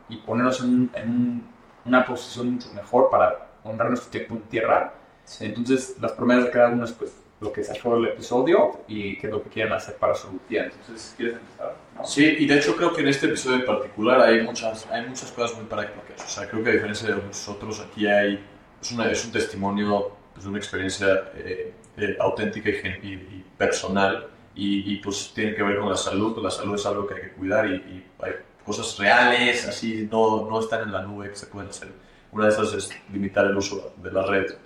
y 0.08 0.16
ponernos 0.16 0.60
en, 0.60 0.90
en 0.94 1.08
un- 1.10 1.48
una 1.84 2.04
posición 2.04 2.52
mucho 2.52 2.68
mejor 2.74 3.08
para 3.10 3.48
honrar 3.64 3.88
nuestro 3.88 4.10
tiempo 4.10 4.34
en 4.34 4.42
tierra. 4.42 4.92
Entonces, 5.40 5.96
las 6.00 6.12
promesas 6.12 6.44
de 6.46 6.50
cada 6.50 6.68
uno 6.70 6.84
es 6.84 6.92
pues, 6.92 7.12
lo 7.40 7.52
que 7.52 7.62
sacó 7.62 7.94
del 7.96 8.06
episodio 8.08 8.80
y 8.88 9.16
qué 9.18 9.26
es 9.28 9.32
lo 9.32 9.42
que 9.42 9.48
quieren 9.50 9.72
hacer 9.72 9.96
para 9.96 10.14
su 10.14 10.40
día. 10.48 10.64
Entonces, 10.64 11.14
¿quieres 11.16 11.36
empezar? 11.36 11.76
No. 11.96 12.04
Sí, 12.04 12.36
y 12.38 12.46
de 12.46 12.56
hecho 12.58 12.74
creo 12.76 12.92
que 12.92 13.00
en 13.02 13.08
este 13.08 13.26
episodio 13.26 13.56
en 13.58 13.66
particular 13.66 14.20
hay 14.20 14.42
muchas, 14.42 14.86
hay 14.90 15.06
muchas 15.06 15.30
cosas 15.32 15.56
muy 15.56 15.66
prácticas. 15.66 16.24
O 16.24 16.28
sea, 16.28 16.48
creo 16.48 16.62
que 16.64 16.70
a 16.70 16.72
diferencia 16.72 17.08
de 17.08 17.14
muchos 17.16 17.48
otros, 17.48 17.80
aquí 17.80 18.06
hay, 18.06 18.42
es, 18.80 18.92
una, 18.92 19.10
es 19.10 19.24
un 19.24 19.32
testimonio 19.32 20.12
pues, 20.32 20.44
de 20.44 20.50
una 20.50 20.58
experiencia 20.58 21.30
eh, 21.34 21.72
eh, 21.96 22.16
auténtica 22.20 22.70
y, 22.70 22.72
y- 22.74 23.12
y 23.12 23.44
personal. 23.56 24.28
Y, 24.54 24.92
y, 24.92 24.96
pues 24.96 25.30
tiene 25.34 25.54
que 25.54 25.62
ver 25.62 25.78
con 25.78 25.88
la 25.88 25.96
salud. 25.96 26.36
La 26.42 26.50
salud 26.50 26.74
es 26.74 26.84
algo 26.86 27.06
que 27.06 27.14
hay 27.14 27.20
que 27.20 27.32
cuidar 27.32 27.66
y, 27.70 27.74
y 27.76 28.06
hay 28.20 28.32
cosas 28.68 28.96
reales, 28.98 29.66
así, 29.66 30.08
no, 30.10 30.48
no 30.48 30.60
están 30.60 30.82
en 30.82 30.92
la 30.92 31.02
nube 31.02 31.30
que 31.30 31.36
se 31.36 31.46
pueden 31.46 31.70
hacer. 31.70 31.88
Una 32.30 32.44
de 32.44 32.50
esas 32.52 32.72
es 32.74 32.90
limitar 33.12 33.46
el 33.46 33.56
uso 33.56 33.94
de 33.96 34.12
las 34.12 34.26
redes. 34.28 34.56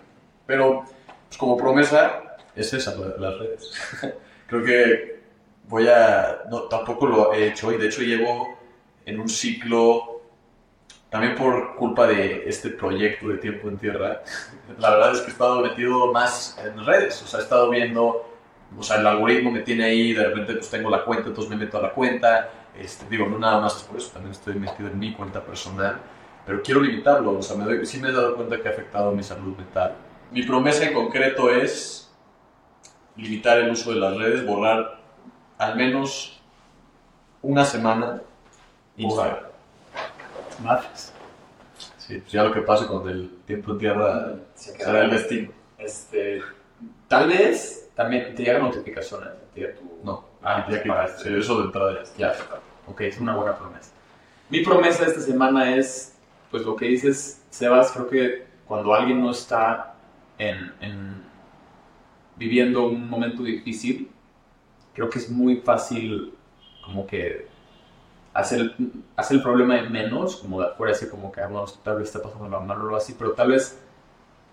Pero 0.46 0.84
pues, 1.28 1.38
como 1.38 1.56
promesa 1.56 2.36
es 2.54 2.72
esa, 2.74 2.94
la- 2.96 3.16
las 3.16 3.38
redes. 3.38 3.72
creo 4.48 4.64
que 4.64 5.20
voy 5.68 5.86
a... 5.88 6.42
No, 6.50 6.62
tampoco 6.62 7.06
lo 7.06 7.32
he 7.32 7.48
hecho 7.48 7.72
y 7.72 7.78
de 7.78 7.86
hecho 7.86 8.02
llevo 8.02 8.58
en 9.06 9.20
un 9.20 9.28
ciclo, 9.28 10.20
también 11.08 11.34
por 11.34 11.76
culpa 11.76 12.06
de 12.06 12.48
este 12.48 12.70
proyecto 12.70 13.28
de 13.28 13.38
Tiempo 13.38 13.68
en 13.68 13.78
Tierra, 13.78 14.22
la 14.78 14.90
verdad 14.90 15.12
es 15.12 15.20
que 15.20 15.28
he 15.28 15.32
estado 15.32 15.60
metido 15.60 16.12
más 16.12 16.58
en 16.64 16.84
redes, 16.84 17.22
o 17.22 17.26
sea, 17.26 17.40
he 17.40 17.42
estado 17.44 17.70
viendo, 17.70 18.28
o 18.76 18.82
sea, 18.82 18.98
el 18.98 19.06
algoritmo 19.06 19.50
me 19.50 19.60
tiene 19.60 19.84
ahí, 19.84 20.12
de 20.12 20.24
repente 20.24 20.54
pues 20.54 20.70
tengo 20.70 20.90
la 20.90 21.04
cuenta, 21.04 21.28
entonces 21.28 21.50
me 21.50 21.56
meto 21.56 21.78
a 21.78 21.82
la 21.82 21.90
cuenta, 21.92 22.50
este, 22.78 23.06
digo, 23.08 23.26
no 23.26 23.38
nada 23.38 23.60
más 23.60 23.76
es 23.76 23.82
por 23.82 23.96
eso, 23.98 24.10
también 24.12 24.32
estoy 24.32 24.54
metido 24.54 24.88
en 24.88 24.98
mi 24.98 25.12
cuenta 25.14 25.42
personal, 25.44 25.98
pero 26.46 26.62
quiero 26.62 26.80
limitarlo, 26.80 27.38
o 27.38 27.42
sea, 27.42 27.56
me 27.56 27.64
doy- 27.64 27.86
sí 27.86 27.98
me 28.00 28.08
he 28.08 28.12
dado 28.12 28.34
cuenta 28.36 28.60
que 28.60 28.68
ha 28.68 28.72
afectado 28.72 29.12
mi 29.12 29.22
salud 29.22 29.56
mental. 29.56 29.94
Mi 30.30 30.42
promesa 30.42 30.84
en 30.86 30.94
concreto 30.94 31.50
es 31.50 32.10
limitar 33.16 33.58
el 33.58 33.70
uso 33.70 33.92
de 33.92 34.00
las 34.00 34.16
redes, 34.16 34.46
borrar 34.46 35.00
al 35.58 35.76
menos 35.76 36.40
una 37.42 37.64
semana 37.64 38.22
Instagram. 38.96 39.44
Madres. 40.62 41.12
Sí, 41.98 42.18
pues 42.18 42.32
ya 42.32 42.42
lo 42.44 42.52
que 42.52 42.62
pase 42.62 42.86
con 42.86 43.08
el 43.08 43.38
tiempo 43.46 43.72
en 43.72 43.78
tierra 43.78 44.34
será 44.54 45.02
el 45.04 45.10
destino. 45.10 45.50
Este, 45.78 46.40
tal 47.08 47.28
vez 47.28 47.90
también 47.94 48.34
te 48.34 48.42
llegan 48.44 48.62
notificaciones. 48.62 49.28
a 49.28 49.54
ti, 49.54 49.64
a 49.64 49.74
tu- 49.74 50.00
No, 50.02 50.24
Ah, 50.42 50.66
ya 50.68 50.82
que 50.82 50.88
para 50.88 51.08
sí, 51.08 51.28
eso 51.34 51.58
de 51.58 51.64
entrada 51.66 51.94
ya 51.94 52.02
está. 52.02 52.18
Ya, 52.18 52.34
ok, 52.86 53.00
es 53.02 53.20
una 53.20 53.36
buena 53.36 53.56
promesa. 53.56 53.92
Mi 54.50 54.64
promesa 54.64 55.06
esta 55.06 55.20
semana 55.20 55.76
es, 55.76 56.14
pues 56.50 56.64
lo 56.64 56.76
que 56.76 56.86
dices, 56.86 57.42
Sebas, 57.50 57.92
creo 57.92 58.08
que 58.08 58.46
cuando 58.66 58.92
alguien 58.94 59.22
no 59.22 59.30
está 59.30 59.94
en, 60.38 60.72
en 60.80 61.22
viviendo 62.36 62.86
un 62.86 63.08
momento 63.08 63.42
difícil, 63.42 64.10
creo 64.94 65.08
que 65.08 65.18
es 65.18 65.30
muy 65.30 65.56
fácil 65.56 66.34
como 66.84 67.06
que 67.06 67.46
hacer, 68.34 68.74
hacer 69.16 69.36
el 69.36 69.42
problema 69.42 69.76
de 69.76 69.88
menos, 69.88 70.36
como 70.36 70.60
de 70.60 70.66
afuera, 70.66 70.92
así 70.92 71.08
como 71.08 71.30
que, 71.30 71.40
ah, 71.40 71.46
bueno, 71.46 71.66
tal 71.82 71.98
vez 71.98 72.08
está 72.08 72.22
pasando 72.22 72.48
mal 72.60 72.78
o 72.78 72.82
algo 72.82 72.96
así, 72.96 73.14
pero 73.18 73.32
tal 73.32 73.50
vez, 73.50 73.78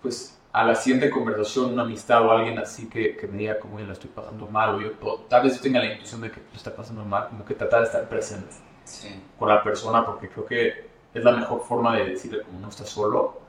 pues, 0.02 0.39
a 0.52 0.64
la 0.64 0.76
siguiente 0.76 1.10
conversación, 1.12 1.74
una 1.74 1.84
amistad 1.84 2.26
o 2.26 2.32
alguien 2.32 2.58
así 2.58 2.90
que, 2.90 3.16
que 3.16 3.28
me 3.28 3.38
diga 3.38 3.60
como, 3.60 3.80
yo 3.80 3.86
la 3.86 3.94
estoy 3.94 4.10
pasando 4.10 4.48
mal, 4.48 4.76
o 4.76 4.82
yo, 4.82 4.90
o 5.02 5.20
tal 5.30 5.44
vez 5.44 5.56
yo 5.58 5.62
tenga 5.62 5.80
la 5.80 5.92
intuición 5.94 6.22
de 6.22 6.32
que 6.32 6.40
lo 6.40 6.56
está 6.58 6.76
pasando 6.76 7.06
mal, 7.06 7.28
como 7.30 7.46
que 7.46 7.54
tratar 7.56 7.82
de 7.82 7.86
estar 7.88 8.10
presente 8.10 8.54
Sí. 8.84 9.22
con 9.38 9.50
la 9.50 9.62
persona, 9.64 10.04
porque 10.06 10.28
creo 10.30 10.46
que 10.46 10.90
es 11.14 11.24
la 11.24 11.32
mejor 11.34 11.62
forma 11.62 11.96
de 11.96 12.06
decirle 12.06 12.42
como 12.42 12.60
no 12.60 12.70
estás 12.70 12.90
solo, 12.90 13.40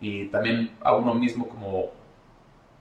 y 0.00 0.26
también 0.28 0.76
a 0.82 0.94
uno 0.94 1.14
mismo 1.14 1.48
como, 1.48 1.86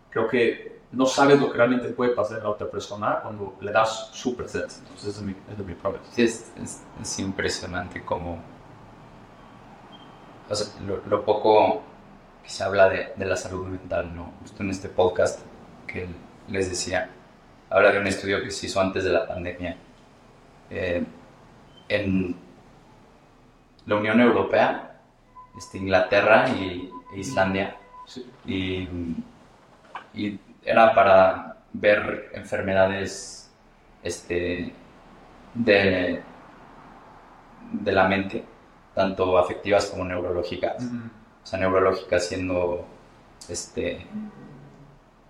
creo 0.09 0.27
que 0.27 0.79
no 0.91 1.05
sabes 1.05 1.39
lo 1.39 1.51
que 1.51 1.57
realmente 1.57 1.87
puede 1.89 2.11
pasar 2.11 2.39
en 2.39 2.43
la 2.43 2.49
otra 2.49 2.69
persona 2.69 3.19
cuando 3.21 3.55
le 3.61 3.71
das 3.71 4.09
su 4.11 4.35
presencia, 4.35 4.79
entonces 4.81 5.09
ese 5.09 5.19
es 5.19 5.25
mi, 5.25 5.35
es 5.51 5.57
mi 5.65 5.75
promesa. 5.75 6.03
Sí, 6.11 6.23
es, 6.23 6.51
es- 6.61 6.81
es 7.01 7.19
impresionante 7.19 8.03
como 8.03 8.39
o 10.49 10.55
sea, 10.55 10.67
lo, 10.85 10.99
lo 11.07 11.23
poco 11.23 11.83
que 12.49 12.55
se 12.55 12.63
habla 12.63 12.89
de, 12.89 13.13
de 13.15 13.25
la 13.25 13.35
salud 13.37 13.67
mental, 13.67 14.15
¿no? 14.15 14.33
Justo 14.41 14.63
en 14.63 14.71
este 14.71 14.89
podcast 14.89 15.39
que 15.85 16.07
les 16.47 16.67
decía, 16.67 17.07
habla 17.69 17.91
de 17.91 17.99
un 17.99 18.07
estudio 18.07 18.41
que 18.41 18.49
se 18.49 18.65
hizo 18.65 18.81
antes 18.81 19.03
de 19.03 19.11
la 19.11 19.27
pandemia. 19.27 19.77
Eh, 20.71 21.03
en 21.89 22.35
la 23.85 23.95
Unión 23.95 24.19
Europea, 24.19 24.99
este, 25.55 25.77
Inglaterra 25.77 26.49
y 26.49 26.91
e 27.13 27.19
Islandia, 27.19 27.75
Sí. 28.07 28.25
y, 28.47 28.89
y 30.19 30.39
era 30.63 30.95
para 30.95 31.57
ver 31.71 32.31
enfermedades 32.33 33.51
este, 34.01 34.73
de, 35.53 36.23
de 37.73 37.91
la 37.91 38.07
mente, 38.07 38.43
tanto 38.95 39.37
afectivas 39.37 39.85
como 39.85 40.03
neurológicas. 40.05 40.83
Sea, 41.49 41.59
neurológicas 41.59 42.27
siendo 42.27 42.85
este, 43.49 44.05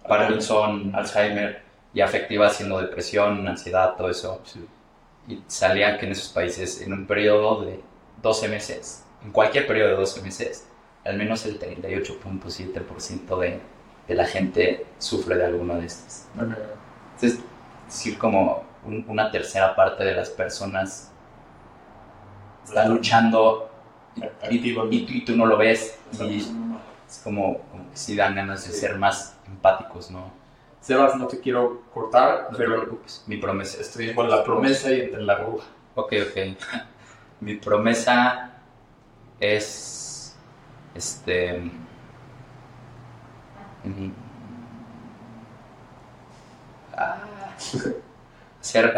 Parkinson, 0.08 0.92
Alzheimer, 0.96 1.62
y 1.94 2.02
afectivas 2.02 2.56
siendo 2.56 2.80
depresión, 2.80 3.48
ansiedad, 3.48 3.96
todo 3.98 4.10
eso. 4.10 4.42
Sí. 4.44 4.66
Y 5.28 5.44
salía 5.48 5.98
que 5.98 6.06
en 6.06 6.12
esos 6.14 6.30
países, 6.30 6.82
en 6.82 6.94
un 6.94 7.06
periodo 7.08 7.62
de 7.62 7.82
12 8.22 8.48
meses, 8.48 9.04
en 9.24 9.32
cualquier 9.32 9.68
periodo 9.68 9.90
de 9.92 9.96
12 9.98 10.22
meses, 10.22 10.68
al 11.06 11.18
menos 11.18 11.46
el 11.46 11.60
38.7% 11.60 13.40
de, 13.40 13.60
de 14.08 14.16
la 14.16 14.26
gente 14.26 14.86
sufre 14.98 15.36
de 15.38 15.46
alguna 15.46 15.76
de 15.76 15.86
estas. 15.86 16.28
Es 17.22 17.40
decir, 17.88 18.18
como 18.18 18.64
un- 18.86 19.06
una 19.08 19.30
tercera 19.32 19.76
parte 19.76 20.04
de 20.04 20.14
las 20.14 20.30
personas 20.30 21.12
está 22.64 22.86
luchando 22.86 23.69
y, 24.50 24.56
y- 24.58 25.08
y 25.10 25.26
tú- 25.26 25.36
no 25.36 25.46
lo 25.46 25.58
ves. 25.58 26.00
Y 26.20 26.38
es 26.38 27.22
como, 27.24 27.60
como 27.72 27.90
que 27.92 27.98
sí 27.98 28.16
dan 28.16 28.36
ganas 28.36 28.68
de 28.68 28.74
ser 28.74 28.98
más 28.98 29.36
empáticos, 29.48 30.12
¿no? 30.12 30.32
Sebas, 30.82 31.16
no 31.18 31.28
te 31.28 31.40
quiero 31.40 31.82
cortar, 31.94 32.48
No 32.52 32.58
pero 32.58 32.82
preocupes, 32.82 33.24
mi 33.28 33.38
promesa. 33.38 33.82
estoy 33.82 34.14
con 34.16 34.30
la 34.30 34.44
promesa 34.44 34.92
y 34.92 35.02
entre 35.02 35.22
la 35.24 35.34
aguja. 35.34 35.68
Ok, 35.96 36.14
ok. 36.30 36.58
Mi 37.42 37.56
promesa 37.56 38.52
es. 39.40 40.36
Este. 40.96 41.60
mm, 43.84 44.12
ah, 46.98 47.18
hacer, 48.62 48.94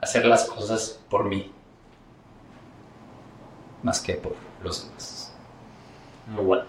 hacer 0.00 0.24
las 0.26 0.44
cosas 0.44 1.00
por 1.08 1.24
mí. 1.24 1.50
Más 3.82 4.00
que 4.00 4.14
por 4.14 4.34
los 4.62 4.86
demás. 4.86 5.34
Muy 6.26 6.44
bueno. 6.44 6.64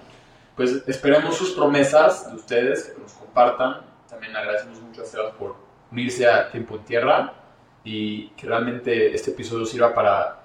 Pues 0.56 0.84
esperemos 0.88 1.36
sus 1.36 1.52
promesas 1.52 2.30
de 2.30 2.36
ustedes, 2.36 2.86
que 2.86 3.02
nos 3.02 3.14
compartan. 3.14 3.82
También 4.10 4.36
agradecemos 4.36 4.80
mucho 4.82 5.02
a 5.02 5.06
Sebas 5.06 5.34
por 5.34 5.56
unirse 5.92 6.28
a 6.28 6.50
Tiempo 6.52 6.76
en 6.76 6.84
Tierra 6.84 7.34
y 7.84 8.30
que 8.30 8.48
realmente 8.48 9.14
este 9.14 9.32
episodio 9.32 9.66
sirva 9.66 9.94
para 9.94 10.40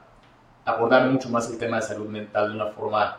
abordar 0.65 1.07
mucho 1.09 1.29
más 1.29 1.51
el 1.51 1.59
tema 1.59 1.77
de 1.77 1.83
salud 1.83 2.09
mental 2.09 2.51
de 2.51 2.55
una 2.57 2.73
forma 2.73 3.19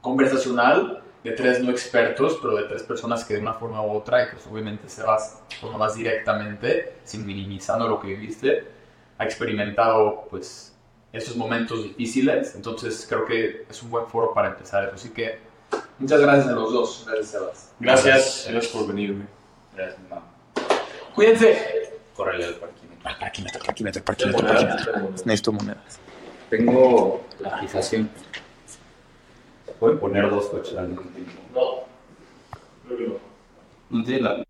conversacional 0.00 1.02
de 1.24 1.32
tres 1.32 1.60
no 1.60 1.70
expertos, 1.70 2.38
pero 2.40 2.56
de 2.56 2.64
tres 2.64 2.82
personas 2.82 3.24
que 3.24 3.34
de 3.34 3.40
una 3.40 3.54
forma 3.54 3.82
u 3.82 3.90
otra, 3.90 4.24
y 4.24 4.26
pues, 4.30 4.46
obviamente 4.46 4.88
Sebas 4.88 5.42
forma 5.60 5.78
más 5.78 5.94
directamente, 5.94 6.98
sin 7.04 7.26
minimizando 7.26 7.88
lo 7.88 8.00
que 8.00 8.08
viviste, 8.08 8.66
ha 9.18 9.24
experimentado 9.24 10.26
pues 10.30 10.77
esos 11.12 11.36
momentos 11.36 11.82
difíciles, 11.82 12.54
entonces 12.54 13.06
creo 13.08 13.24
que 13.24 13.66
es 13.68 13.82
un 13.82 13.90
buen 13.90 14.06
foro 14.06 14.34
para 14.34 14.48
empezar 14.48 14.84
eso. 14.84 14.94
Así 14.94 15.10
que 15.10 15.38
muchas 15.98 16.20
gracias 16.20 16.48
a 16.48 16.52
los 16.52 16.72
dos. 16.72 17.04
Gracias, 17.06 17.30
Sebas. 17.30 17.72
Gracias, 17.80 18.46
gracias 18.50 18.72
por 18.72 18.86
venirme. 18.86 19.26
Gracias, 19.74 19.98
mamá. 20.08 20.22
Cuídense. 21.14 21.98
Córrele 22.14 22.44
al 22.46 22.54
parquímetro. 22.54 23.18
Parquímetro, 23.18 23.64
parquímetro, 23.64 24.04
parquímetro, 24.04 24.46
parquímetro. 24.46 25.10
Necesito 25.24 25.52
monedas. 25.52 26.00
Tengo 26.50 27.24
la 27.40 27.56
aplicación. 27.56 28.10
¿Se 29.66 29.72
pueden 29.72 29.98
poner 29.98 30.28
dos 30.28 30.46
coches 30.46 30.76
al 30.76 30.88
mismo 30.88 31.10
tiempo? 31.10 31.32
No, 31.54 31.84
creo 32.86 32.98
que 32.98 33.06
no. 33.06 33.14
No 33.90 34.04
tiene 34.04 34.22
la 34.22 34.47